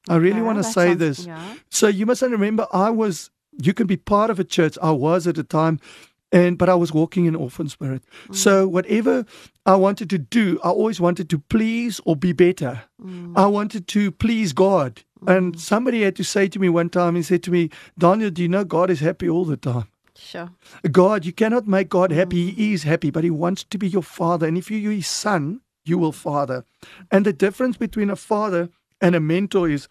I 0.07 0.15
really 0.17 0.39
Okay, 0.39 0.41
want 0.41 0.57
to 0.59 0.63
say 0.63 0.87
sounds- 0.89 0.99
this. 0.99 1.25
yeah. 1.25 1.55
so 1.69 1.87
you 1.87 2.05
must 2.05 2.21
remember 2.21 2.67
i 2.71 2.89
was 2.91 3.31
you 3.67 3.73
can 3.73 3.87
be 3.87 3.97
part 3.97 4.29
of 4.29 4.39
a 4.39 4.43
church. 4.43 4.77
I 4.81 4.91
was 4.91 5.25
at 5.27 5.35
the 5.35 5.43
time 5.43 5.79
and 6.31 6.57
but 6.57 6.69
i 6.69 6.75
was 6.75 6.91
walking 6.93 7.25
in 7.25 7.35
orphan 7.35 7.69
spirit. 7.69 8.03
Mm. 8.27 8.35
So 8.35 8.67
whatever 8.67 9.25
i 9.65 9.75
wanted 9.75 10.09
to 10.09 10.17
do 10.19 10.59
i 10.63 10.69
always 10.69 10.99
wanted 10.99 11.29
to 11.29 11.39
please 11.39 12.01
or 12.05 12.15
be 12.15 12.33
better. 12.33 12.83
Mm. 13.01 13.33
I 13.35 13.47
wanted 13.47 13.87
to 13.87 14.11
please 14.11 14.53
god. 14.53 15.01
And 15.27 15.55
mm. 15.55 15.59
somebody 15.59 16.03
had 16.03 16.15
to 16.17 16.23
say 16.23 16.47
to 16.49 16.59
me 16.59 16.69
one 16.69 16.89
time 16.89 17.15
he 17.15 17.23
said 17.23 17.41
to 17.43 17.51
me 17.51 17.69
daniel 17.97 18.29
do 18.29 18.41
you 18.43 18.49
know 18.49 18.63
god 18.63 18.89
is 18.89 18.99
happy 18.99 19.27
all 19.29 19.45
the 19.45 19.57
time? 19.57 19.87
Sure. 20.17 20.49
God, 20.91 21.25
you 21.25 21.33
cannot 21.33 21.67
make 21.67 21.89
God 21.89 22.09
happy. 22.11 22.51
He 22.51 22.71
is 22.73 22.83
happy, 22.83 23.11
but 23.11 23.23
He 23.25 23.29
wants 23.29 23.65
to 23.65 23.77
be 23.77 23.87
your 23.89 24.01
father. 24.01 24.47
And 24.47 24.57
if 24.57 24.71
you're 24.71 24.93
His 24.93 25.07
son, 25.07 25.59
you 25.85 25.97
will 25.97 26.11
father. 26.11 26.65
And 27.11 27.25
the 27.25 27.33
difference 27.33 27.77
between 27.77 28.09
a 28.09 28.15
father 28.15 28.69
and 29.01 29.15
a 29.15 29.19
mentor 29.19 29.69
is 29.69 29.87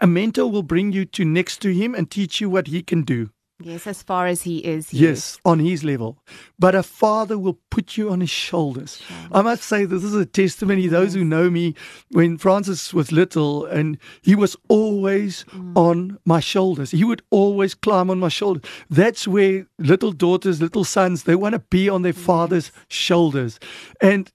a 0.00 0.06
mentor 0.06 0.50
will 0.50 0.62
bring 0.62 0.92
you 0.92 1.04
to 1.06 1.24
next 1.24 1.60
to 1.62 1.74
Him 1.74 1.94
and 1.94 2.10
teach 2.10 2.40
you 2.40 2.48
what 2.48 2.68
He 2.68 2.82
can 2.82 3.02
do. 3.02 3.30
Yes, 3.60 3.88
as 3.88 4.04
far 4.04 4.28
as 4.28 4.42
he 4.42 4.58
is. 4.58 4.94
Yes, 4.94 5.40
on 5.44 5.58
His 5.58 5.82
level. 5.82 6.22
But 6.60 6.76
a 6.76 6.84
father 6.84 7.36
will 7.36 7.58
put 7.72 7.96
you 7.96 8.08
on 8.08 8.20
His 8.20 8.30
shoulders. 8.30 9.02
I 9.32 9.42
must 9.42 9.64
say, 9.64 9.84
this 9.84 10.04
is 10.04 10.14
a 10.14 10.24
testimony. 10.24 10.86
Those 10.86 11.14
who 11.14 11.24
know 11.24 11.50
me, 11.50 11.74
when 12.12 12.38
Francis 12.38 12.94
was 12.94 13.10
little, 13.10 13.66
and 13.66 13.98
he 14.22 14.36
was 14.36 14.56
always 14.68 15.44
mm. 15.52 15.76
on 15.76 16.18
my 16.24 16.38
shoulders. 16.38 16.92
He 16.92 17.02
would 17.02 17.22
always 17.30 17.74
climb 17.74 18.10
on 18.10 18.20
my 18.20 18.28
shoulder. 18.28 18.60
That's 18.88 19.26
where 19.26 19.66
little 19.80 20.12
daughters, 20.12 20.62
little 20.62 20.84
sons, 20.84 21.24
they 21.24 21.34
want 21.34 21.54
to 21.54 21.58
be 21.58 21.88
on 21.88 22.02
their 22.02 22.12
father's 22.12 22.70
shoulders. 22.86 23.58
And 24.00 24.30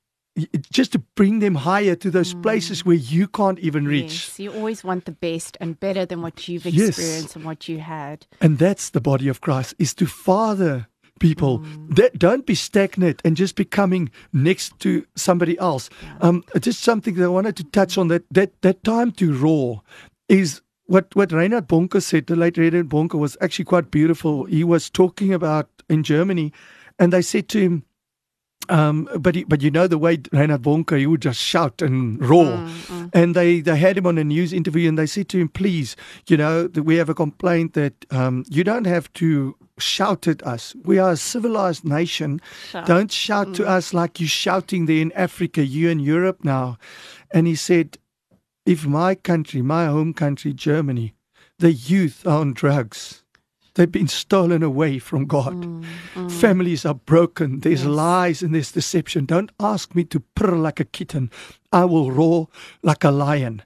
just 0.72 0.92
to 0.94 1.00
bring 1.16 1.40
them 1.40 1.56
higher 1.56 1.96
to 1.96 2.10
those 2.10 2.34
places 2.34 2.84
where 2.86 2.96
you 2.96 3.28
can't 3.28 3.60
even 3.60 3.86
reach. 3.86 4.28
Yes, 4.28 4.40
you 4.40 4.52
always 4.52 4.84
want 4.84 5.06
the 5.06 5.12
best 5.12 5.58
and 5.60 5.80
better 5.80 6.06
than 6.06 6.22
what 6.22 6.48
you've 6.48 6.66
Yes. 6.66 6.90
experienced 6.90 7.36
and 7.36 7.46
what 7.46 7.70
you 7.70 7.80
had. 7.80 8.26
And 8.42 8.58
that's 8.58 8.90
the 8.90 9.02
body 9.02 9.28
of 9.28 9.42
Christ 9.42 9.76
is 9.78 9.94
to 9.96 10.06
father 10.06 10.88
people. 11.20 11.60
Mm. 11.60 11.96
That 11.96 12.18
don't 12.18 12.46
be 12.46 12.56
stagnant 12.56 13.22
and 13.24 13.38
just 13.38 13.56
becoming 13.56 14.10
next 14.32 14.78
to 14.80 15.06
somebody 15.16 15.58
else. 15.60 15.90
Um, 16.20 16.44
just 16.60 16.82
something 16.82 17.14
that 17.16 17.26
I 17.26 17.28
wanted 17.28 17.56
to 17.58 17.64
touch 17.66 17.98
on 17.98 18.08
that 18.08 18.24
that 18.32 18.60
that 18.62 18.84
time 18.84 19.12
to 19.14 19.34
roar 19.34 19.84
is 20.28 20.62
what 20.88 21.16
what 21.16 21.32
Reinhard 21.32 21.68
Bonnke 21.68 22.02
said. 22.02 22.26
The 22.26 22.36
late 22.36 22.58
Reinhard 22.58 22.90
Bonnke 22.90 23.20
was 23.20 23.38
actually 23.40 23.66
quite 23.66 23.92
beautiful. 23.92 24.46
He 24.46 24.64
was 24.64 24.90
talking 24.90 25.34
about 25.34 25.70
in 25.90 26.02
Germany, 26.04 26.52
and 26.98 27.14
they 27.14 27.22
said 27.22 27.48
to 27.50 27.60
him. 27.60 27.84
Um, 28.70 29.10
but 29.20 29.36
he, 29.36 29.44
but 29.44 29.62
you 29.62 29.72
know 29.72 29.88
the 29.88 29.98
way 29.98 30.20
Reinhard 30.32 30.62
Bonnke, 30.62 30.98
he 30.98 31.06
would 31.06 31.22
just 31.22 31.40
shout 31.40 31.82
and 31.82 32.24
roar, 32.24 32.70
and 33.14 33.36
they 33.36 33.60
they 33.60 33.78
had 33.78 33.98
him 33.98 34.08
on 34.08 34.18
a 34.18 34.24
news 34.24 34.54
interview, 34.54 34.88
and 34.88 34.98
they 34.98 35.06
said 35.06 35.28
to 35.30 35.38
him, 35.38 35.50
"Please, 35.50 35.96
you 36.28 36.38
know 36.38 36.68
that 36.68 36.84
we 36.84 36.96
have 36.96 37.10
a 37.10 37.14
complaint 37.14 37.74
that 37.74 38.06
um, 38.12 38.46
you 38.50 38.64
don't 38.64 38.88
have 38.88 39.12
to 39.14 39.56
shout 39.78 40.28
at 40.28 40.42
us. 40.44 40.76
We 40.86 40.98
are 40.98 41.12
a 41.12 41.18
civilized 41.18 41.84
nation. 41.84 42.40
Sure. 42.70 42.84
Don't 42.84 43.12
shout 43.12 43.54
to 43.56 43.68
us 43.68 43.94
like 43.94 44.20
you're 44.20 44.30
shouting 44.30 44.86
there 44.86 45.02
in 45.02 45.12
Africa, 45.12 45.66
you 45.66 45.90
in 45.90 46.00
Europe 46.00 46.46
now." 46.46 46.78
And 47.32 47.48
he 47.48 47.56
said, 47.56 47.98
"If 48.66 48.86
my 48.86 49.16
country, 49.16 49.62
my 49.62 49.88
home 49.88 50.14
country, 50.14 50.54
Germany, 50.54 51.16
the 51.60 51.74
youth 51.74 52.26
are 52.26 52.40
on 52.40 52.54
drugs." 52.54 53.23
They've 53.76 53.92
been 53.92 54.08
stolen 54.08 54.62
away 54.62 55.00
from 55.00 55.26
God. 55.26 55.56
Mm, 55.56 55.86
mm. 56.14 56.32
Families 56.32 56.86
are 56.86 56.94
broken. 56.94 57.62
There's 57.62 57.86
lies 57.86 58.44
and 58.44 58.54
there's 58.54 58.72
deception. 58.72 59.26
Don't 59.26 59.52
ask 59.60 59.96
me 59.96 60.04
to 60.06 60.20
purr 60.36 60.56
like 60.56 60.80
a 60.80 60.86
kitten. 60.86 61.32
I 61.72 61.86
will 61.86 62.12
roar 62.12 62.50
like 62.84 63.04
a 63.04 63.10
lion. 63.10 63.64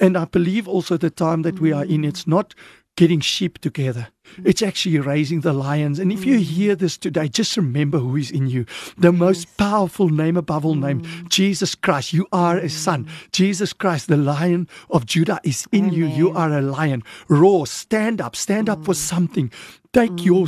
And 0.00 0.16
I 0.16 0.24
believe 0.24 0.66
also 0.66 0.96
the 0.96 1.10
time 1.10 1.42
that 1.42 1.60
we 1.60 1.72
are 1.72 1.84
in, 1.84 2.02
mm. 2.02 2.08
it's 2.08 2.26
not 2.26 2.54
getting 3.00 3.20
sheep 3.20 3.58
together. 3.60 4.08
It's 4.44 4.60
actually 4.60 4.98
raising 4.98 5.40
the 5.40 5.54
lions. 5.54 5.98
And 5.98 6.12
if 6.12 6.26
you 6.26 6.36
Mm. 6.36 6.42
hear 6.56 6.74
this 6.76 6.98
today, 6.98 7.28
just 7.28 7.56
remember 7.56 7.98
who 7.98 8.14
is 8.24 8.30
in 8.30 8.46
you. 8.46 8.66
The 8.98 9.10
most 9.10 9.56
powerful 9.56 10.10
name 10.10 10.36
above 10.36 10.66
all 10.66 10.74
name, 10.74 11.00
Mm. 11.00 11.28
Jesus 11.30 11.74
Christ. 11.74 12.12
You 12.12 12.26
are 12.30 12.58
a 12.58 12.68
son. 12.68 13.06
Jesus 13.32 13.72
Christ, 13.72 14.08
the 14.08 14.18
lion 14.18 14.68
of 14.90 15.06
Judah, 15.06 15.40
is 15.42 15.66
in 15.72 15.86
you. 15.94 16.06
You 16.06 16.28
are 16.42 16.52
a 16.52 16.60
lion. 16.60 17.02
Roar, 17.28 17.66
stand 17.66 18.20
up, 18.20 18.36
stand 18.36 18.68
up 18.68 18.80
Mm. 18.80 18.84
for 18.84 18.94
something. 18.94 19.50
Take 19.94 20.26
your 20.26 20.46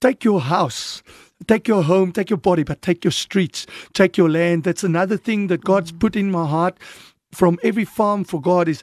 take 0.00 0.24
your 0.24 0.40
house. 0.40 1.02
Take 1.46 1.68
your 1.68 1.84
home, 1.84 2.10
take 2.12 2.30
your 2.30 2.42
body, 2.50 2.64
but 2.64 2.82
take 2.82 3.04
your 3.04 3.12
streets, 3.12 3.66
take 3.92 4.16
your 4.16 4.28
land. 4.28 4.64
That's 4.64 4.84
another 4.84 5.16
thing 5.16 5.48
that 5.48 5.62
God's 5.64 5.92
put 5.92 6.16
in 6.16 6.30
my 6.30 6.46
heart 6.46 6.74
from 7.32 7.58
every 7.62 7.84
farm 7.84 8.24
for 8.24 8.40
God 8.40 8.68
is 8.68 8.82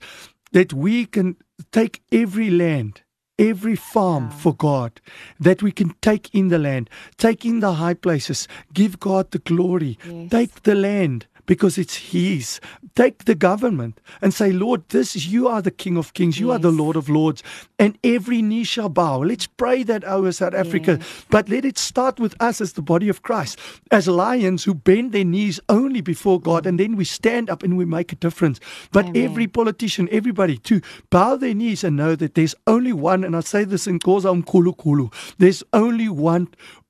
that 0.52 0.74
we 0.74 1.06
can 1.06 1.36
take 1.72 2.02
every 2.12 2.50
land, 2.50 3.02
every 3.40 3.76
farm 3.76 4.30
for 4.30 4.54
God, 4.54 4.92
that 5.40 5.64
we 5.64 5.72
can 5.72 5.96
take 6.02 6.30
in 6.34 6.50
the 6.50 6.60
land, 6.60 6.90
take 7.18 7.46
in 7.46 7.60
the 7.62 7.74
high 7.74 7.94
places, 7.96 8.48
give 8.74 9.00
God 9.00 9.32
the 9.32 9.40
glory, 9.40 9.98
Yes. 10.06 10.30
take 10.30 10.64
the 10.64 10.76
land 10.76 11.26
because 11.50 11.80
it's 11.80 11.96
His. 11.96 12.62
Take 12.96 13.26
the 13.26 13.34
government 13.34 14.00
and 14.22 14.32
say, 14.32 14.52
Lord, 14.52 14.88
this 14.90 15.16
is 15.16 15.34
you 15.34 15.48
are 15.48 15.64
the 15.64 15.72
King 15.72 15.98
of 15.98 16.14
Kings, 16.14 16.40
you 16.40 16.52
are 16.52 16.60
the 16.60 16.72
Lord 16.72 16.96
of 16.96 17.10
Lords, 17.10 17.42
and 17.80 17.98
every 18.04 18.44
knee 18.44 18.64
shall 18.64 18.88
bow. 18.88 19.18
Let's 19.22 19.48
pray 19.48 19.82
that 19.82 20.04
over 20.04 20.32
South 20.32 20.54
Africa, 20.54 20.98
Yes. 21.00 21.26
but 21.32 21.50
let 21.50 21.66
it 21.66 21.80
start 21.80 22.20
with 22.20 22.36
us 22.40 22.62
as 22.62 22.74
the 22.74 22.84
body 22.84 23.10
of 23.10 23.24
Christ, 23.24 23.58
as 23.90 24.08
lions 24.08 24.64
who 24.64 24.76
bend 24.76 25.12
their 25.12 25.26
knees 25.26 25.60
only 25.70 26.02
before 26.02 26.40
God, 26.40 26.68
and 26.68 26.80
then 26.80 26.96
we 26.96 27.04
stand 27.04 27.50
up 27.50 27.64
and 27.64 27.80
we 27.80 27.86
make 27.86 28.12
a 28.14 28.16
difference. 28.16 28.60
But 28.92 29.08
Amen. 29.08 29.24
every 29.26 29.48
politician, 29.48 30.08
everybody, 30.12 30.60
to 30.70 30.82
bow 31.10 31.36
their 31.36 31.56
knees 31.56 31.84
and 31.84 31.98
know 31.98 32.16
that 32.16 32.36
there's 32.36 32.54
only 32.68 32.94
one, 32.94 33.24
and 33.24 33.36
I 33.36 33.40
say 33.40 33.64
this 33.64 33.88
in 33.88 33.98
Xhosa 33.98 34.30
Umkulu 34.40 35.12
there's 35.40 35.64
only 35.74 36.10
one 36.10 36.50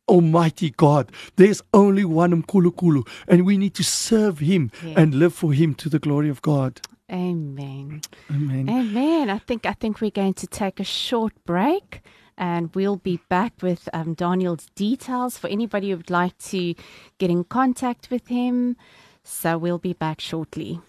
Almighty 0.09 0.71
God. 0.71 1.11
There's 1.37 1.61
only 1.73 2.03
one 2.05 2.31
Umkulu 2.33 3.07
and 3.27 3.45
we 3.45 3.57
need 3.57 3.73
to 3.75 3.83
serve 3.83 4.39
Him 4.39 4.71
Yes. 4.83 4.97
and 4.97 5.15
live 5.15 5.33
for 5.33 5.53
Him 5.53 5.75
to 5.75 5.89
the 5.89 5.99
glory 5.99 6.29
of 6.29 6.41
God. 6.41 6.81
Amen. 7.11 8.01
Amen. 8.29 8.69
Amen. 8.69 9.29
I 9.29 9.39
think 9.47 9.65
I 9.65 9.73
think 9.73 10.01
we're 10.01 10.11
going 10.23 10.35
to 10.35 10.47
take 10.47 10.79
a 10.79 10.83
short 10.83 11.33
break 11.45 12.01
and 12.37 12.73
we'll 12.75 12.97
be 12.97 13.19
back 13.29 13.53
with 13.61 13.89
um, 13.93 14.13
Daniel's 14.13 14.67
details 14.75 15.37
for 15.37 15.47
anybody 15.49 15.89
who 15.89 15.97
would 15.97 16.09
like 16.11 16.37
to 16.53 16.75
get 17.17 17.29
in 17.29 17.43
contact 17.43 18.09
with 18.11 18.27
him. 18.27 18.75
So 19.23 19.57
we'll 19.57 19.79
be 19.79 19.93
back 19.93 20.21
shortly. 20.21 20.79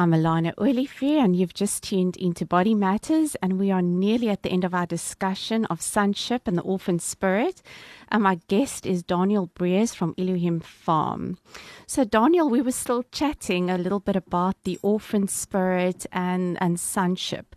I'm 0.00 0.12
Alana 0.12 0.54
Olivier, 0.56 1.18
and 1.18 1.36
you've 1.36 1.52
just 1.52 1.82
tuned 1.82 2.16
into 2.16 2.46
Body 2.46 2.74
Matters, 2.74 3.34
and 3.42 3.58
we 3.58 3.70
are 3.70 3.82
nearly 3.82 4.30
at 4.30 4.42
the 4.42 4.48
end 4.48 4.64
of 4.64 4.72
our 4.72 4.86
discussion 4.86 5.66
of 5.66 5.82
sonship 5.82 6.48
and 6.48 6.56
the 6.56 6.62
orphan 6.62 6.98
spirit. 6.98 7.60
And 8.08 8.22
my 8.22 8.40
guest 8.48 8.86
is 8.86 9.02
Daniel 9.02 9.48
Briers 9.48 9.94
from 9.94 10.14
Elohim 10.16 10.60
Farm. 10.60 11.36
So, 11.86 12.04
Daniel, 12.04 12.48
we 12.48 12.62
were 12.62 12.72
still 12.72 13.04
chatting 13.12 13.68
a 13.68 13.76
little 13.76 14.00
bit 14.00 14.16
about 14.16 14.56
the 14.64 14.78
orphan 14.80 15.28
spirit 15.28 16.06
and, 16.10 16.56
and 16.62 16.80
sonship. 16.80 17.54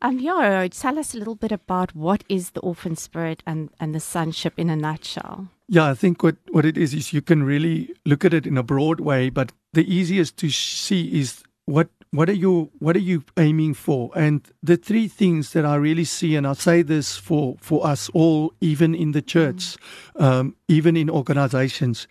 Um, 0.00 0.18
yeah, 0.18 0.66
tell 0.68 0.98
us 0.98 1.12
a 1.12 1.18
little 1.18 1.34
bit 1.34 1.52
about 1.52 1.94
what 1.94 2.24
is 2.26 2.52
the 2.52 2.60
orphan 2.60 2.96
spirit 2.96 3.42
and, 3.46 3.68
and 3.78 3.94
the 3.94 4.00
sonship 4.00 4.54
in 4.56 4.70
a 4.70 4.76
nutshell. 4.76 5.48
Yeah, 5.68 5.90
I 5.90 5.94
think 5.94 6.22
what, 6.22 6.36
what 6.52 6.64
it 6.64 6.78
is 6.78 6.94
is 6.94 7.12
you 7.12 7.20
can 7.20 7.42
really 7.42 7.94
look 8.06 8.24
at 8.24 8.32
it 8.32 8.46
in 8.46 8.56
a 8.56 8.62
broad 8.62 8.98
way, 8.98 9.28
but 9.28 9.52
the 9.74 9.84
easiest 9.94 10.38
to 10.38 10.48
see 10.48 11.20
is 11.20 11.42
what 11.66 11.88
what 12.10 12.28
are 12.28 12.34
you 12.34 12.70
what 12.78 12.96
are 12.96 13.00
you 13.00 13.24
aiming 13.38 13.74
for? 13.74 14.10
And 14.14 14.46
the 14.62 14.76
three 14.76 15.08
things 15.08 15.52
that 15.52 15.64
I 15.64 15.76
really 15.76 16.04
see, 16.04 16.36
and 16.36 16.46
I 16.46 16.52
say 16.52 16.82
this 16.82 17.16
for 17.16 17.56
for 17.60 17.86
us 17.86 18.10
all, 18.10 18.52
even 18.60 18.94
in 18.94 19.12
the 19.12 19.22
church, 19.22 19.76
um, 20.16 20.56
even 20.68 20.96
in 20.96 21.08
organizations, 21.08 22.06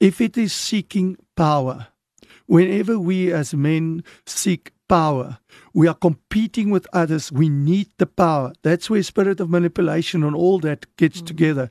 if 0.00 0.20
it 0.20 0.36
is 0.36 0.52
seeking 0.52 1.16
power, 1.36 1.88
whenever 2.46 2.98
we 2.98 3.32
as 3.32 3.54
men 3.54 4.02
seek 4.26 4.72
power, 4.88 5.38
we 5.72 5.86
are 5.86 5.94
competing 5.94 6.70
with 6.70 6.86
others. 6.92 7.30
We 7.30 7.48
need 7.48 7.88
the 7.98 8.06
power. 8.06 8.52
That's 8.62 8.90
where 8.90 9.02
spirit 9.02 9.40
of 9.40 9.50
manipulation 9.50 10.22
and 10.24 10.34
all 10.34 10.58
that 10.60 10.86
gets 10.96 11.22
together. 11.22 11.70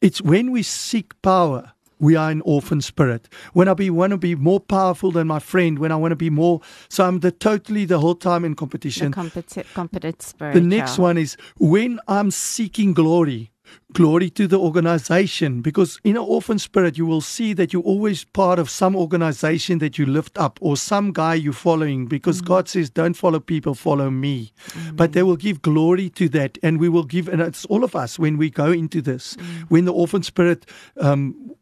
It's 0.00 0.20
when 0.20 0.50
we 0.50 0.62
seek 0.62 1.20
power. 1.22 1.72
We 2.02 2.16
are 2.16 2.32
an 2.32 2.40
orphan 2.44 2.80
spirit. 2.80 3.28
When 3.52 3.68
I 3.68 3.74
be 3.74 3.88
want 3.88 4.10
to 4.10 4.18
be 4.18 4.34
more 4.34 4.58
powerful 4.58 5.12
than 5.12 5.28
my 5.28 5.38
friend, 5.38 5.78
when 5.78 5.92
I 5.92 5.96
want 5.96 6.10
to 6.10 6.16
be 6.16 6.30
more, 6.30 6.60
so 6.88 7.04
I'm 7.06 7.20
the 7.20 7.30
totally 7.30 7.84
the 7.84 8.00
whole 8.00 8.16
time 8.16 8.44
in 8.44 8.52
The 8.52 8.56
competition. 8.56 9.12
competent, 9.12 9.66
competent 9.72 10.20
spirit. 10.20 10.54
The 10.54 10.60
next 10.60 10.98
yeah. 10.98 11.04
one 11.04 11.16
is 11.16 11.36
when 11.58 12.00
I'm 12.08 12.32
seeking 12.32 12.92
glory, 12.92 13.51
glory 13.92 14.30
to 14.30 14.46
the 14.46 14.58
organization. 14.58 15.60
Because 15.60 16.00
in 16.04 16.16
an 16.16 16.22
orphan 16.22 16.58
spirit, 16.58 16.96
you 16.96 17.06
will 17.06 17.20
see 17.20 17.52
that 17.54 17.72
you're 17.72 17.82
always 17.82 18.24
part 18.24 18.58
of 18.58 18.70
some 18.70 18.96
organization 18.96 19.78
that 19.78 19.98
you 19.98 20.06
lift 20.06 20.38
up 20.38 20.58
or 20.62 20.76
some 20.76 21.12
guy 21.12 21.34
you're 21.34 21.52
following. 21.52 22.06
Because 22.06 22.40
mm. 22.40 22.46
God 22.46 22.68
says, 22.68 22.90
don't 22.90 23.14
follow 23.14 23.40
people, 23.40 23.74
follow 23.74 24.10
me. 24.10 24.52
But 24.94 25.12
they 25.12 25.22
will 25.22 25.36
give 25.36 25.62
glory 25.62 26.10
to 26.10 26.28
that. 26.30 26.58
And 26.62 26.80
we 26.80 26.88
will 26.88 27.04
give, 27.04 27.28
and 27.28 27.40
it's 27.40 27.64
all 27.66 27.84
of 27.84 27.94
us 27.94 28.18
when 28.18 28.38
we 28.38 28.50
go 28.50 28.72
into 28.72 29.02
this, 29.02 29.36
mm. 29.36 29.62
when 29.70 29.84
the 29.84 29.92
orphan 29.92 30.22
spirit 30.22 30.66
um, 30.98 31.52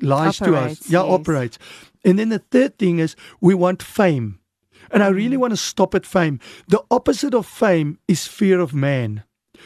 lies 0.00 0.38
to 0.38 0.56
us, 0.56 0.88
yeah, 0.90 1.02
yes. 1.02 1.12
operates. 1.12 1.58
And 2.04 2.18
then 2.18 2.28
the 2.28 2.38
third 2.38 2.78
thing 2.78 2.98
is 2.98 3.16
we 3.40 3.54
want 3.54 3.82
fame. 3.82 4.38
And 4.90 5.02
I 5.02 5.08
really 5.08 5.36
mm. 5.36 5.40
want 5.40 5.52
to 5.52 5.56
stop 5.56 5.94
at 5.94 6.06
fame. 6.06 6.40
The 6.68 6.82
opposite 6.90 7.34
of 7.34 7.46
fame 7.46 7.98
is 8.08 8.26
fear 8.26 8.58
of 8.58 8.72
man. 8.72 9.24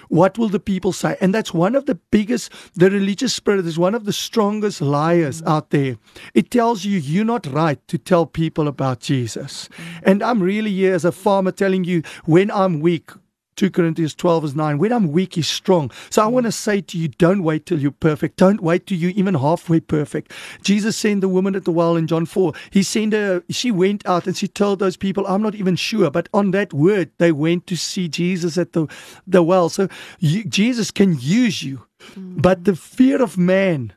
What 0.09 0.39
will 0.39 0.49
the 0.49 0.61
people 0.61 0.93
say? 0.93 1.17
And 1.21 1.35
that's 1.35 1.55
one 1.55 1.75
of 1.75 1.87
the 1.87 1.97
biggest, 2.11 2.53
the 2.75 2.91
religious 2.91 3.35
spirit 3.35 3.67
is 3.67 3.79
one 3.79 3.95
of 3.95 4.05
the 4.05 4.13
strongest 4.13 4.81
liars 4.81 5.43
mm. 5.43 5.49
out 5.49 5.71
there. 5.71 5.97
It 6.35 6.51
tells 6.51 6.85
you 6.85 6.99
you're 6.99 7.25
not 7.25 7.47
right 7.47 7.87
to 7.89 7.99
tell 7.99 8.27
people 8.27 8.69
about 8.69 9.01
Jesus. 9.01 9.69
Mm. 9.69 10.03
And 10.05 10.23
I'm 10.23 10.43
really 10.43 10.71
here 10.71 10.95
as 10.95 11.05
a 11.05 11.13
farmer 11.13 11.53
telling 11.53 11.85
you 11.85 12.03
when 12.25 12.51
I'm 12.51 12.81
weak, 12.81 13.11
2 13.57 13.71
Corinthians 13.71 14.15
12 14.15 14.45
is 14.45 14.55
9. 14.55 14.79
When 14.79 14.93
I'm 14.93 15.13
weak, 15.13 15.35
he's 15.35 15.49
strong. 15.49 15.91
So 16.11 16.23
I 16.23 16.27
want 16.27 16.47
to 16.47 16.53
say 16.53 16.81
to 16.81 16.99
you, 16.99 17.09
don't 17.09 17.43
wait 17.43 17.67
till 17.67 17.79
you're 17.79 17.91
perfect. 17.91 18.37
Don't 18.37 18.63
wait 18.63 18.87
till 18.87 18.99
you're 18.99 19.11
even 19.13 19.35
halfway 19.35 19.81
perfect. 19.81 20.33
Jesus 20.63 20.97
sent 20.97 21.21
the 21.21 21.29
woman 21.29 21.55
at 21.55 21.65
the 21.65 21.73
well 21.73 21.97
in 21.97 22.07
John 22.07 22.27
4. 22.27 22.53
He 22.71 22.83
sent 22.83 23.13
her, 23.13 23.43
she 23.51 23.71
went 23.71 24.07
out 24.07 24.27
and 24.27 24.37
she 24.37 24.49
told 24.49 24.79
those 24.79 24.97
people, 24.97 25.27
I'm 25.27 25.43
not 25.43 25.55
even 25.55 25.77
sure. 25.77 26.11
But 26.11 26.29
on 26.33 26.51
that 26.53 26.73
word, 26.73 27.11
they 27.19 27.33
went 27.33 27.67
to 27.69 27.77
see 27.77 28.09
Jesus 28.09 28.57
at 28.57 28.73
the, 28.73 28.87
the 29.27 29.43
well. 29.43 29.69
So 29.69 29.89
you, 30.19 30.45
Jesus 30.45 30.91
can 30.91 31.19
use 31.19 31.63
you. 31.63 31.87
Mm. 32.15 32.43
But 32.43 32.65
the 32.65 32.75
fear 32.75 33.23
of 33.23 33.39
man 33.39 33.93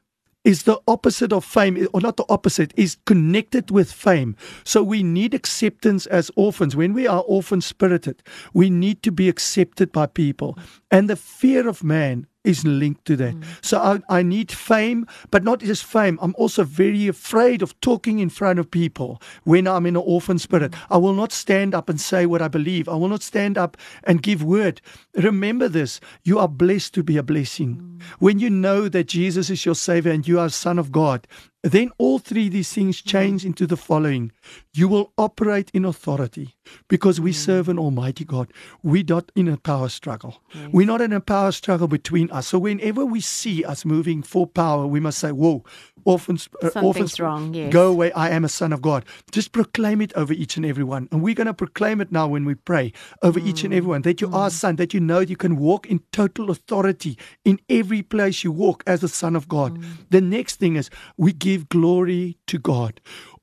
is 0.45 0.63
the 0.63 0.79
opposite 0.87 1.33
of 1.33 1.43
fame, 1.43 1.87
or 1.93 1.99
not 1.99 2.15
the 2.15 2.25
opposite, 2.29 2.73
is 2.77 2.97
connected 3.05 3.71
with 3.71 3.91
fame. 3.91 4.37
So 4.63 4.81
we 4.83 5.03
need 5.03 5.33
acceptance 5.33 6.05
as 6.05 6.31
orphans. 6.35 6.75
When 6.75 6.93
we 6.93 7.07
are 7.07 7.23
orphan 7.23 7.59
spirited, 7.61 8.23
we 8.53 8.69
need 8.69 9.03
to 9.03 9.11
be 9.11 9.27
accepted 9.27 9.91
by 9.91 10.05
people. 10.05 10.57
And 10.91 11.09
the 11.09 11.15
fear 11.17 11.67
of 11.67 11.83
man 11.83 12.27
is 12.45 12.65
linked 12.65 13.05
to 13.05 13.15
that. 13.17 13.35
Mm. 13.35 13.43
So 13.61 13.79
I, 13.79 14.19
I 14.19 14.23
need 14.23 14.51
fame, 14.51 15.07
but 15.31 15.43
not 15.43 15.59
just 15.59 15.83
fame. 15.83 16.17
I'm 16.21 16.35
also 16.37 16.63
very 16.63 17.07
afraid 17.07 17.61
of 17.61 17.79
talking 17.81 18.19
in 18.19 18.29
front 18.29 18.59
of 18.59 18.69
people 18.69 19.21
when 19.43 19.67
I'm 19.67 19.85
in 19.85 19.95
an 19.95 20.03
orphan 20.05 20.39
spirit. 20.39 20.71
Mm. 20.71 20.79
I 20.91 20.97
will 20.97 21.13
not 21.13 21.31
stand 21.31 21.73
up 21.73 21.89
and 21.89 21.99
say 21.99 22.25
what 22.25 22.41
I 22.41 22.47
believe. 22.47 22.87
I 22.87 22.95
will 22.95 23.09
not 23.09 23.23
stand 23.23 23.57
up 23.57 23.77
and 24.03 24.21
give 24.21 24.43
word. 24.43 24.81
Remember 25.15 25.67
this 25.67 25.99
you 26.23 26.39
are 26.39 26.47
blessed 26.47 26.93
to 26.93 27.03
be 27.03 27.17
a 27.17 27.23
blessing. 27.23 27.75
Mm. 27.75 28.03
When 28.19 28.39
you 28.39 28.49
know 28.49 28.87
that 28.89 29.07
Jesus 29.07 29.49
is 29.49 29.65
your 29.65 29.75
Savior 29.75 30.11
and 30.11 30.27
you 30.27 30.39
are 30.39 30.47
a 30.47 30.49
Son 30.49 30.79
of 30.79 30.91
God, 30.91 31.27
then 31.71 31.91
all 31.97 32.19
three 32.19 32.49
these 32.49 32.71
things 32.71 32.97
mm-hmm. 32.97 33.09
change 33.09 33.45
into 33.45 33.65
the 33.65 33.77
following. 33.77 34.31
You 34.73 34.87
will 34.87 35.13
operate 35.17 35.71
in 35.73 35.85
authority 35.85 36.55
because 36.87 37.19
we 37.19 37.31
mm-hmm. 37.31 37.37
serve 37.37 37.69
an 37.69 37.79
Almighty 37.79 38.23
God. 38.23 38.51
We're 38.83 39.03
not 39.07 39.31
in 39.35 39.47
a 39.47 39.57
power 39.57 39.89
struggle. 39.89 40.41
We're 40.71 40.87
not 40.87 41.01
in 41.01 41.13
a 41.13 41.21
power 41.21 41.51
struggle 41.51 41.87
between 41.87 42.29
us. 42.31 42.47
So 42.47 42.59
whenever 42.59 43.05
we 43.05 43.21
see 43.21 43.63
us 43.63 43.83
moving 43.85 44.21
for 44.21 44.47
power, 44.47 44.85
we 44.85 44.99
must 44.99 45.19
say, 45.19 45.31
Whoa, 45.31 45.63
orphans, 46.05 46.47
uh, 46.63 46.69
orphans 46.81 47.19
wrong, 47.19 47.53
yes. 47.53 47.73
go 47.73 47.91
away. 47.91 48.11
I 48.13 48.29
am 48.29 48.45
a 48.45 48.49
son 48.49 48.71
of 48.71 48.81
God. 48.81 49.03
Just 49.31 49.51
proclaim 49.51 50.01
it 50.01 50.13
over 50.13 50.31
each 50.31 50.55
and 50.55 50.65
every 50.65 50.83
one. 50.83 51.09
And 51.11 51.21
we're 51.21 51.35
going 51.35 51.47
to 51.47 51.53
proclaim 51.53 51.99
it 51.99 52.11
now 52.11 52.27
when 52.27 52.45
we 52.45 52.55
pray 52.55 52.93
over 53.21 53.39
each 53.39 53.63
and 53.63 53.73
every 53.73 53.89
one 53.89 54.03
that 54.03 54.21
you 54.21 54.31
are 54.31 54.47
a 54.47 54.51
son, 54.51 54.77
that 54.77 54.93
you 54.93 54.99
know 54.99 55.19
you 55.19 55.35
can 55.35 55.57
walk 55.57 55.87
in 55.87 55.99
total 56.11 56.49
authority 56.51 57.17
in 57.43 57.59
every 57.69 58.01
place 58.01 58.43
you 58.43 58.51
walk 58.51 58.83
as 58.87 59.03
a 59.03 59.09
son 59.09 59.35
of 59.35 59.47
God. 59.47 59.83
The 60.09 60.21
next 60.21 60.57
thing 60.57 60.75
is 60.75 60.89
we 61.17 61.33
give 61.33 61.67
glory 61.69 62.37
to 62.47 62.57
God. 62.59 63.01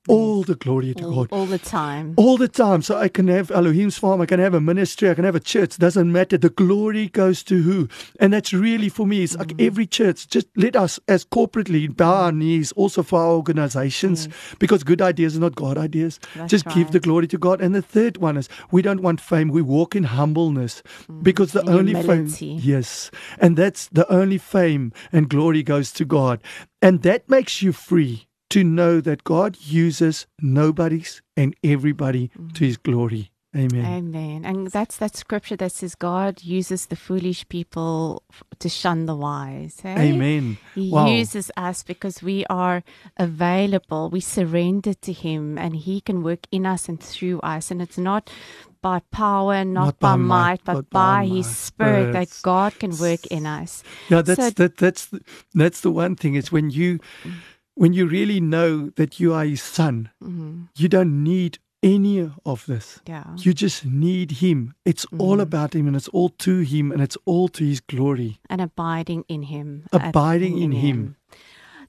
All 0.09 0.43
the 0.43 0.55
glory 0.57 0.95
to 0.95 1.05
all, 1.05 1.15
God. 1.15 1.29
all 1.31 1.47
the 1.47 1.59
time. 1.59 2.15
All 2.17 2.37
the 2.37 2.49
time. 2.49 2.83
So 2.83 2.97
I 2.97 3.09
can 3.09 3.29
have 3.29 3.51
Elohim's 3.51 3.97
farm, 3.99 4.21
I 4.21 4.27
can 4.27 4.41
have 4.41 4.55
a 4.55 4.61
ministry, 4.61 5.09
I 5.11 5.15
can 5.15 5.25
have 5.25 5.37
a 5.37 5.41
church. 5.41 5.79
Doesn't 5.79 6.11
matter. 6.11 6.37
The 6.37 6.51
glory 6.51 7.09
goes 7.09 7.43
to 7.45 7.63
who? 7.63 7.89
And 8.19 8.33
that's 8.33 8.53
really 8.53 8.89
for 8.89 9.07
me. 9.07 9.23
It's 9.23 9.37
like 9.37 9.49
Mm. 9.57 9.67
every 9.67 9.87
church, 9.87 10.29
just 10.29 10.49
let 10.57 10.75
us 10.77 10.99
as 11.07 11.25
corporately 11.25 11.95
bow 11.95 12.15
our 12.25 12.33
knees 12.33 12.73
also 12.73 13.03
for 13.03 13.21
our 13.21 13.31
organizations 13.33 14.29
because 14.59 14.83
good 14.83 15.01
ideas 15.01 15.37
are 15.37 15.41
not 15.41 15.55
God 15.55 15.79
ideas. 15.79 16.19
That's 16.35 16.51
just 16.51 16.67
give 16.71 16.91
the 16.91 17.01
glory 17.01 17.29
to 17.29 17.39
God. 17.39 17.61
And 17.61 17.75
the 17.75 17.83
third 17.83 18.17
one 18.19 18.37
is 18.37 18.49
we 18.71 18.83
don't 18.83 19.03
want 19.03 19.21
fame. 19.21 19.49
We 19.49 19.63
walk 19.63 19.95
in 19.95 20.05
humbleness 20.05 20.83
because 21.23 21.53
the 21.53 21.61
Mm. 21.63 21.69
And 21.69 21.79
only 21.79 21.95
humility. 21.95 22.33
fame, 22.35 22.61
yes, 22.63 23.11
and 23.39 23.57
that's 23.57 23.89
the 23.93 24.11
only 24.13 24.39
fame 24.39 24.93
and 25.13 25.29
glory 25.29 25.63
goes 25.63 25.93
to 25.93 26.05
God. 26.05 26.43
And 26.81 27.03
that 27.03 27.29
makes 27.31 27.63
you 27.63 27.73
free 27.73 28.27
to 28.53 28.63
know 28.65 29.01
that 29.01 29.25
God 29.25 29.57
uses 29.61 30.27
nobody's 30.41 31.23
and 31.37 31.55
everybody 31.65 32.31
to 32.55 32.65
his 32.65 32.77
glory. 32.77 33.31
Amen. 33.55 33.85
Amen. 33.85 34.45
And 34.47 34.69
that's 34.71 34.97
that 34.97 35.15
scripture 35.15 35.57
that 35.57 35.73
says 35.73 35.95
God 35.95 36.43
uses 36.43 36.87
the 36.87 36.97
foolish 36.97 37.47
people 37.51 38.23
to 38.59 38.69
shun 38.71 39.05
the 39.05 39.15
wise. 39.15 39.77
eh? 39.85 39.99
Amen. 40.09 40.57
He 40.75 40.91
Wow. 40.91 41.07
uses 41.07 41.51
us 41.55 41.83
because 41.83 42.23
we 42.23 42.47
are 42.49 42.83
available. 43.19 44.09
We 44.11 44.21
surrender 44.21 44.95
to 44.95 45.13
Him 45.13 45.59
and 45.59 45.77
He 45.77 46.01
can 46.01 46.23
work 46.23 46.47
in 46.51 46.65
us 46.65 46.89
and 46.89 46.99
through 46.99 47.41
us. 47.41 47.71
And 47.71 47.83
it's 47.83 47.99
not 47.99 48.31
by 48.81 49.01
power, 49.11 49.65
not, 49.67 49.85
Not 49.85 49.99
by, 50.01 50.13
by 50.13 50.17
might, 50.17 50.61
but, 50.65 50.75
but 50.75 50.91
by, 50.91 51.21
by 51.21 51.27
His 51.27 51.47
Spirit 51.69 52.13
that 52.15 52.29
God 52.43 52.79
can 52.81 52.97
work 52.99 53.27
in 53.27 53.45
us. 53.45 53.85
Yeah, 54.09 54.23
that's 54.23 54.41
So- 54.41 54.51
that 54.51 54.77
that's 54.79 55.07
the, 55.13 55.21
that's 55.55 55.81
the 55.83 55.91
one 55.93 56.17
thing. 56.17 56.37
It's 56.37 56.51
when 56.51 56.71
you 56.71 56.99
when 57.75 57.93
you 57.93 58.07
really 58.07 58.41
know 58.41 58.91
that 58.97 59.19
you 59.21 59.33
are 59.35 59.45
his 59.45 59.63
son, 59.63 60.11
Mhm. 60.23 60.69
you 60.77 60.89
don't 60.89 61.23
need 61.23 61.59
any 61.83 62.31
of 62.45 62.65
this. 62.67 63.01
Yeah. 63.09 63.25
You 63.39 63.53
just 63.53 63.85
need 63.85 64.31
him. 64.43 64.75
It's 64.85 65.05
all 65.19 65.39
Mhm. 65.39 65.43
about 65.43 65.75
him 65.75 65.87
and 65.89 65.97
it's 65.97 66.09
all 66.09 66.29
to 66.29 66.61
him 66.61 66.93
and 66.93 67.03
it's 67.03 67.17
all 67.25 67.49
to 67.49 67.65
his 67.65 67.81
glory. 67.81 68.39
And 68.49 68.61
abiding 68.61 69.25
in 69.29 69.43
Him. 69.43 69.85
Abiding 69.93 70.59
in 70.59 70.73
Him. 70.73 71.17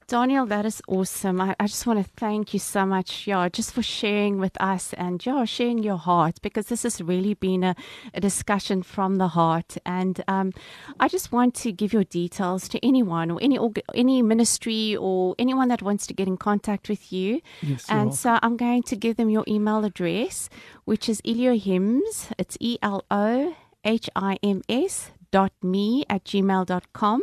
Daniel, 0.08 0.46
that 0.46 0.66
is 0.66 0.82
awesome. 0.88 1.40
I, 1.40 1.56
I 1.60 1.68
just 1.68 1.88
want 1.88 2.06
to 2.06 2.12
thank 2.18 2.54
you 2.54 2.60
so 2.60 2.86
much, 2.86 3.26
yeah, 3.26 3.48
just 3.50 3.74
for 3.74 3.82
sharing 3.82 4.38
with 4.38 4.60
us 4.62 4.94
and 4.94 5.26
yeah, 5.26 5.46
sharing 5.46 5.80
your 5.80 5.98
heart 5.98 6.42
because 6.42 6.68
this 6.68 6.84
has 6.84 7.02
really 7.02 7.34
been 7.34 7.64
a, 7.64 7.76
a 8.14 8.20
discussion 8.20 8.84
from 8.84 9.16
the 9.16 9.30
heart. 9.30 9.78
And 9.86 10.24
um, 10.28 10.52
I 11.00 11.08
just 11.08 11.32
want 11.32 11.56
to 11.56 11.72
give 11.72 11.94
your 11.94 12.04
details 12.04 12.68
to 12.70 12.86
anyone 12.86 13.32
or 13.32 13.40
any 13.42 13.58
org- 13.58 13.82
any 13.96 14.22
ministry 14.22 14.96
or 14.96 15.36
anyone 15.40 15.70
that 15.70 15.82
wants 15.82 16.06
to 16.08 16.14
get 16.14 16.28
in 16.28 16.38
contact 16.38 16.90
with 16.90 17.12
you. 17.12 17.42
Yes, 17.62 17.86
And 17.90 18.14
so 18.14 18.40
I'm 18.44 18.58
going 18.58 18.84
to 18.84 18.96
give 18.96 19.16
them 19.18 19.30
your 19.30 19.46
email 19.48 19.84
address, 19.86 20.50
which 20.86 21.08
is 21.08 21.22
Elohims. 21.22 22.32
It's 22.38 22.58
E 22.60 22.78
L 22.82 23.04
O 23.10 23.56
H 23.86 24.10
I 24.16 24.38
M 24.44 24.62
S 24.70 25.12
dot 25.34 25.52
me 25.64 26.06
at 26.10 26.24
gmail.com. 26.24 27.22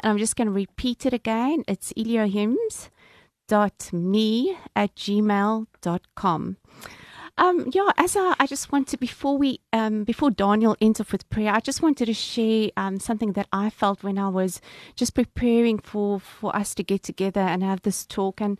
And 0.00 0.10
I'm 0.10 0.18
just 0.18 0.34
going 0.34 0.48
to 0.48 0.52
repeat 0.52 1.04
it 1.04 1.12
again. 1.12 1.62
It's 1.68 1.92
Elohims 1.92 2.88
dot 3.46 3.90
me 3.92 4.56
at 4.74 4.96
gmail.com. 4.96 6.56
Um, 7.38 7.70
yeah, 7.72 7.90
as 7.96 8.16
I, 8.16 8.34
I 8.38 8.46
just 8.46 8.70
want 8.70 8.88
to 8.88 8.98
before 8.98 9.38
we 9.38 9.60
um, 9.72 10.04
before 10.04 10.30
Daniel 10.30 10.76
ends 10.80 11.00
off 11.00 11.12
with 11.12 11.28
prayer, 11.30 11.52
I 11.52 11.60
just 11.60 11.80
wanted 11.80 12.06
to 12.06 12.14
share 12.14 12.70
um, 12.76 12.98
something 12.98 13.32
that 13.32 13.48
I 13.52 13.70
felt 13.70 14.02
when 14.02 14.18
I 14.18 14.28
was 14.28 14.60
just 14.94 15.14
preparing 15.14 15.78
for 15.78 16.20
for 16.20 16.54
us 16.54 16.74
to 16.74 16.82
get 16.82 17.02
together 17.02 17.40
and 17.40 17.62
have 17.62 17.82
this 17.82 18.04
talk. 18.04 18.40
And 18.40 18.58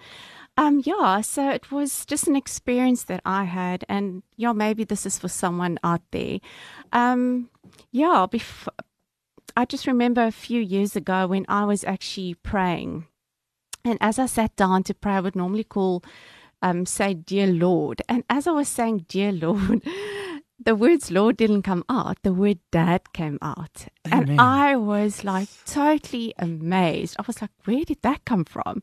um, 0.56 0.82
yeah, 0.84 1.20
so 1.20 1.50
it 1.50 1.70
was 1.70 2.06
just 2.06 2.26
an 2.26 2.36
experience 2.36 3.04
that 3.04 3.20
I 3.24 3.44
had, 3.44 3.84
and 3.88 4.22
yeah, 4.36 4.52
maybe 4.52 4.84
this 4.84 5.04
is 5.04 5.18
for 5.18 5.28
someone 5.28 5.78
out 5.84 6.02
there. 6.10 6.38
Um, 6.92 7.50
yeah, 7.92 8.26
before, 8.30 8.72
I 9.56 9.64
just 9.64 9.86
remember 9.86 10.24
a 10.24 10.32
few 10.32 10.60
years 10.60 10.96
ago 10.96 11.26
when 11.26 11.44
I 11.48 11.64
was 11.64 11.84
actually 11.84 12.34
praying, 12.34 13.06
and 13.84 13.98
as 14.00 14.18
I 14.18 14.26
sat 14.26 14.56
down 14.56 14.82
to 14.84 14.94
pray, 14.94 15.14
I 15.14 15.20
would 15.20 15.36
normally 15.36 15.64
call 15.64 16.02
um, 16.62 16.86
say, 16.86 17.14
Dear 17.14 17.46
Lord. 17.46 18.02
And 18.08 18.24
as 18.28 18.46
I 18.46 18.52
was 18.52 18.68
saying, 18.68 19.06
Dear 19.08 19.32
Lord, 19.32 19.82
the 20.64 20.74
words 20.74 21.10
Lord 21.10 21.36
didn't 21.36 21.62
come 21.62 21.84
out, 21.88 22.18
the 22.22 22.32
word 22.32 22.58
Dad 22.70 23.12
came 23.12 23.38
out. 23.40 23.86
Amen. 24.06 24.30
And 24.30 24.40
I 24.40 24.76
was 24.76 25.24
like 25.24 25.48
totally 25.66 26.34
amazed. 26.38 27.16
I 27.18 27.24
was 27.26 27.40
like, 27.40 27.50
Where 27.64 27.84
did 27.84 28.02
that 28.02 28.24
come 28.24 28.44
from? 28.44 28.82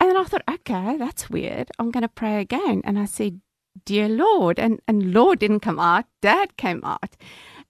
And 0.00 0.10
then 0.10 0.16
I 0.16 0.24
thought, 0.24 0.42
Okay, 0.50 0.96
that's 0.96 1.30
weird. 1.30 1.70
I'm 1.78 1.90
going 1.90 2.02
to 2.02 2.08
pray 2.08 2.40
again. 2.40 2.82
And 2.84 2.98
I 2.98 3.04
said, 3.04 3.40
Dear 3.84 4.08
Lord. 4.08 4.58
And, 4.58 4.80
and 4.86 5.12
Lord 5.12 5.38
didn't 5.38 5.60
come 5.60 5.78
out, 5.78 6.06
Dad 6.20 6.56
came 6.56 6.82
out. 6.84 7.16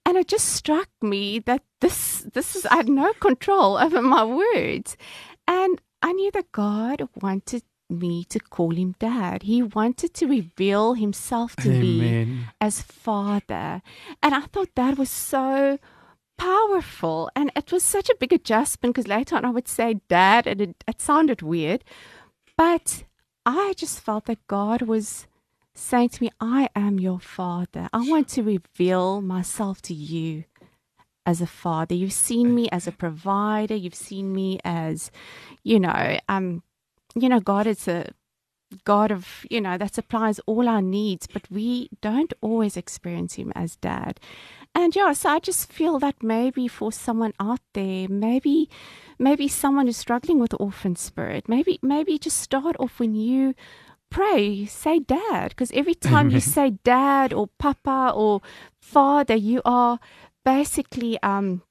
And 0.05 0.17
it 0.17 0.27
just 0.27 0.49
struck 0.49 0.89
me 1.01 1.39
that 1.39 1.63
this 1.81 2.25
this 2.33 2.55
is 2.55 2.65
I 2.67 2.77
had 2.77 2.89
no 2.89 3.13
control 3.13 3.77
over 3.77 4.01
my 4.01 4.23
words. 4.23 4.97
And 5.47 5.81
I 6.01 6.13
knew 6.13 6.31
that 6.31 6.51
God 6.51 7.07
wanted 7.21 7.63
me 7.89 8.23
to 8.25 8.39
call 8.39 8.71
him 8.71 8.95
dad. 8.99 9.43
He 9.43 9.61
wanted 9.61 10.13
to 10.15 10.27
reveal 10.27 10.93
himself 10.93 11.55
to 11.57 11.69
me 11.69 12.45
as 12.59 12.81
father. 12.81 13.81
And 14.21 14.35
I 14.35 14.41
thought 14.41 14.75
that 14.75 14.97
was 14.97 15.09
so 15.09 15.77
powerful. 16.37 17.29
And 17.35 17.51
it 17.55 17.71
was 17.71 17.83
such 17.83 18.09
a 18.09 18.15
big 18.19 18.33
adjustment 18.33 18.95
because 18.95 19.07
later 19.07 19.35
on 19.35 19.45
I 19.45 19.49
would 19.49 19.67
say 19.67 20.01
dad 20.07 20.47
and 20.47 20.61
it, 20.61 20.83
it 20.87 21.01
sounded 21.01 21.41
weird. 21.41 21.83
But 22.57 23.03
I 23.45 23.73
just 23.77 23.99
felt 23.99 24.25
that 24.25 24.47
God 24.47 24.81
was 24.83 25.27
saying 25.75 26.09
to 26.09 26.23
me, 26.23 26.29
I 26.39 26.69
am 26.75 26.99
your 26.99 27.19
father. 27.19 27.89
I 27.93 28.07
want 28.09 28.29
to 28.29 28.43
reveal 28.43 29.21
myself 29.21 29.81
to 29.83 29.93
you 29.93 30.45
as 31.25 31.41
a 31.41 31.47
father. 31.47 31.93
You've 31.93 32.13
seen 32.13 32.55
me 32.55 32.69
as 32.71 32.87
a 32.87 32.91
provider. 32.91 33.75
You've 33.75 33.95
seen 33.95 34.33
me 34.33 34.59
as, 34.63 35.11
you 35.63 35.79
know, 35.79 36.19
um, 36.29 36.63
you 37.15 37.29
know, 37.29 37.39
God 37.39 37.67
is 37.67 37.87
a 37.87 38.11
God 38.83 39.11
of, 39.11 39.45
you 39.49 39.61
know, 39.61 39.77
that 39.77 39.95
supplies 39.95 40.39
all 40.45 40.67
our 40.67 40.81
needs, 40.81 41.27
but 41.27 41.43
we 41.51 41.89
don't 42.01 42.33
always 42.41 42.77
experience 42.77 43.35
Him 43.35 43.51
as 43.55 43.75
dad. 43.75 44.19
And 44.73 44.95
yeah, 44.95 45.13
so 45.13 45.29
I 45.29 45.39
just 45.39 45.71
feel 45.71 45.99
that 45.99 46.21
maybe 46.21 46.67
for 46.67 46.91
someone 46.91 47.33
out 47.39 47.61
there, 47.73 48.07
maybe, 48.09 48.69
maybe 49.17 49.47
someone 49.47 49.85
who's 49.85 49.97
struggling 49.97 50.39
with 50.39 50.53
orphan 50.59 50.95
spirit, 50.95 51.47
maybe, 51.47 51.79
maybe 51.81 52.17
just 52.17 52.39
start 52.39 52.75
off 52.79 52.99
when 52.99 53.15
you 53.15 53.55
pray, 54.09 54.65
say 54.65 54.99
dad, 54.99 55.49
because 55.49 55.71
every 55.73 55.95
time 56.11 56.29
you 56.29 56.39
say 56.39 56.71
dad 56.83 57.33
or 57.33 57.49
papa 57.59 58.11
or 58.15 58.41
father, 58.81 59.35
you 59.35 59.61
are 59.65 59.99
basically 60.43 61.21
um, 61.23 61.61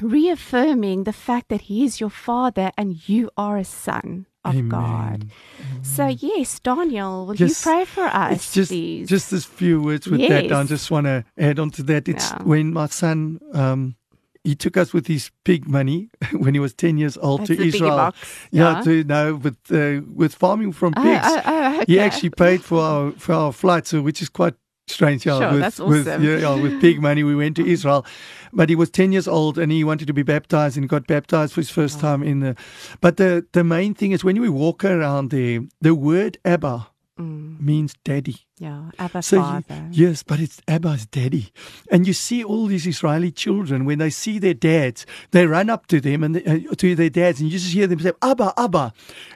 reaffirming 0.00 1.04
the 1.04 1.12
fact 1.12 1.48
that 1.48 1.62
He 1.62 1.84
is 1.84 2.00
your 2.00 2.10
father 2.10 2.70
and 2.76 3.08
you 3.08 3.30
are 3.36 3.56
a 3.58 3.64
son 3.64 4.26
of 4.44 4.68
God. 4.68 5.24
Amen. 5.60 5.84
So 5.84 6.06
yes, 6.06 6.58
Daniel, 6.60 7.26
will 7.26 7.34
Just- 7.34 7.64
you 7.64 7.70
pray 7.72 7.84
for 7.84 8.04
us, 8.04 8.32
It's 8.36 8.52
just 8.54 8.70
please? 8.70 9.08
just 9.08 9.30
this 9.30 9.44
few 9.44 9.82
words 9.82 10.06
with 10.08 10.20
that. 10.28 10.50
I 10.52 10.64
just 10.64 10.90
want 10.90 11.06
to 11.06 11.24
add 11.36 11.58
on 11.58 11.70
to 11.72 11.82
that. 11.84 12.08
It's 12.08 12.30
Yeah. 12.30 12.42
when 12.44 12.72
my 12.72 12.86
son 12.86 13.40
um, 13.52 13.96
he 14.44 14.54
took 14.54 14.76
us 14.76 14.92
with 14.92 15.06
his 15.06 15.30
pig 15.44 15.68
money 15.68 16.08
when 16.32 16.54
he 16.54 16.60
was 16.60 16.72
ten 16.74 16.98
years 16.98 17.16
old 17.18 17.40
That's 17.40 17.56
to 17.60 17.66
Israel. 17.66 18.12
Yeah, 18.50 18.76
Yeah. 18.76 18.82
to 18.82 19.04
no, 19.04 19.34
with 19.36 19.58
uh, 19.70 20.00
with 20.14 20.34
farming 20.34 20.72
from 20.72 20.94
Oh, 20.96 21.02
pigs. 21.02 21.26
oh, 21.26 21.42
oh, 21.44 21.72
He 21.86 21.96
okay. 21.96 21.98
actually 21.98 22.30
paid 22.30 22.62
for 22.62 22.80
our 22.80 23.12
for 23.12 23.32
our 23.34 23.52
flight, 23.52 23.86
so 23.86 24.00
which 24.02 24.20
is 24.22 24.28
quite 24.28 24.54
strange. 24.88 25.24
Yeah, 25.26 25.38
Sure, 25.38 25.52
with, 25.52 25.60
that's 25.60 25.78
with 25.78 26.08
awesome. 26.08 26.24
yeah, 26.24 26.38
yeah, 26.38 26.54
with 26.62 26.80
pig 26.80 27.00
money, 27.00 27.22
we 27.22 27.36
went 27.36 27.54
to 27.56 27.64
Israel, 27.76 28.04
but 28.52 28.68
he 28.68 28.76
was 28.76 28.90
ten 28.90 29.12
years 29.12 29.28
old 29.28 29.58
and 29.58 29.70
he 29.70 29.84
wanted 29.84 30.06
to 30.06 30.14
be 30.14 30.22
baptized 30.24 30.76
and 30.78 30.88
got 30.88 31.06
baptized 31.06 31.52
for 31.54 31.60
his 31.60 31.70
first 31.70 31.96
Wow. 32.02 32.02
time 32.16 32.22
in 32.22 32.40
the. 32.40 32.56
But 33.00 33.16
the 33.16 33.46
the 33.52 33.62
main 33.62 33.94
thing 33.94 34.12
is 34.12 34.24
when 34.24 34.40
we 34.40 34.48
walk 34.48 34.84
around 34.84 35.30
there, 35.30 35.60
the 35.80 35.94
word 35.94 36.38
Abba 36.44 36.88
Mm, 37.20 37.60
means 37.60 37.94
daddy. 38.04 38.36
yeah, 38.58 38.90
Abba 38.98 39.22
So 39.22 39.36
you- 39.36 39.42
Father. 39.42 39.88
yes, 39.92 40.22
but 40.22 40.40
it's 40.40 40.60
Abba's 40.66 41.06
daddy, 41.06 41.52
and 41.92 42.06
you 42.06 42.12
see 42.14 42.42
all 42.42 42.66
these 42.66 42.86
Israeli 42.86 43.30
children 43.30 43.84
when 43.84 43.98
they 43.98 44.10
see 44.10 44.38
their 44.38 44.54
dads, 44.54 45.04
they 45.32 45.46
run 45.46 45.68
up 45.70 45.86
to 45.88 46.00
them 46.00 46.24
and 46.24 46.34
they, 46.36 46.44
uh, 46.44 46.74
to 46.76 46.94
their 46.94 47.10
dads, 47.10 47.40
and 47.40 47.50
you 47.50 47.58
just 47.58 47.72
hear 47.72 47.86
them 47.86 48.00
say 48.00 48.12
Abba, 48.22 48.54
Abba, 48.56 48.92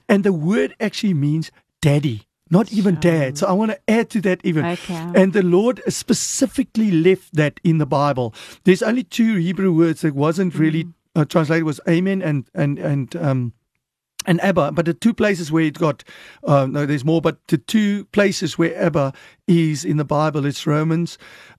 and 0.09 0.25
the 0.25 0.33
word 0.33 0.75
actually 0.81 1.15
means 1.15 1.51
daddy, 1.83 2.23
not 2.51 2.73
even 2.73 2.95
Sure. 2.95 3.01
dad. 3.03 3.39
So 3.39 3.47
I 3.47 3.53
want 3.53 3.71
to 3.73 3.79
add 3.89 4.09
to 4.11 4.21
that 4.23 4.41
even. 4.45 4.65
Okay. 4.65 4.95
And 5.15 5.33
the 5.33 5.43
Lord 5.43 5.83
specifically 5.89 6.91
left 6.91 7.35
that 7.35 7.61
in 7.65 7.79
the 7.79 7.87
Bible. 7.87 8.35
There's 8.65 8.83
only 8.83 9.05
two 9.05 9.37
Hebrew 9.37 9.73
words 9.73 10.01
that 10.03 10.15
wasn't 10.15 10.55
really 10.55 10.87
uh, 11.17 11.25
translated 11.25 11.65
was 11.65 11.81
Amen 11.89 12.23
and 12.23 12.45
and 12.55 12.79
and 12.79 13.15
um 13.17 13.53
and 14.27 14.41
Abba, 14.43 14.73
but 14.73 14.87
the 14.87 14.95
two 14.95 15.15
places 15.15 15.53
where 15.53 15.65
it 15.65 15.79
got, 15.79 16.05
uh, 16.45 16.67
no, 16.67 16.87
there's 16.87 17.05
more, 17.05 17.21
but 17.21 17.47
the 17.49 17.59
two 17.59 18.05
places 18.07 18.59
where 18.59 18.77
Abba 18.81 19.13
is 19.47 19.85
in 19.85 19.97
the 19.97 20.05
Bible, 20.05 20.47
it's 20.47 20.67
Romans 20.67 21.19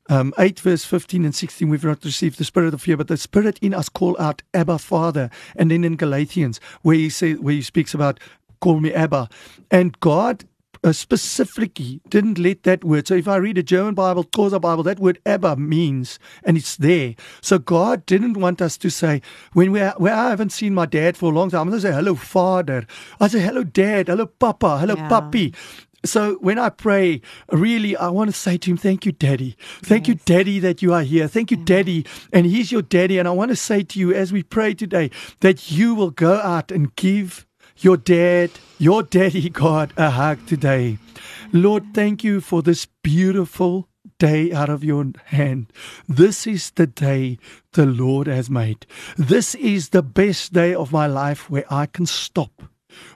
um, 0.09 0.33
8, 0.37 0.59
verse 0.59 0.85
15 0.85 1.25
and 1.25 1.35
16. 1.35 1.67
We've 1.67 1.83
not 1.83 2.03
received 2.03 2.37
the 2.37 2.43
spirit 2.43 2.73
of 2.73 2.81
fear, 2.81 2.97
but 2.97 3.07
the 3.07 3.17
spirit 3.17 3.57
in 3.59 3.73
us 3.73 3.89
call 3.89 4.19
out 4.19 4.41
Abba, 4.53 4.77
Father. 4.77 5.29
And 5.55 5.71
then 5.71 5.83
in 5.83 5.95
Galatians, 5.95 6.59
where 6.81 6.95
he, 6.95 7.09
say, 7.09 7.33
where 7.33 7.55
he 7.55 7.61
speaks 7.61 7.93
about, 7.93 8.19
call 8.61 8.79
me 8.79 8.93
Abba. 8.93 9.29
And 9.71 9.99
God 9.99 10.45
uh, 10.85 10.93
specifically 10.93 11.99
didn't 12.09 12.37
let 12.37 12.63
that 12.63 12.83
word. 12.83 13.07
So 13.07 13.15
if 13.15 13.27
I 13.27 13.37
read 13.37 13.57
a 13.57 13.63
German 13.63 13.95
Bible, 13.95 14.23
Xhosa 14.23 14.61
Bible, 14.61 14.83
that 14.83 14.99
word 14.99 15.19
Abba 15.25 15.55
means, 15.55 16.19
and 16.43 16.55
it's 16.55 16.77
there. 16.77 17.15
So 17.41 17.57
God 17.57 18.05
didn't 18.05 18.37
want 18.37 18.61
us 18.61 18.77
to 18.77 18.91
say, 18.91 19.21
when 19.53 19.71
we 19.71 19.79
where 19.81 20.13
I 20.13 20.29
haven't 20.29 20.51
seen 20.51 20.75
my 20.75 20.85
dad 20.85 21.17
for 21.17 21.31
a 21.31 21.35
long 21.35 21.49
time, 21.49 21.61
I'm 21.61 21.69
going 21.69 21.81
to 21.81 21.87
say, 21.87 21.93
hello, 21.93 22.13
father. 22.13 22.85
I 23.19 23.27
say, 23.27 23.39
hello, 23.39 23.63
dad. 23.63 24.07
Hello, 24.07 24.27
papa. 24.27 24.77
Hello, 24.77 24.93
yeah. 24.95 25.09
puppy. 25.09 25.53
So 26.05 26.35
when 26.35 26.59
I 26.59 26.69
pray, 26.69 27.21
really, 27.51 27.97
I 27.97 28.09
want 28.09 28.29
to 28.29 28.37
say 28.37 28.57
to 28.57 28.69
him, 28.69 28.77
Thank 28.77 29.07
you, 29.07 29.11
Daddy. 29.11 29.57
Thank 29.81 30.07
yes. 30.07 30.15
you, 30.15 30.21
Daddy, 30.25 30.59
that 30.59 30.83
you 30.83 30.93
are 30.93 31.01
here. 31.01 31.27
Thank 31.27 31.49
you, 31.49 31.57
Daddy. 31.57 32.05
And 32.31 32.45
he's 32.45 32.71
your 32.71 32.83
daddy. 32.83 33.17
And 33.17 33.27
I 33.27 33.31
want 33.31 33.49
to 33.49 33.55
say 33.55 33.81
to 33.81 33.99
you 33.99 34.13
as 34.13 34.31
we 34.31 34.43
pray 34.43 34.75
today 34.75 35.09
that 35.39 35.71
you 35.71 35.95
will 35.95 36.11
go 36.11 36.35
out 36.35 36.71
and 36.71 36.95
give 36.95 37.47
your 37.77 37.97
dad, 37.97 38.51
your 38.77 39.03
daddy, 39.03 39.49
God, 39.49 39.93
a 39.97 40.09
hug 40.09 40.45
today. 40.47 40.97
Lord, 41.51 41.93
thank 41.93 42.23
you 42.23 42.41
for 42.41 42.61
this 42.61 42.87
beautiful 43.03 43.87
day 44.17 44.51
out 44.51 44.69
of 44.69 44.83
your 44.83 45.11
hand. 45.25 45.71
This 46.07 46.47
is 46.47 46.71
the 46.71 46.87
day 46.87 47.37
the 47.73 47.85
Lord 47.85 48.27
has 48.27 48.49
made. 48.49 48.85
This 49.17 49.55
is 49.55 49.89
the 49.89 50.03
best 50.03 50.53
day 50.53 50.73
of 50.73 50.91
my 50.91 51.07
life 51.07 51.49
where 51.49 51.65
I 51.69 51.85
can 51.85 52.05
stop, 52.05 52.63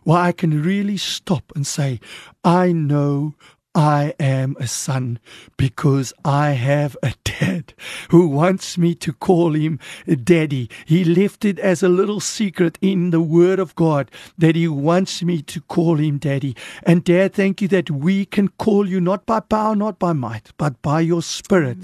where 0.03 0.20
I 0.20 0.32
can 0.32 0.62
really 0.62 0.97
stop 0.97 1.51
and 1.55 1.66
say, 1.66 1.99
I 2.43 2.72
know 2.72 3.36
I 3.76 4.16
am 4.20 4.58
a 4.60 4.66
son 4.66 5.20
because 5.56 6.12
I 6.26 6.52
have 6.52 6.98
a 7.04 7.14
dad 7.24 7.76
who 8.10 8.28
wants 8.28 8.80
me 8.80 8.96
to 8.96 9.14
call 9.14 9.54
him 9.54 9.80
daddy. 10.24 10.72
He 10.86 11.04
left 11.04 11.46
it 11.46 11.60
as 11.60 11.84
a 11.84 11.88
little 11.90 12.20
secret 12.20 12.80
in 12.82 13.12
the 13.12 13.22
word 13.22 13.60
of 13.60 13.76
God 13.76 14.10
that 14.40 14.56
he 14.56 14.68
wants 14.68 15.22
me 15.22 15.44
to 15.44 15.62
call 15.62 15.98
him 15.98 16.18
daddy. 16.18 16.56
And 16.82 17.04
dad, 17.04 17.34
thank 17.34 17.62
you 17.62 17.68
that 17.68 17.92
we 17.92 18.26
can 18.26 18.48
call 18.48 18.90
you 18.90 19.00
not 19.00 19.28
by 19.28 19.40
power, 19.40 19.76
not 19.76 20.00
by 20.00 20.14
might, 20.14 20.52
but 20.58 20.82
by 20.82 21.02
your 21.02 21.22
spirit, 21.22 21.78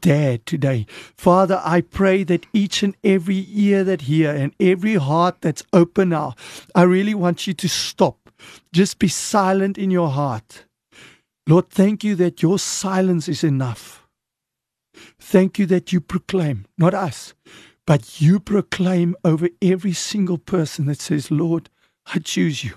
dad, 0.00 0.44
today. 0.44 0.86
Father, 1.16 1.62
I 1.64 1.82
pray 1.82 2.24
that 2.24 2.46
each 2.52 2.82
and 2.82 2.96
every 3.04 3.46
ear 3.48 3.84
that 3.84 4.02
hear 4.02 4.34
and 4.34 4.54
every 4.58 4.96
heart 4.96 5.36
that's 5.40 5.62
open 5.72 6.08
now, 6.08 6.34
I 6.74 6.82
really 6.82 7.14
want 7.14 7.46
you 7.46 7.54
to 7.54 7.68
stop. 7.68 8.18
Just 8.72 8.98
be 8.98 9.06
silent 9.06 9.78
in 9.78 9.92
your 9.92 10.10
heart 10.10 10.64
Lord, 11.46 11.70
thank 11.70 12.04
you 12.04 12.14
that 12.16 12.42
your 12.42 12.58
silence 12.58 13.28
is 13.28 13.42
enough. 13.42 14.06
Thank 15.18 15.58
you 15.58 15.66
that 15.66 15.92
you 15.92 16.00
proclaim, 16.00 16.66
not 16.78 16.94
us, 16.94 17.34
but 17.86 18.20
you 18.20 18.38
proclaim 18.38 19.16
over 19.24 19.48
every 19.60 19.92
single 19.92 20.38
person 20.38 20.86
that 20.86 21.00
says, 21.00 21.30
Lord, 21.30 21.68
I 22.06 22.18
choose 22.18 22.62
you. 22.62 22.74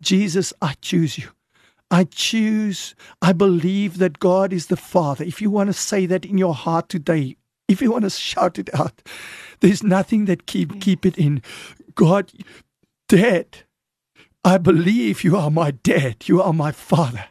Jesus, 0.00 0.52
I 0.62 0.74
choose 0.80 1.18
you. 1.18 1.28
I 1.90 2.04
choose, 2.04 2.94
I 3.22 3.32
believe 3.32 3.98
that 3.98 4.18
God 4.18 4.52
is 4.52 4.66
the 4.66 4.76
Father. 4.76 5.24
If 5.24 5.40
you 5.40 5.50
want 5.50 5.68
to 5.68 5.72
say 5.72 6.06
that 6.06 6.24
in 6.24 6.38
your 6.38 6.54
heart 6.54 6.88
today, 6.88 7.36
if 7.66 7.82
you 7.82 7.90
want 7.90 8.04
to 8.04 8.10
shout 8.10 8.58
it 8.58 8.72
out, 8.74 9.02
there's 9.60 9.82
nothing 9.82 10.26
that 10.26 10.46
keep 10.46 10.80
keep 10.80 11.04
it 11.04 11.18
in. 11.18 11.42
God, 11.94 12.30
Dad, 13.08 13.64
I 14.44 14.58
believe 14.58 15.24
you 15.24 15.36
are 15.36 15.50
my 15.50 15.70
dad. 15.70 16.28
You 16.28 16.42
are 16.42 16.52
my 16.52 16.72
father. 16.72 17.24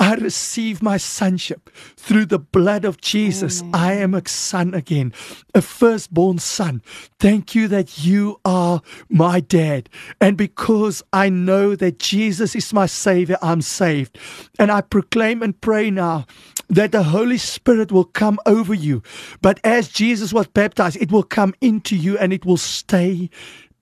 I 0.00 0.14
receive 0.14 0.80
my 0.80 0.96
sonship 0.96 1.70
through 1.96 2.26
the 2.26 2.38
blood 2.38 2.84
of 2.84 3.00
Jesus. 3.00 3.60
Amen. 3.60 3.74
I 3.74 3.92
am 3.94 4.14
a 4.14 4.26
son 4.28 4.72
again, 4.72 5.12
a 5.54 5.60
firstborn 5.60 6.38
son. 6.38 6.82
Thank 7.18 7.54
you 7.54 7.66
that 7.68 8.04
you 8.04 8.40
are 8.44 8.80
my 9.08 9.40
dad. 9.40 9.88
And 10.20 10.36
because 10.36 11.02
I 11.12 11.28
know 11.28 11.74
that 11.74 11.98
Jesus 11.98 12.54
is 12.54 12.72
my 12.72 12.86
savior, 12.86 13.38
I'm 13.42 13.60
saved. 13.60 14.18
And 14.58 14.70
I 14.70 14.82
proclaim 14.82 15.42
and 15.42 15.60
pray 15.60 15.90
now 15.90 16.26
that 16.68 16.92
the 16.92 17.02
Holy 17.02 17.38
Spirit 17.38 17.90
will 17.90 18.04
come 18.04 18.38
over 18.46 18.74
you. 18.74 19.02
But 19.42 19.58
as 19.64 19.88
Jesus 19.88 20.32
was 20.32 20.46
baptized, 20.46 20.96
it 21.00 21.10
will 21.10 21.24
come 21.24 21.54
into 21.60 21.96
you 21.96 22.16
and 22.18 22.32
it 22.32 22.44
will 22.44 22.56
stay 22.56 23.30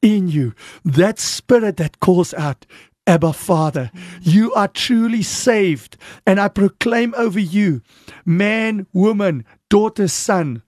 in 0.00 0.28
you. 0.28 0.54
That 0.84 1.18
spirit 1.18 1.76
that 1.76 2.00
calls 2.00 2.32
out, 2.34 2.64
Abba 3.06 3.32
Father. 3.32 3.90
You 4.20 4.52
are 4.54 4.68
truly 4.68 5.22
saved, 5.22 5.96
and 6.26 6.40
I 6.40 6.48
proclaim 6.48 7.14
over 7.16 7.38
you, 7.38 7.82
man, 8.24 8.86
woman, 8.92 9.44
daughter, 9.70 10.08
son, 10.08 10.62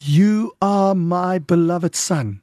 you 0.00 0.52
are 0.60 0.94
my 0.94 1.38
beloved 1.38 1.94
son 1.96 2.42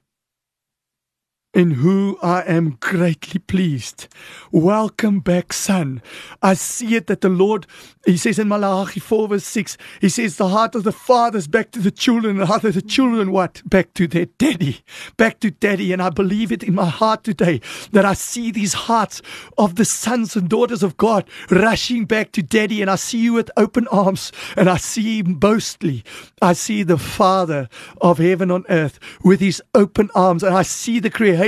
in 1.54 1.72
who 1.72 2.18
I 2.22 2.42
am 2.44 2.78
greatly 2.80 3.40
pleased. 3.40 4.08
Welcome 4.52 5.20
back, 5.20 5.52
son. 5.52 6.02
I 6.42 6.54
see 6.54 6.96
it 6.96 7.08
that 7.08 7.20
the 7.20 7.30
Lord, 7.30 7.68
he 8.06 8.16
says 8.16 8.40
in 8.40 8.48
Malachi 8.48 9.02
4 9.02 9.28
verse 9.28 9.44
6, 9.44 9.78
he 10.00 10.08
says 10.08 10.38
the 10.38 10.48
heart 10.48 10.76
of 10.76 10.86
the 10.86 10.94
fathers 10.94 11.48
back 11.48 11.72
to 11.72 11.80
the 11.80 11.92
children, 11.92 12.32
and 12.32 12.42
the 12.42 12.46
heart 12.46 12.64
of 12.64 12.74
the 12.74 12.82
children 12.82 13.32
what? 13.32 13.62
Back 13.66 13.94
to 13.96 14.08
their 14.08 14.28
daddy. 14.28 14.80
Back 15.18 15.42
to 15.42 15.52
daddy. 15.52 15.92
And 15.92 16.02
I 16.02 16.10
believe 16.10 16.54
it 16.54 16.64
in 16.64 16.74
my 16.74 16.86
heart 16.86 17.26
today 17.26 17.60
that 17.92 18.06
I 18.06 18.14
see 18.14 18.52
these 18.52 18.74
hearts 18.74 19.22
of 19.58 19.76
the 19.76 19.86
sons 19.86 20.38
and 20.38 20.50
daughters 20.50 20.84
of 20.84 20.96
God 20.96 21.28
rushing 21.50 22.06
back 22.06 22.32
to 22.34 22.42
daddy. 22.42 22.82
And 22.82 22.90
I 22.90 22.96
see 22.96 23.20
you 23.20 23.34
with 23.34 23.52
open 23.58 23.88
arms 23.90 24.32
and 24.56 24.70
I 24.70 24.78
see 24.78 25.20
him 25.20 25.38
mostly. 25.42 26.06
I 26.42 26.54
see 26.54 26.84
the 26.84 26.98
father 26.98 27.68
of 28.00 28.20
heaven 28.20 28.52
on 28.52 28.64
earth 28.70 29.00
with 29.22 29.42
his 29.42 29.62
open 29.76 30.10
arms 30.16 30.44
and 30.44 30.56
I 30.56 30.62
see 30.62 31.00
the 31.00 31.10
creation 31.10 31.41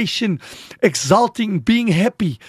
exulting, 0.82 1.60
being 1.60 1.88
happy, 1.88 2.40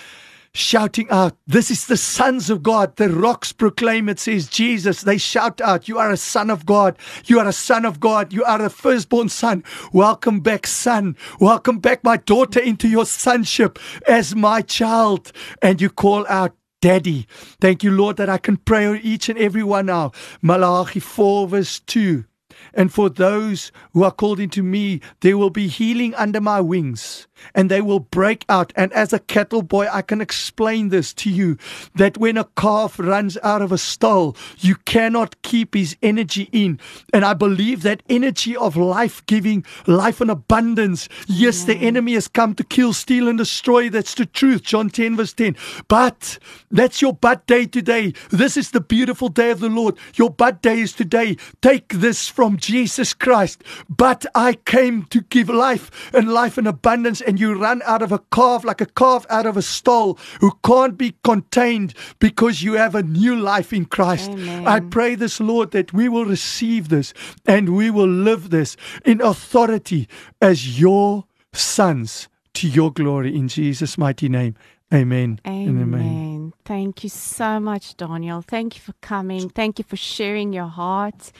shouting 0.55 1.11
out, 1.11 1.37
This 1.47 1.71
is 1.71 1.87
the 1.87 1.97
sons 1.97 2.49
of 2.49 2.63
God. 2.63 2.97
The 2.97 3.09
rocks 3.11 3.53
proclaim 3.53 4.09
it, 4.09 4.19
says 4.19 4.49
Jesus. 4.49 5.03
They 5.03 5.19
shout 5.19 5.61
out, 5.61 5.89
You 5.89 5.99
are 5.99 6.11
a 6.11 6.17
son 6.17 6.49
of 6.49 6.65
God. 6.65 6.97
You 7.27 7.41
are 7.41 7.49
a 7.49 7.53
son 7.53 7.85
of 7.85 8.01
God. 8.01 8.33
You 8.33 8.45
are 8.45 8.63
a 8.63 8.71
firstborn 8.71 9.29
son. 9.29 9.65
Welcome 9.93 10.41
back, 10.41 10.67
son. 10.67 11.17
Welcome 11.41 11.81
back, 11.81 12.05
my 12.05 12.17
daughter, 12.17 12.61
into 12.61 12.89
your 12.89 13.05
sonship 13.05 13.79
as 14.07 14.35
my 14.35 14.63
child. 14.63 15.33
And 15.61 15.81
you 15.81 15.91
call 15.91 16.27
out, 16.29 16.55
Daddy. 16.81 17.27
Thank 17.61 17.83
you, 17.83 17.91
Lord, 17.91 18.17
that 18.19 18.29
I 18.29 18.39
can 18.39 18.57
pray 18.57 18.87
on 18.87 19.01
each 19.03 19.29
and 19.29 19.39
every 19.39 19.63
one 19.63 19.87
now. 19.87 20.13
Malachi 20.43 21.01
4, 21.01 21.49
verse 21.49 21.81
2. 21.81 22.25
And 22.73 22.93
for 22.93 23.09
those 23.09 23.73
who 23.93 24.05
are 24.05 24.11
called 24.11 24.41
into 24.41 24.63
me, 24.63 25.01
there 25.21 25.39
will 25.39 25.51
be 25.51 25.69
healing 25.69 26.15
under 26.15 26.41
my 26.41 26.61
wings 26.61 27.27
and 27.55 27.71
they 27.71 27.81
will 27.81 28.01
break 28.01 28.45
out. 28.49 28.73
And 28.77 28.93
as 28.93 29.13
a 29.13 29.19
cattle 29.19 29.63
boy, 29.63 29.89
I 29.93 30.03
can 30.03 30.21
explain 30.21 30.89
this 30.89 31.13
to 31.15 31.31
you 31.31 31.59
that 31.95 32.19
when 32.19 32.37
a 32.37 32.45
calf 32.57 32.99
runs 32.99 33.37
out 33.43 33.63
of 33.63 33.73
a 33.73 33.79
stall, 33.79 34.37
you 34.59 34.77
cannot 34.77 35.41
keep 35.43 35.75
his 35.75 35.97
energy 36.03 36.49
in. 36.53 36.79
And 37.13 37.25
I 37.25 37.35
believe 37.35 37.83
that 37.83 38.03
energy 38.09 38.57
of 38.57 38.77
life 38.77 39.25
giving, 39.27 39.65
life 39.87 40.21
in 40.21 40.31
abundance. 40.31 41.09
Yes, 41.27 41.61
yeah. 41.61 41.75
the 41.75 41.87
enemy 41.87 42.15
has 42.15 42.29
come 42.29 42.55
to 42.55 42.65
kill, 42.65 42.93
steal, 42.93 43.29
and 43.29 43.39
destroy. 43.39 43.89
That's 43.91 44.15
the 44.15 44.27
truth. 44.27 44.63
John 44.63 44.91
10, 44.91 45.17
verse 45.17 45.33
10. 45.33 45.57
But 45.89 46.39
that's 46.71 47.03
your 47.03 47.13
bad 47.13 47.45
day 47.47 47.67
today. 47.67 48.13
This 48.31 48.57
is 48.57 48.71
the 48.71 48.81
beautiful 48.81 49.29
day 49.29 49.51
of 49.51 49.61
the 49.61 49.69
Lord. 49.69 49.97
Your 50.15 50.31
bad 50.31 50.63
day 50.63 50.81
is 50.81 50.93
today. 50.93 51.37
Take 51.61 51.89
this 51.89 52.29
from 52.29 52.57
Jesus 52.57 53.15
Christ. 53.15 53.63
But 53.89 54.27
I 54.35 54.55
came 54.55 55.05
to 55.05 55.21
give 55.23 55.49
life 55.49 55.91
and 56.13 56.29
life 56.29 56.59
in 56.59 56.67
abundance. 56.67 57.21
And 57.27 57.41
you 57.41 57.55
run 57.55 57.83
out 57.85 58.03
of 58.03 58.13
a 58.13 58.19
calf 58.33 58.65
like 58.65 58.81
a 58.81 58.87
calf 58.87 59.27
out 59.31 59.47
of 59.47 59.57
a 59.57 59.63
stall 59.63 60.19
who 60.41 60.53
can't 60.65 60.97
be 60.97 61.17
contained 61.25 61.95
because 62.19 62.63
you 62.63 62.75
have 62.75 62.95
a 62.95 63.03
new 63.03 63.37
life 63.37 63.73
in 63.73 63.87
Christ. 63.87 64.31
Amen. 64.31 64.67
I 64.67 64.81
pray 64.81 65.15
this, 65.15 65.41
Lord, 65.41 65.71
that 65.73 65.93
we 65.93 66.09
will 66.09 66.25
receive 66.25 66.89
this 66.89 67.15
and 67.47 67.77
we 67.77 67.91
will 67.91 68.09
live 68.09 68.51
this 68.51 68.77
in 69.05 69.21
authority 69.21 70.09
as 70.41 70.81
your 70.81 71.25
sons 71.53 72.29
to 72.55 72.69
your 72.69 72.93
glory 72.93 73.35
in 73.35 73.49
Jesus' 73.49 73.99
mighty 73.99 74.29
name. 74.29 74.55
Amen. 74.93 75.41
Amen. 75.47 75.83
Amen. 75.83 76.53
Thank 76.65 77.03
you 77.03 77.11
so 77.11 77.59
much, 77.59 77.97
Daniel. 77.97 78.43
Thank 78.43 78.77
you 78.77 78.81
for 78.81 78.93
coming. 79.01 79.49
Thank 79.49 79.79
you 79.79 79.85
for 79.85 79.97
sharing 79.97 80.53
your 80.53 80.67
heart 80.69 81.33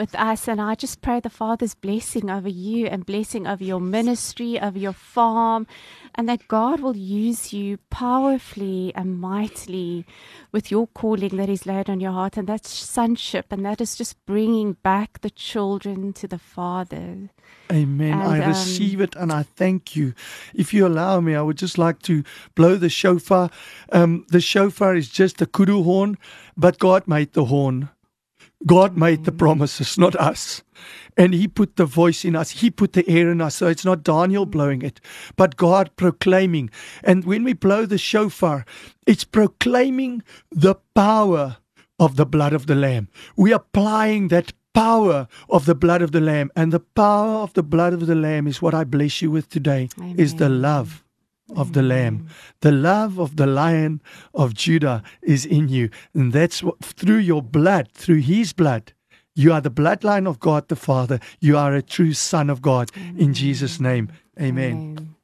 with 0.00 0.14
us. 0.14 0.48
And 0.48 0.62
I 0.62 0.74
just 0.74 1.02
pray 1.02 1.20
the 1.20 1.28
Father's 1.28 1.74
blessing 1.74 2.30
over 2.30 2.48
you 2.48 2.86
and 2.86 3.04
blessing 3.04 3.46
over 3.46 3.62
your 3.62 3.80
ministry, 3.80 4.58
over 4.58 4.78
your 4.78 4.94
farm, 4.94 5.66
and 6.14 6.26
that 6.26 6.48
God 6.48 6.80
will 6.80 6.96
use 6.96 7.52
you 7.52 7.76
powerfully 7.90 8.92
and 8.94 9.20
mightily 9.20 10.06
with 10.52 10.70
your 10.70 10.86
calling 10.86 11.36
that 11.36 11.50
is 11.50 11.66
laid 11.66 11.90
on 11.90 12.00
your 12.00 12.12
heart. 12.12 12.38
And 12.38 12.48
that's 12.48 12.70
sonship, 12.70 13.52
and 13.52 13.64
that 13.66 13.82
is 13.82 13.94
just 13.94 14.24
bringing 14.24 14.72
back 14.82 15.20
the 15.20 15.28
children 15.28 16.14
to 16.14 16.26
the 16.26 16.38
Father. 16.38 17.28
Amen. 17.70 18.14
And, 18.14 18.22
I 18.22 18.40
um, 18.40 18.48
receive 18.48 19.02
it 19.02 19.14
and 19.16 19.30
I 19.30 19.42
thank 19.42 19.94
you. 19.94 20.14
If 20.54 20.72
you 20.72 20.86
allow 20.86 21.20
me, 21.20 21.34
I 21.34 21.42
would 21.42 21.58
just 21.58 21.76
like 21.76 22.00
to 22.02 22.24
blow 22.54 22.76
the 22.76 22.88
shofar. 22.88 23.50
Um, 23.92 24.24
the 24.28 24.40
shofar 24.40 24.96
is 24.96 25.10
just 25.10 25.42
a 25.42 25.46
kudu 25.46 25.82
horn, 25.82 26.16
but 26.56 26.78
God 26.78 27.06
made 27.06 27.34
the 27.34 27.44
horn. 27.44 27.90
God 28.66 28.96
made 28.96 29.24
the 29.24 29.32
promises, 29.32 29.96
not 29.98 30.14
us. 30.16 30.62
And 31.16 31.34
He 31.34 31.48
put 31.48 31.76
the 31.76 31.86
voice 31.86 32.24
in 32.24 32.36
us, 32.36 32.50
He 32.50 32.70
put 32.70 32.92
the 32.92 33.08
air 33.08 33.30
in 33.30 33.40
us. 33.40 33.56
So 33.56 33.68
it's 33.68 33.84
not 33.84 34.02
Daniel 34.02 34.46
blowing 34.46 34.82
it, 34.82 35.00
but 35.36 35.56
God 35.56 35.90
proclaiming. 35.96 36.70
And 37.02 37.24
when 37.24 37.44
we 37.44 37.52
blow 37.52 37.86
the 37.86 37.98
shofar, 37.98 38.64
it's 39.06 39.24
proclaiming 39.24 40.22
the 40.50 40.76
power 40.94 41.56
of 41.98 42.16
the 42.16 42.26
blood 42.26 42.52
of 42.52 42.66
the 42.66 42.74
Lamb. 42.74 43.08
We 43.36 43.52
are 43.52 43.56
applying 43.56 44.28
that 44.28 44.52
power 44.72 45.26
of 45.48 45.66
the 45.66 45.74
blood 45.74 46.02
of 46.02 46.12
the 46.12 46.20
Lamb. 46.20 46.50
And 46.54 46.72
the 46.72 46.80
power 46.80 47.42
of 47.42 47.52
the 47.54 47.62
blood 47.62 47.92
of 47.92 48.06
the 48.06 48.14
Lamb 48.14 48.46
is 48.46 48.62
what 48.62 48.74
I 48.74 48.84
bless 48.84 49.20
you 49.20 49.30
with 49.30 49.48
today, 49.48 49.88
Amen. 49.98 50.16
is 50.18 50.36
the 50.36 50.48
love 50.48 51.04
of 51.56 51.72
the 51.72 51.82
Lamb. 51.82 52.28
The 52.60 52.72
love 52.72 53.18
of 53.18 53.36
the 53.36 53.46
Lion 53.46 54.00
of 54.34 54.54
Judah 54.54 55.02
is 55.22 55.44
in 55.44 55.68
you. 55.68 55.90
And 56.14 56.32
that's 56.32 56.62
what, 56.62 56.78
through 56.80 57.18
your 57.18 57.42
blood, 57.42 57.88
through 57.92 58.20
His 58.20 58.52
blood, 58.52 58.92
you 59.34 59.52
are 59.52 59.60
the 59.60 59.70
bloodline 59.70 60.28
of 60.28 60.40
God 60.40 60.68
the 60.68 60.76
Father. 60.76 61.20
You 61.40 61.56
are 61.56 61.74
a 61.74 61.82
true 61.82 62.12
Son 62.12 62.50
of 62.50 62.60
God. 62.60 62.90
Amen. 62.96 63.16
In 63.18 63.34
Jesus' 63.34 63.80
name, 63.80 64.10
Amen. 64.38 64.72
Amen. 64.72 65.14